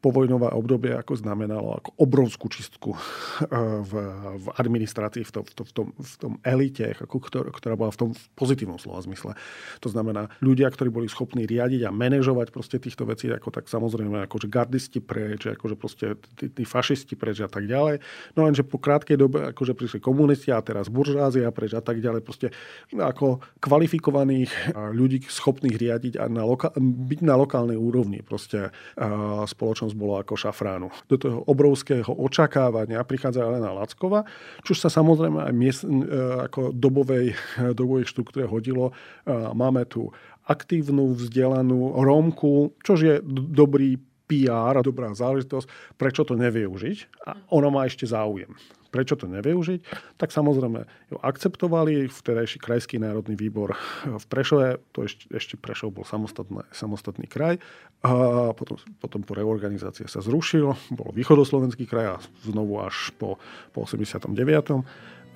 povojnové 0.00 0.48
obdobie 0.56 0.96
ako 0.96 1.18
znamenalo 1.20 1.76
ako 1.76 1.90
obrovskú 2.00 2.48
čistku 2.48 2.96
v, 3.90 3.92
v 4.40 4.46
administrácii, 4.56 5.28
v, 5.28 5.30
to, 5.34 5.40
v, 5.44 5.52
to, 5.52 5.62
v, 5.66 5.72
tom, 5.76 5.86
v 5.92 6.14
tom 6.16 6.32
elite, 6.40 6.96
ako 6.96 7.16
ktor, 7.28 7.44
ktorá 7.52 7.76
bola 7.76 7.92
v 7.92 8.00
tom 8.00 8.10
pozitívnom 8.32 8.80
slova 8.80 9.04
zmysle. 9.04 9.36
To 9.84 9.88
znamená, 9.92 10.32
ľudia, 10.40 10.72
ktorí 10.72 10.88
boli 10.88 11.10
schopní 11.10 11.44
riadiť 11.44 11.84
a 11.84 11.92
manažovať 11.92 12.48
proste 12.48 12.80
týchto 12.80 13.04
vecí, 13.04 13.28
ako 13.28 13.52
tak 13.52 13.68
samozrejme, 13.68 14.24
akože 14.24 14.48
gardisti 14.48 15.04
preč, 15.04 15.52
akože 15.52 15.76
proste 15.76 16.16
tí, 16.40 16.48
tí 16.48 16.64
fašisti 16.64 17.12
preč 17.12 17.44
a 17.44 17.50
tak 17.50 17.68
ďalej. 17.68 18.00
No 18.40 18.48
lenže 18.48 18.64
po 18.64 18.80
krátkej 18.80 19.20
dobe 19.20 19.52
akože 19.52 19.76
prišli 19.76 20.00
komunisti 20.00 20.48
a 20.48 20.64
teraz 20.64 20.88
buržázia 20.88 21.52
preč 21.52 21.76
a 21.76 21.84
tak 21.84 22.00
ďalej. 22.00 22.24
Proste 22.24 22.48
ako 22.94 23.44
kvalifikovaných 23.60 24.72
ľudí 24.96 25.20
schopných 25.28 25.63
ich 25.68 25.78
riadiť 25.80 26.20
a 26.20 26.28
na 26.28 26.44
loka- 26.44 26.72
byť 26.80 27.20
na 27.24 27.34
lokálnej 27.34 27.78
úrovni. 27.78 28.20
Proste 28.20 28.70
uh, 28.70 29.42
spoločnosť 29.44 29.94
bola 29.96 30.22
ako 30.22 30.34
šafránu. 30.36 30.88
Do 31.08 31.16
toho 31.16 31.38
obrovského 31.48 32.08
očakávania 32.08 33.04
prichádza 33.04 33.44
Elena 33.44 33.72
Lackova, 33.72 34.24
čo 34.62 34.76
sa 34.76 34.92
samozrejme 34.92 35.44
aj 35.44 35.54
miest, 35.54 35.82
uh, 35.84 36.46
ako 36.46 36.72
dobovej, 36.72 37.36
dobovej 37.78 38.08
štruktúre 38.08 38.48
hodilo. 38.48 38.92
Uh, 39.24 39.52
máme 39.56 39.84
tu 39.88 40.12
aktívnu, 40.44 41.16
vzdelanú 41.16 41.96
Rómku, 42.04 42.76
čož 42.84 42.98
je 43.00 43.14
dobrý 43.52 43.96
PR 44.24 44.80
a 44.80 44.82
dobrá 44.84 45.12
záležitosť, 45.12 45.96
prečo 46.00 46.24
to 46.24 46.36
nevyužiť? 46.36 47.28
A 47.28 47.36
ona 47.52 47.68
má 47.68 47.84
ešte 47.84 48.08
záujem. 48.08 48.52
Prečo 48.94 49.18
to 49.18 49.26
nevyužiť? 49.26 49.80
Tak 50.14 50.30
samozrejme 50.30 50.86
ju 51.10 51.18
akceptovali. 51.18 52.06
Vtedajší 52.06 52.62
krajský 52.62 53.02
národný 53.02 53.34
výbor 53.34 53.74
v 54.06 54.24
Prešove, 54.30 54.78
to 54.94 55.02
ešte, 55.02 55.26
ešte 55.34 55.54
Prešov 55.58 55.98
bol 55.98 56.06
samostatný, 56.06 56.62
samostatný 56.70 57.26
kraj. 57.26 57.58
A 58.06 58.54
potom, 58.54 58.78
potom 59.02 59.26
po 59.26 59.34
reorganizácii 59.34 60.06
sa 60.06 60.22
zrušil. 60.22 60.78
Bol 60.94 61.10
východoslovenský 61.10 61.90
kraj 61.90 62.06
a 62.06 62.16
znovu 62.46 62.78
až 62.78 63.10
po, 63.18 63.42
po 63.74 63.82
89 63.82 64.86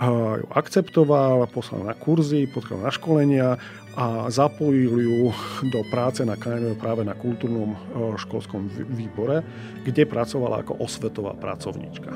ju 0.07 0.47
akceptoval, 0.55 1.51
poslal 1.51 1.83
na 1.83 1.95
kurzy, 1.95 2.47
poslal 2.47 2.87
na 2.87 2.91
školenia 2.95 3.59
a 3.99 4.31
zapojil 4.31 4.95
ju 4.95 5.35
do 5.75 5.83
práce 5.91 6.23
na 6.23 6.39
KNV 6.39 6.79
práve 6.79 7.03
na 7.03 7.19
kultúrnom 7.19 7.75
e, 7.75 7.79
školskom 8.15 8.71
výbore, 8.95 9.43
kde 9.83 10.07
pracovala 10.07 10.63
ako 10.63 10.79
osvetová 10.79 11.35
pracovníčka. 11.35 12.15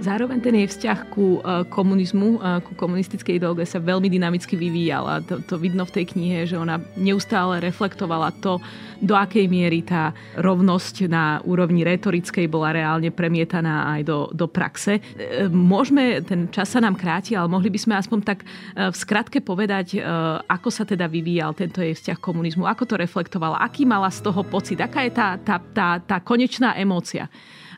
Zároveň 0.00 0.40
ten 0.40 0.56
jej 0.56 0.64
vzťah 0.64 0.98
ku 1.12 1.44
e, 1.44 1.68
komunizmu, 1.68 2.40
e, 2.40 2.64
ku 2.64 2.72
komunistickej 2.72 3.36
ideológie 3.36 3.68
sa 3.68 3.76
veľmi 3.76 4.08
dynamicky 4.08 4.56
vyvíjal 4.56 5.04
a 5.04 5.20
to, 5.20 5.44
to 5.44 5.60
vidno 5.60 5.84
v 5.84 6.00
tej 6.00 6.16
knihe, 6.16 6.48
že 6.48 6.56
ona 6.56 6.80
neustále 6.96 7.60
reflektovala 7.60 8.32
to, 8.40 8.56
do 9.04 9.12
akej 9.12 9.44
miery 9.44 9.84
tá 9.84 10.16
rovnosť 10.40 11.04
na 11.04 11.44
úrovni 11.44 11.84
retorickej 11.84 12.48
bola 12.48 12.72
reálne 12.72 13.12
premietaná 13.12 13.92
aj 13.92 14.00
do, 14.08 14.18
do 14.32 14.48
praxe. 14.48 15.04
E, 15.04 15.52
môžeme, 15.52 16.24
ten 16.24 16.48
čas 16.48 16.72
sa 16.72 16.80
nám 16.80 16.96
kráti, 16.96 17.36
ale 17.36 17.52
mohli 17.52 17.68
by 17.68 17.76
sme 17.76 17.94
aspoň 18.00 18.18
tak 18.24 18.48
v 18.72 18.96
skratke 18.96 19.44
povedať, 19.44 20.00
ako 20.48 20.68
sa 20.72 20.88
teda 20.88 21.04
vyvíjal 21.10 21.52
tento 21.52 21.84
jej 21.84 21.92
vzťah 21.92 22.18
komunizmu, 22.20 22.64
ako 22.64 22.88
to 22.88 22.94
reflektovala, 22.96 23.60
aký 23.60 23.84
mala 23.84 24.08
z 24.08 24.24
toho 24.24 24.40
pocit, 24.48 24.80
aká 24.80 25.04
je 25.04 25.12
tá, 25.12 25.36
tá, 25.36 25.60
tá, 25.60 26.00
tá 26.00 26.16
konečná 26.24 26.72
emócia 26.80 27.28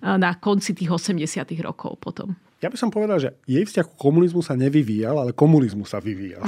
na 0.03 0.35
konci 0.35 0.75
tých 0.75 0.91
80 0.91 1.47
rokov 1.63 1.99
potom. 2.03 2.35
Ja 2.63 2.71
by 2.71 2.79
som 2.79 2.95
povedal, 2.95 3.19
že 3.19 3.35
jej 3.43 3.67
vzťah 3.67 3.91
k 3.91 3.95
komunizmu 3.99 4.39
sa 4.39 4.55
nevyvíjal, 4.55 5.19
ale 5.19 5.35
komunizmu 5.35 5.83
sa 5.83 5.99
vyvíjal. 5.99 6.47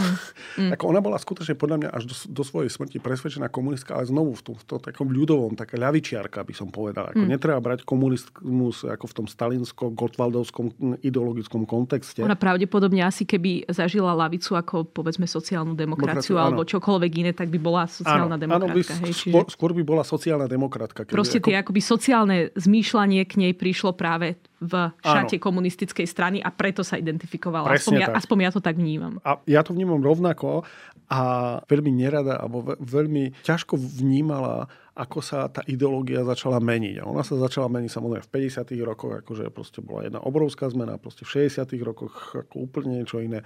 Mm. 0.55 0.71
Ako 0.79 0.95
ona 0.95 1.03
bola 1.03 1.19
skutočne 1.19 1.59
podľa 1.59 1.77
mňa 1.83 1.89
až 1.91 2.07
do, 2.07 2.15
do 2.15 2.43
svojej 2.47 2.71
smrti 2.71 3.03
presvedčená 3.03 3.51
komunistka, 3.51 3.99
ale 3.99 4.07
znovu 4.07 4.39
v 4.39 4.43
tom, 4.47 4.55
v 4.55 4.63
tom 4.63 4.79
takom 4.79 5.11
ľudovom, 5.11 5.59
taká 5.59 5.75
ľavičiarka 5.75 6.47
by 6.47 6.55
som 6.55 6.71
povedal. 6.71 7.11
Ako 7.11 7.19
mm. 7.19 7.31
Netreba 7.35 7.59
brať 7.59 7.83
komunizmus 7.83 8.87
ako 8.87 9.11
v 9.11 9.15
tom 9.19 9.27
stalinsko-gotwaldovskom 9.27 11.03
ideologickom 11.03 11.67
kontexte. 11.67 12.23
Ona 12.23 12.39
pravdepodobne 12.39 13.03
asi 13.03 13.27
keby 13.27 13.67
zažila 13.67 14.15
lavicu 14.15 14.55
ako 14.55 14.87
povedzme 14.87 15.27
sociálnu 15.27 15.75
demokraciu, 15.75 16.15
demokraciu 16.15 16.37
alebo 16.39 16.63
áno. 16.63 16.71
čokoľvek 16.71 17.13
iné, 17.27 17.31
tak 17.35 17.51
by 17.51 17.59
bola 17.59 17.91
sociálna 17.91 18.39
áno, 18.39 18.43
demokratka. 18.47 18.95
Áno, 18.95 19.03
by, 19.03 19.11
hej, 19.11 19.15
čiže... 19.19 19.35
skôr, 19.35 19.45
skôr 19.51 19.71
by 19.75 19.83
bola 19.83 20.07
sociálna 20.07 20.47
demokratka. 20.47 21.03
Proste 21.11 21.43
ako... 21.43 21.47
tie 21.51 21.55
akoby 21.59 21.81
sociálne 21.83 22.37
zmýšľanie 22.55 23.27
k 23.27 23.35
nej 23.43 23.53
prišlo 23.59 23.99
práve 23.99 24.39
v 24.65 24.73
šate 25.05 25.37
Áno. 25.37 25.45
komunistickej 25.45 26.09
strany 26.09 26.41
a 26.41 26.49
preto 26.49 26.81
sa 26.81 26.97
identifikovala. 26.97 27.77
aspoň 27.77 27.95
ja, 28.01 28.09
aspoň 28.17 28.39
ja 28.49 28.51
to 28.51 28.61
tak 28.65 28.81
vnímam. 28.81 29.21
A 29.21 29.37
ja 29.45 29.61
to 29.61 29.77
vnímam 29.77 30.01
rovnako 30.01 30.65
a 31.13 31.21
veľmi 31.69 31.93
nerada, 31.93 32.41
alebo 32.41 32.75
veľmi 32.81 33.45
ťažko 33.45 33.77
vnímala 33.77 34.73
ako 34.95 35.19
sa 35.19 35.51
tá 35.51 35.67
ideológia 35.67 36.23
začala 36.23 36.63
meniť. 36.63 37.03
A 37.03 37.11
ona 37.11 37.27
sa 37.27 37.35
začala 37.35 37.67
meniť 37.67 37.91
samozrejme 37.91 38.23
v 38.23 38.33
50. 38.47 38.79
rokoch, 38.87 39.13
akože 39.27 39.51
proste 39.51 39.83
bola 39.83 40.07
jedna 40.07 40.23
obrovská 40.23 40.71
zmena, 40.71 41.03
proste 41.03 41.27
v 41.27 41.51
60. 41.51 41.67
rokoch 41.83 42.15
ako 42.47 42.63
úplne 42.63 43.03
niečo 43.03 43.19
iné. 43.19 43.43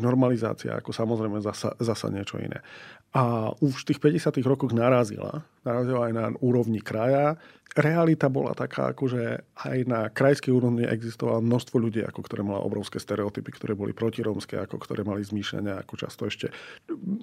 Normalizácia, 0.00 0.72
ako 0.72 0.96
samozrejme 0.96 1.44
zasa, 1.44 1.76
zasa 1.76 2.08
niečo 2.08 2.40
iné. 2.40 2.64
A 3.12 3.52
už 3.60 3.84
v 3.84 3.92
tých 3.92 4.00
50. 4.00 4.40
rokoch 4.48 4.72
narazila, 4.72 5.44
narazila 5.68 6.08
aj 6.08 6.12
na 6.16 6.24
úrovni 6.40 6.80
kraja. 6.80 7.36
Realita 7.72 8.28
bola 8.32 8.52
taká, 8.52 8.92
akože 8.92 9.48
aj 9.68 9.78
na 9.88 10.08
krajskej 10.12 10.52
úrovni 10.52 10.84
existovalo 10.84 11.40
množstvo 11.40 11.76
ľudí, 11.76 12.04
ako 12.04 12.20
ktoré 12.24 12.44
mali 12.44 12.60
obrovské 12.60 13.00
stereotypy, 13.00 13.48
ktoré 13.52 13.72
boli 13.72 13.96
protirómske, 13.96 14.60
ako 14.60 14.76
ktoré 14.76 15.04
mali 15.04 15.24
zmýšľania, 15.24 15.80
ako 15.80 15.94
často 15.96 16.28
ešte 16.28 16.52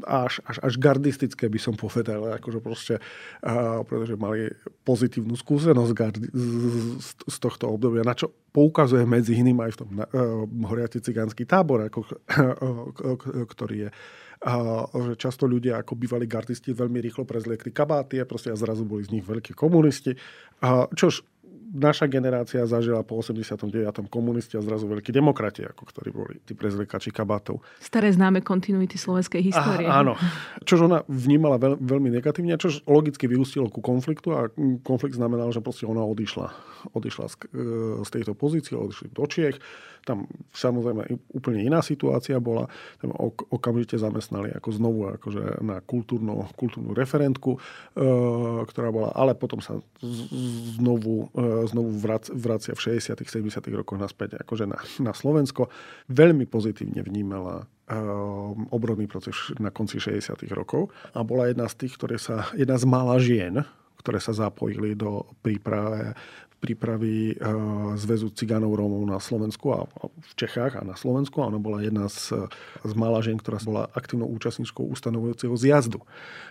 až, 0.10 0.42
až, 0.46 0.58
až 0.66 0.74
gardistické 0.82 1.50
by 1.50 1.62
som 1.62 1.78
povedal, 1.78 2.34
akože 2.38 2.60
proste 2.66 2.98
a, 3.40 3.84
pretože 3.88 4.20
mali 4.20 4.52
pozitívnu 4.84 5.36
skúsenosť 5.40 5.92
z, 6.32 7.10
z 7.24 7.38
tohto 7.40 7.72
obdobia, 7.72 8.04
na 8.04 8.16
čo 8.16 8.32
poukazuje 8.52 9.08
medzi 9.08 9.40
iným 9.40 9.64
aj 9.64 9.72
v 9.76 9.80
tom 9.80 9.90
uh, 9.96 10.06
horiaci 10.68 11.00
cigánsky 11.00 11.48
tábor, 11.48 11.88
ako, 11.88 12.00
uh, 12.04 13.46
ktorý 13.48 13.88
je 13.88 13.90
a 14.40 14.88
že 14.88 15.20
často 15.20 15.44
ľudia 15.44 15.84
ako 15.84 16.00
bývali 16.00 16.24
gardisti 16.24 16.72
veľmi 16.72 17.04
rýchlo 17.04 17.28
prezliekli 17.28 17.76
kabáty 17.76 18.24
a 18.24 18.30
proste 18.30 18.48
a 18.48 18.56
zrazu 18.56 18.88
boli 18.88 19.04
z 19.04 19.20
nich 19.20 19.26
veľkí 19.28 19.52
komunisti. 19.52 20.16
A 20.64 20.88
čož 20.96 21.28
naša 21.70 22.10
generácia 22.10 22.66
zažila 22.66 23.06
po 23.06 23.22
89. 23.22 24.10
komunisti 24.10 24.58
a 24.58 24.62
zrazu 24.66 24.90
veľkí 24.90 25.14
demokrati, 25.14 25.62
ako 25.64 25.84
ktorí 25.86 26.10
boli 26.10 26.36
tí 26.42 26.58
prezliekači 26.58 27.14
kabátov. 27.14 27.62
Staré 27.78 28.10
známe 28.10 28.42
kontinuity 28.42 28.98
slovenskej 28.98 29.54
histórie. 29.54 29.86
A, 29.86 30.02
áno. 30.02 30.18
Čož 30.66 30.90
ona 30.90 31.06
vnímala 31.06 31.62
veľ, 31.62 31.78
veľmi 31.78 32.10
negatívne, 32.10 32.58
čož 32.58 32.82
logicky 32.90 33.30
vyústilo 33.30 33.70
ku 33.70 33.80
konfliktu 33.86 34.34
a 34.34 34.50
konflikt 34.82 35.16
znamenal, 35.16 35.54
že 35.54 35.62
proste 35.62 35.86
ona 35.86 36.02
odišla, 36.02 36.50
odišla 36.98 37.26
z, 37.30 37.36
e, 37.54 37.62
z 38.02 38.10
tejto 38.10 38.34
pozície, 38.34 38.74
odišli 38.74 39.14
do 39.14 39.26
Čiech 39.30 39.62
tam 40.10 40.26
samozrejme 40.56 41.06
úplne 41.36 41.62
iná 41.64 41.84
situácia 41.84 42.40
bola. 42.40 42.72
Tam 42.98 43.12
okamžite 43.52 44.00
zamestnali 44.00 44.50
ako 44.56 44.70
znovu 44.72 45.00
akože 45.20 45.62
na 45.64 45.84
kultúrnu, 45.84 46.48
kultúrnu 46.56 46.96
referentku, 46.96 47.58
e, 47.58 47.60
ktorá 48.66 48.90
bola, 48.90 49.10
ale 49.14 49.36
potom 49.36 49.60
sa 49.60 49.78
znovu, 50.80 51.30
e, 51.36 51.59
znovu 51.68 51.92
vrac, 51.98 52.32
vracia 52.32 52.78
v 52.78 53.00
60 53.00 53.20
70 53.20 53.60
rokoch 53.76 54.00
naspäť 54.00 54.40
akože 54.44 54.66
na, 54.70 54.80
na 55.04 55.12
Slovensko. 55.12 55.68
Veľmi 56.08 56.46
pozitívne 56.46 57.04
vnímala 57.04 57.66
e, 57.90 57.96
obrodný 58.72 59.10
proces 59.10 59.36
na 59.58 59.74
konci 59.74 59.98
60 59.98 60.46
rokov 60.56 60.94
a 61.12 61.26
bola 61.26 61.50
jedna 61.50 61.68
z 61.68 61.86
tých, 61.86 61.94
ktoré 62.00 62.16
sa, 62.22 62.48
jedna 62.56 62.78
z 62.80 62.86
mála 62.86 63.18
žien, 63.20 63.66
ktoré 64.00 64.24
sa 64.24 64.32
zapojili 64.32 64.96
do 64.96 65.28
príprave 65.44 66.16
prípravy 66.60 67.34
eh, 67.34 67.38
Zväzu 67.96 68.30
cigánov 68.36 68.76
Rómov 68.76 69.04
na 69.08 69.18
Slovensku 69.18 69.72
a 69.72 69.88
v 70.04 70.34
Čechách 70.36 70.76
a 70.76 70.84
na 70.84 71.00
Slovensku. 71.00 71.40
Ona 71.40 71.58
bola 71.58 71.80
jedna 71.80 72.12
z, 72.12 72.52
z 72.84 72.94
mála 72.94 73.24
žien, 73.24 73.40
ktorá 73.40 73.58
bola 73.64 73.88
aktívnou 73.96 74.28
účastníčkou 74.28 74.84
ustanovujúceho 74.92 75.56
zjazdu. 75.56 76.04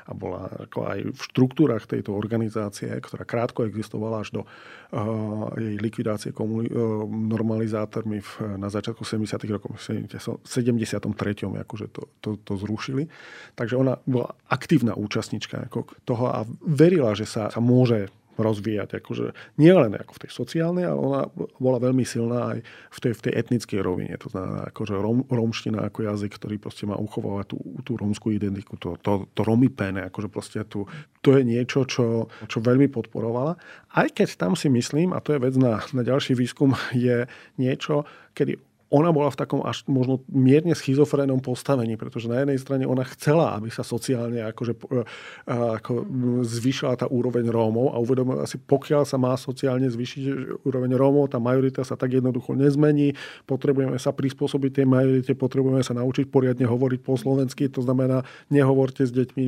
A 0.09 0.17
bola 0.17 0.49
ako 0.65 0.89
aj 0.89 0.99
v 1.13 1.21
štruktúrach 1.21 1.85
tejto 1.85 2.17
organizácie, 2.17 2.89
ktorá 2.89 3.29
krátko 3.29 3.69
existovala 3.69 4.25
až 4.25 4.41
do 4.41 4.43
uh, 4.49 5.53
jej 5.53 5.77
likvidácie 5.77 6.33
komuni- 6.33 6.73
uh, 6.73 7.05
normalizátormi 7.05 8.25
v, 8.25 8.57
na 8.57 8.73
začiatku 8.73 9.05
70. 9.05 9.37
rokov, 9.53 9.77
v 9.77 10.49
73. 10.49 11.05
akože 11.45 11.87
to, 11.93 12.09
to, 12.25 12.31
to 12.41 12.53
zrušili. 12.57 13.13
Takže 13.53 13.77
ona 13.77 14.01
bola 14.09 14.33
aktívna 14.49 14.97
účastníčka 14.97 15.69
toho 16.09 16.25
a 16.33 16.49
verila, 16.65 17.13
že 17.13 17.29
sa, 17.29 17.53
sa 17.53 17.61
môže 17.61 18.09
rozvíjať. 18.39 19.03
Akože 19.03 19.35
nie 19.59 19.75
len 19.75 19.99
ako 19.99 20.13
v 20.15 20.23
tej 20.25 20.31
sociálnej, 20.33 20.87
ale 20.87 20.99
ona 20.99 21.23
bola 21.59 21.79
veľmi 21.83 22.07
silná 22.07 22.57
aj 22.57 22.59
v 22.65 22.99
tej, 23.03 23.13
v 23.19 23.23
tej 23.27 23.33
etnickej 23.35 23.81
rovine. 23.83 24.15
To 24.23 24.31
znamená, 24.31 24.71
akože 24.71 24.95
rom, 24.95 25.27
romština 25.27 25.83
ako 25.91 26.07
jazyk, 26.07 26.39
ktorý 26.39 26.57
proste 26.63 26.87
má 26.87 26.95
uchovávať 26.95 27.53
tú, 27.53 27.59
tú 27.83 27.93
rómskú 27.99 28.31
identiku, 28.31 28.79
to, 28.79 28.95
to, 29.03 29.27
to 29.35 29.41
romipene, 29.43 30.07
akože 30.07 30.29
proste 30.31 30.63
tu, 30.71 30.87
to 31.21 31.35
je 31.35 31.43
niečo, 31.43 31.83
čo, 31.85 32.31
čo 32.47 32.59
veľmi 32.63 32.87
podporovala. 32.89 33.59
Aj 33.93 34.09
keď 34.09 34.39
tam 34.39 34.55
si 34.55 34.71
myslím, 34.71 35.11
a 35.11 35.19
to 35.19 35.35
je 35.35 35.43
vec 35.43 35.55
na, 35.59 35.83
na 35.91 36.03
ďalší 36.07 36.39
výskum, 36.39 36.79
je 36.95 37.27
niečo, 37.59 38.07
kedy 38.39 38.68
ona 38.89 39.13
bola 39.13 39.29
v 39.29 39.37
takom 39.37 39.61
až 39.69 39.85
možno 39.85 40.25
mierne 40.33 40.73
schizofrénnom 40.73 41.45
postavení, 41.45 42.01
pretože 42.01 42.25
na 42.25 42.41
jednej 42.41 42.57
strane 42.57 42.85
ona 42.89 43.05
chcela, 43.05 43.53
aby 43.61 43.69
sa 43.69 43.85
sociálne 43.85 44.41
akože, 44.49 44.73
e, 44.81 45.05
ako 45.49 46.09
zvyšila 46.41 46.97
tá 46.97 47.05
úroveň 47.05 47.53
Rómov 47.53 47.93
a 47.93 48.01
uvedomila 48.01 48.49
si, 48.49 48.57
pokiaľ 48.57 49.05
sa 49.05 49.21
má 49.21 49.37
sociálne 49.37 49.93
zvyšiť 49.93 50.25
úroveň 50.65 50.97
Rómov, 50.97 51.29
tá 51.29 51.37
majorita 51.37 51.85
sa 51.85 52.01
tak 52.01 52.17
jednoducho 52.17 52.57
nezmení, 52.57 53.13
potrebujeme 53.45 54.01
sa 54.01 54.17
prispôsobiť 54.17 54.81
tej 54.81 54.87
majorite, 54.89 55.37
potrebujeme 55.37 55.85
sa 55.85 55.93
naučiť 55.93 56.33
poriadne 56.33 56.65
hovoriť 56.65 57.01
po 57.05 57.21
slovensky, 57.21 57.69
to 57.69 57.85
znamená, 57.85 58.25
nehovorte 58.49 59.05
s 59.05 59.13
deťmi 59.13 59.45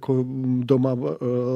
ako 0.00 0.10
doma 0.64 0.96
e, 0.96 1.00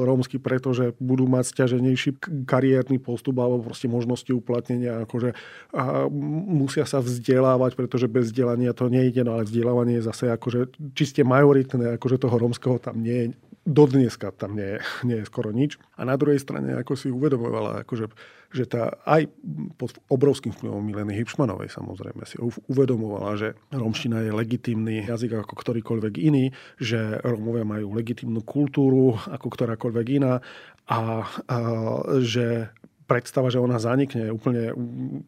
rómsky, 0.05 0.37
pretože 0.37 0.93
budú 1.01 1.25
mať 1.25 1.57
stiaženejší 1.57 2.45
kariérny 2.45 3.01
postup 3.01 3.41
alebo 3.41 3.65
proste 3.65 3.89
možnosti 3.89 4.29
uplatnenia, 4.29 5.01
akože 5.09 5.33
a 5.73 6.05
musia 6.45 6.85
sa 6.85 7.01
vz 7.01 7.14
vzdelávať, 7.15 7.71
pretože 7.79 8.11
bez 8.11 8.29
vzdelania 8.29 8.75
to 8.75 8.91
nejde, 8.91 9.23
no 9.23 9.39
ale 9.39 9.47
vzdelávanie 9.47 9.99
je 9.99 10.07
zase 10.07 10.29
akože 10.31 10.75
čiste 10.93 11.23
majoritné, 11.23 11.95
akože 11.95 12.21
toho 12.21 12.35
romského 12.35 12.77
tam 12.77 12.99
nie 12.99 13.15
je, 13.15 13.27
do 13.65 13.89
tam 14.37 14.53
nie 14.53 14.77
nie 15.07 15.17
je 15.21 15.25
skoro 15.25 15.49
nič. 15.49 15.81
A 15.97 16.05
na 16.05 16.15
druhej 16.15 16.37
strane 16.37 16.77
ako 16.77 16.93
si 16.93 17.09
uvedomovala, 17.09 17.81
akože, 17.81 18.05
že 18.53 18.69
tá 18.69 18.93
aj 19.09 19.25
pod 19.81 19.97
obrovským 20.07 20.53
vplyvom 20.53 20.85
Mileny 20.85 21.17
Hipšmanovej 21.17 21.73
samozrejme 21.73 22.23
si 22.29 22.37
uvedomovala, 22.69 23.35
že 23.41 23.47
romština 23.73 24.21
je 24.21 24.31
legitímny 24.31 25.09
jazyk 25.09 25.41
ako 25.41 25.57
ktorýkoľvek 25.57 26.13
iný, 26.21 26.53
že 26.77 27.17
Rómovia 27.25 27.65
majú 27.65 27.97
legitímnu 27.97 28.45
kultúru 28.45 29.17
ako 29.27 29.47
ktorákoľvek 29.49 30.05
iná 30.21 30.39
a, 30.85 31.25
a 31.49 31.57
že 32.21 32.69
predstava, 33.05 33.53
že 33.53 33.61
ona 33.61 33.77
zanikne, 33.77 34.33
úplne, 34.33 34.73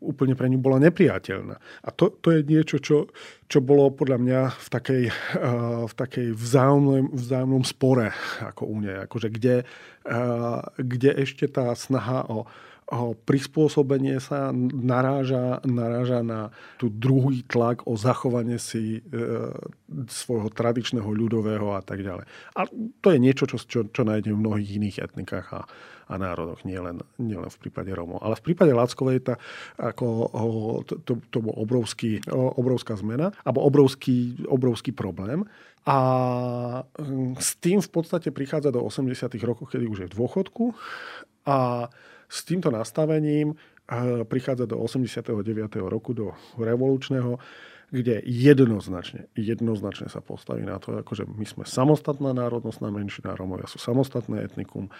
úplne 0.02 0.34
pre 0.34 0.50
ňu 0.50 0.58
bola 0.58 0.82
nepriateľná. 0.82 1.56
A 1.58 1.90
to, 1.94 2.10
to 2.10 2.34
je 2.34 2.42
niečo, 2.42 2.82
čo, 2.82 3.10
čo 3.46 3.62
bolo 3.62 3.94
podľa 3.94 4.18
mňa 4.18 4.40
v 4.50 4.68
takej, 4.68 5.04
uh, 5.38 5.86
v 5.86 5.94
takej 5.94 6.28
vzájomnom, 6.34 7.14
vzájomnom 7.14 7.64
spore 7.64 8.10
ako 8.42 8.66
u 8.66 8.78
nej. 8.82 9.06
Akože 9.06 9.30
kde, 9.30 9.64
uh, 10.10 10.62
kde 10.76 11.12
ešte 11.22 11.46
tá 11.46 11.70
snaha 11.78 12.26
o 12.26 12.50
prispôsobenie 13.28 14.24
sa 14.24 14.56
naráža, 14.56 15.60
naráža 15.68 16.24
na 16.24 16.56
tú 16.80 16.88
druhý 16.88 17.44
tlak 17.44 17.84
o 17.84 18.00
zachovanie 18.00 18.56
si 18.56 19.04
e, 19.04 19.12
svojho 20.08 20.48
tradičného 20.48 21.08
ľudového 21.08 21.76
a 21.76 21.84
tak 21.84 22.00
ďalej. 22.00 22.24
A 22.56 22.62
to 23.04 23.08
je 23.12 23.20
niečo, 23.20 23.44
čo, 23.44 23.60
čo, 23.60 23.92
čo 23.92 24.02
nájdeme 24.08 24.40
v 24.40 24.44
mnohých 24.48 24.70
iných 24.80 24.98
etnikách 25.04 25.48
a, 25.52 25.62
a 26.08 26.14
národoch, 26.16 26.64
nielen 26.64 27.04
nie 27.20 27.36
len 27.36 27.52
v 27.52 27.60
prípade 27.68 27.92
Rómov. 27.92 28.24
Ale 28.24 28.40
v 28.40 28.46
prípade 28.48 28.72
Lackovej 28.72 29.20
tá, 29.20 29.36
ako, 29.76 30.32
to, 30.88 30.94
to, 31.04 31.14
to 31.28 31.38
bol 31.44 31.60
obrovský, 31.60 32.24
obrovská 32.32 32.96
zmena, 32.96 33.36
alebo 33.44 33.68
obrovský, 33.68 34.48
obrovský 34.48 34.96
problém. 34.96 35.44
A 35.84 35.98
hm, 36.96 37.36
s 37.36 37.60
tým 37.60 37.84
v 37.84 37.90
podstate 37.92 38.32
prichádza 38.32 38.72
do 38.72 38.80
80. 38.80 39.12
rokov, 39.44 39.76
kedy 39.76 39.92
už 39.92 40.00
je 40.04 40.08
v 40.08 40.16
dôchodku. 40.16 40.72
A 41.48 41.92
s 42.30 42.46
týmto 42.46 42.72
nastavením 42.72 43.56
eh, 43.56 44.24
prichádza 44.24 44.66
do 44.66 44.80
89. 44.80 45.76
roku, 45.76 46.14
do 46.14 46.32
revolučného 46.60 47.40
kde 47.88 48.20
jednoznačne, 48.28 49.32
jednoznačne 49.32 50.12
sa 50.12 50.20
postaví 50.20 50.68
na 50.68 50.76
to, 50.76 51.00
akože 51.00 51.24
my 51.24 51.48
sme 51.48 51.64
samostatná 51.64 52.36
národnostná 52.36 52.92
menšina, 52.92 53.32
Romovia 53.32 53.64
sú 53.64 53.80
samostatné 53.80 54.44
etnikum, 54.44 54.92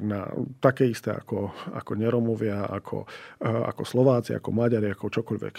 na, 0.00 0.24
také 0.64 0.88
isté 0.88 1.12
ako, 1.12 1.52
ako 1.76 1.92
neromovia, 2.00 2.64
ako, 2.64 3.04
ako 3.44 3.82
Slováci, 3.84 4.32
ako 4.32 4.56
Maďari, 4.56 4.88
ako 4.88 5.12
čokoľvek 5.20 5.54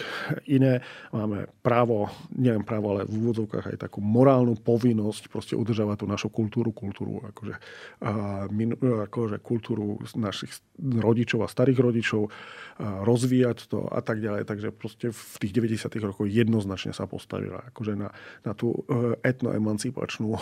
iné. 0.50 0.82
Máme 1.14 1.46
právo, 1.62 2.10
neviem 2.34 2.66
právo, 2.66 2.98
ale 2.98 3.06
v 3.06 3.14
úvodzovkách 3.30 3.78
aj 3.78 3.86
takú 3.86 4.02
morálnu 4.02 4.58
povinnosť 4.58 5.30
proste 5.30 5.54
udržavať 5.54 6.02
tú 6.02 6.06
našu 6.10 6.34
kultúru, 6.34 6.74
kultúru 6.74 7.22
akože, 7.30 7.54
a, 8.02 8.50
min, 8.50 8.74
akože 8.74 9.38
kultúru 9.38 10.02
našich 10.18 10.50
rodičov 10.82 11.46
a 11.46 11.52
starých 11.52 11.78
rodičov, 11.78 12.26
a 12.26 13.06
rozvíjať 13.06 13.70
to 13.70 13.86
a 13.86 14.02
tak 14.02 14.18
ďalej. 14.18 14.50
Takže 14.50 14.68
proste 14.74 15.14
v 15.14 15.34
tých 15.38 15.54
90. 15.54 15.86
rokoch 16.02 16.26
jednoznačne 16.26 16.71
jednoznačne 16.72 16.96
sa 16.96 17.04
postavila 17.04 17.60
akože 17.68 17.92
na, 18.00 18.08
na 18.48 18.52
tú 18.56 18.72
e, 18.88 19.20
etnoemancipačnú 19.20 20.32
e, 20.32 20.40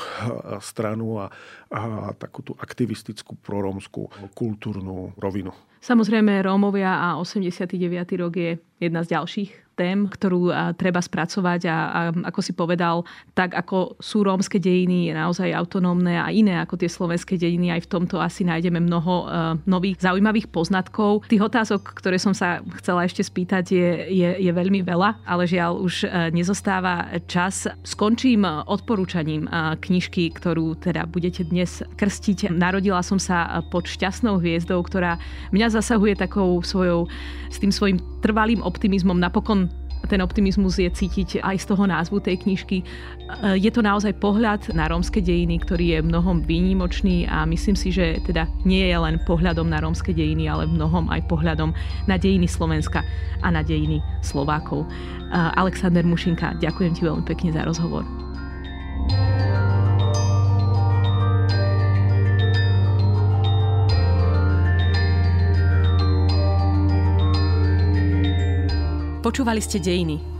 stranu 0.62 1.18
a, 1.18 1.26
a 1.74 2.14
takú 2.14 2.46
tú 2.46 2.52
aktivistickú 2.54 3.34
proromskú 3.42 4.06
kultúrnu 4.38 5.18
rovinu. 5.18 5.50
Samozrejme, 5.80 6.44
Rómovia 6.44 7.00
a 7.00 7.18
89. 7.18 7.74
rok 8.20 8.32
je 8.36 8.50
jedna 8.78 9.00
z 9.02 9.16
ďalších 9.16 9.50
tém, 9.80 10.04
ktorú 10.04 10.52
treba 10.76 11.00
spracovať 11.00 11.60
a, 11.72 11.76
a 11.88 12.00
ako 12.28 12.40
si 12.44 12.52
povedal, 12.52 13.08
tak 13.32 13.56
ako 13.56 13.96
sú 13.96 14.20
rómske 14.20 14.60
dejiny 14.60 15.16
naozaj 15.16 15.56
autonómne 15.56 16.20
a 16.20 16.28
iné 16.28 16.60
ako 16.60 16.76
tie 16.76 16.90
slovenské 16.92 17.40
dejiny, 17.40 17.72
aj 17.72 17.88
v 17.88 17.90
tomto 17.96 18.20
asi 18.20 18.44
nájdeme 18.44 18.76
mnoho 18.76 19.14
uh, 19.24 19.56
nových 19.64 20.02
zaujímavých 20.04 20.52
poznatkov. 20.52 21.24
Tých 21.30 21.40
otázok, 21.40 21.96
ktoré 21.96 22.20
som 22.20 22.36
sa 22.36 22.60
chcela 22.82 23.08
ešte 23.08 23.24
spýtať, 23.24 23.64
je, 23.72 23.88
je, 24.10 24.28
je 24.44 24.52
veľmi 24.52 24.84
veľa, 24.84 25.24
ale 25.24 25.48
žiaľ 25.48 25.80
už 25.80 26.04
uh, 26.04 26.28
nezostáva 26.28 27.08
čas. 27.24 27.64
Skončím 27.86 28.44
odporúčaním 28.44 29.48
uh, 29.48 29.78
knižky, 29.78 30.34
ktorú 30.34 30.76
teda 30.76 31.08
budete 31.08 31.46
dnes 31.46 31.80
krstiť. 31.96 32.52
Narodila 32.52 33.00
som 33.00 33.16
sa 33.16 33.64
pod 33.70 33.86
šťastnou 33.86 34.42
hviezdou, 34.42 34.82
ktorá 34.82 35.16
mňa 35.54 35.78
zasahuje 35.78 36.18
takou 36.18 36.58
svojou, 36.60 37.06
s 37.48 37.56
tým 37.62 37.70
svojim 37.70 38.02
trvalým 38.20 38.60
optimizmom. 38.60 39.16
Napokon 39.16 39.69
ten 40.08 40.20
optimizmus 40.24 40.80
je 40.80 40.88
cítiť 40.88 41.44
aj 41.44 41.56
z 41.60 41.66
toho 41.68 41.84
názvu 41.84 42.22
tej 42.22 42.40
knižky. 42.40 42.80
E, 42.80 42.84
je 43.60 43.70
to 43.72 43.84
naozaj 43.84 44.16
pohľad 44.16 44.72
na 44.72 44.88
rómske 44.88 45.20
dejiny, 45.20 45.60
ktorý 45.60 45.98
je 45.98 46.06
mnohom 46.06 46.46
výnimočný 46.46 47.28
a 47.28 47.44
myslím 47.44 47.76
si, 47.76 47.92
že 47.92 48.22
teda 48.24 48.48
nie 48.64 48.86
je 48.86 48.96
len 48.96 49.20
pohľadom 49.28 49.68
na 49.68 49.82
rómske 49.82 50.16
dejiny, 50.16 50.48
ale 50.48 50.70
mnohom 50.70 51.10
aj 51.12 51.26
pohľadom 51.28 51.76
na 52.08 52.16
dejiny 52.16 52.48
Slovenska 52.48 53.04
a 53.44 53.48
na 53.52 53.60
dejiny 53.60 54.00
Slovákov. 54.24 54.86
E, 54.86 54.88
Alexander 55.58 56.06
Mušinka, 56.06 56.56
ďakujem 56.62 56.92
ti 56.96 57.02
veľmi 57.04 57.24
pekne 57.26 57.52
za 57.52 57.66
rozhovor. 57.66 58.29
Počúvali 69.40 69.64
ste 69.64 69.80
Dejiny, 69.80 70.39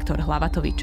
Viktor 0.00 0.16
Hlavatovič. 0.24 0.80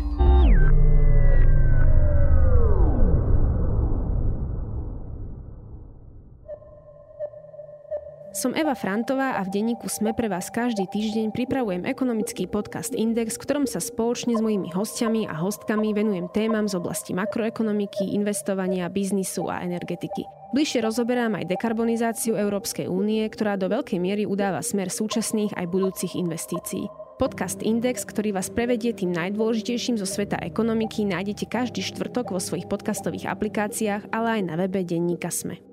Som 8.38 8.54
Eva 8.54 8.78
Frantová 8.78 9.42
a 9.42 9.42
v 9.42 9.50
denníku 9.50 9.90
Sme 9.90 10.14
pre 10.14 10.30
vás 10.30 10.54
každý 10.54 10.86
týždeň 10.86 11.34
pripravujem 11.34 11.90
ekonomický 11.90 12.46
podcast 12.46 12.94
Index, 12.94 13.42
v 13.42 13.50
ktorom 13.50 13.66
sa 13.66 13.82
spoločne 13.82 14.38
s 14.38 14.42
mojimi 14.46 14.70
hostiami 14.70 15.26
a 15.26 15.34
hostkami 15.34 15.98
venujem 15.98 16.30
témam 16.30 16.70
z 16.70 16.78
oblasti 16.78 17.18
makroekonomiky, 17.18 18.14
investovania, 18.14 18.86
biznisu 18.86 19.50
a 19.50 19.66
energetiky. 19.66 20.30
Bližšie 20.54 20.86
rozoberám 20.86 21.42
aj 21.42 21.58
dekarbonizáciu 21.58 22.38
Európskej 22.38 22.86
únie, 22.86 23.26
ktorá 23.34 23.58
do 23.58 23.66
veľkej 23.66 23.98
miery 23.98 24.30
udáva 24.30 24.62
smer 24.62 24.94
súčasných 24.94 25.58
aj 25.58 25.66
budúcich 25.74 26.14
investícií. 26.14 27.07
Podcast 27.18 27.66
Index, 27.66 28.06
ktorý 28.06 28.38
vás 28.38 28.54
prevedie 28.54 28.94
tým 28.94 29.10
najdôležitejším 29.10 29.98
zo 29.98 30.06
sveta 30.06 30.38
ekonomiky, 30.38 31.02
nájdete 31.02 31.50
každý 31.50 31.82
štvrtok 31.82 32.30
vo 32.30 32.38
svojich 32.38 32.70
podcastových 32.70 33.34
aplikáciách, 33.34 34.14
ale 34.14 34.38
aj 34.38 34.42
na 34.46 34.56
webe 34.56 34.86
denníka 34.86 35.34
Sme. 35.34 35.67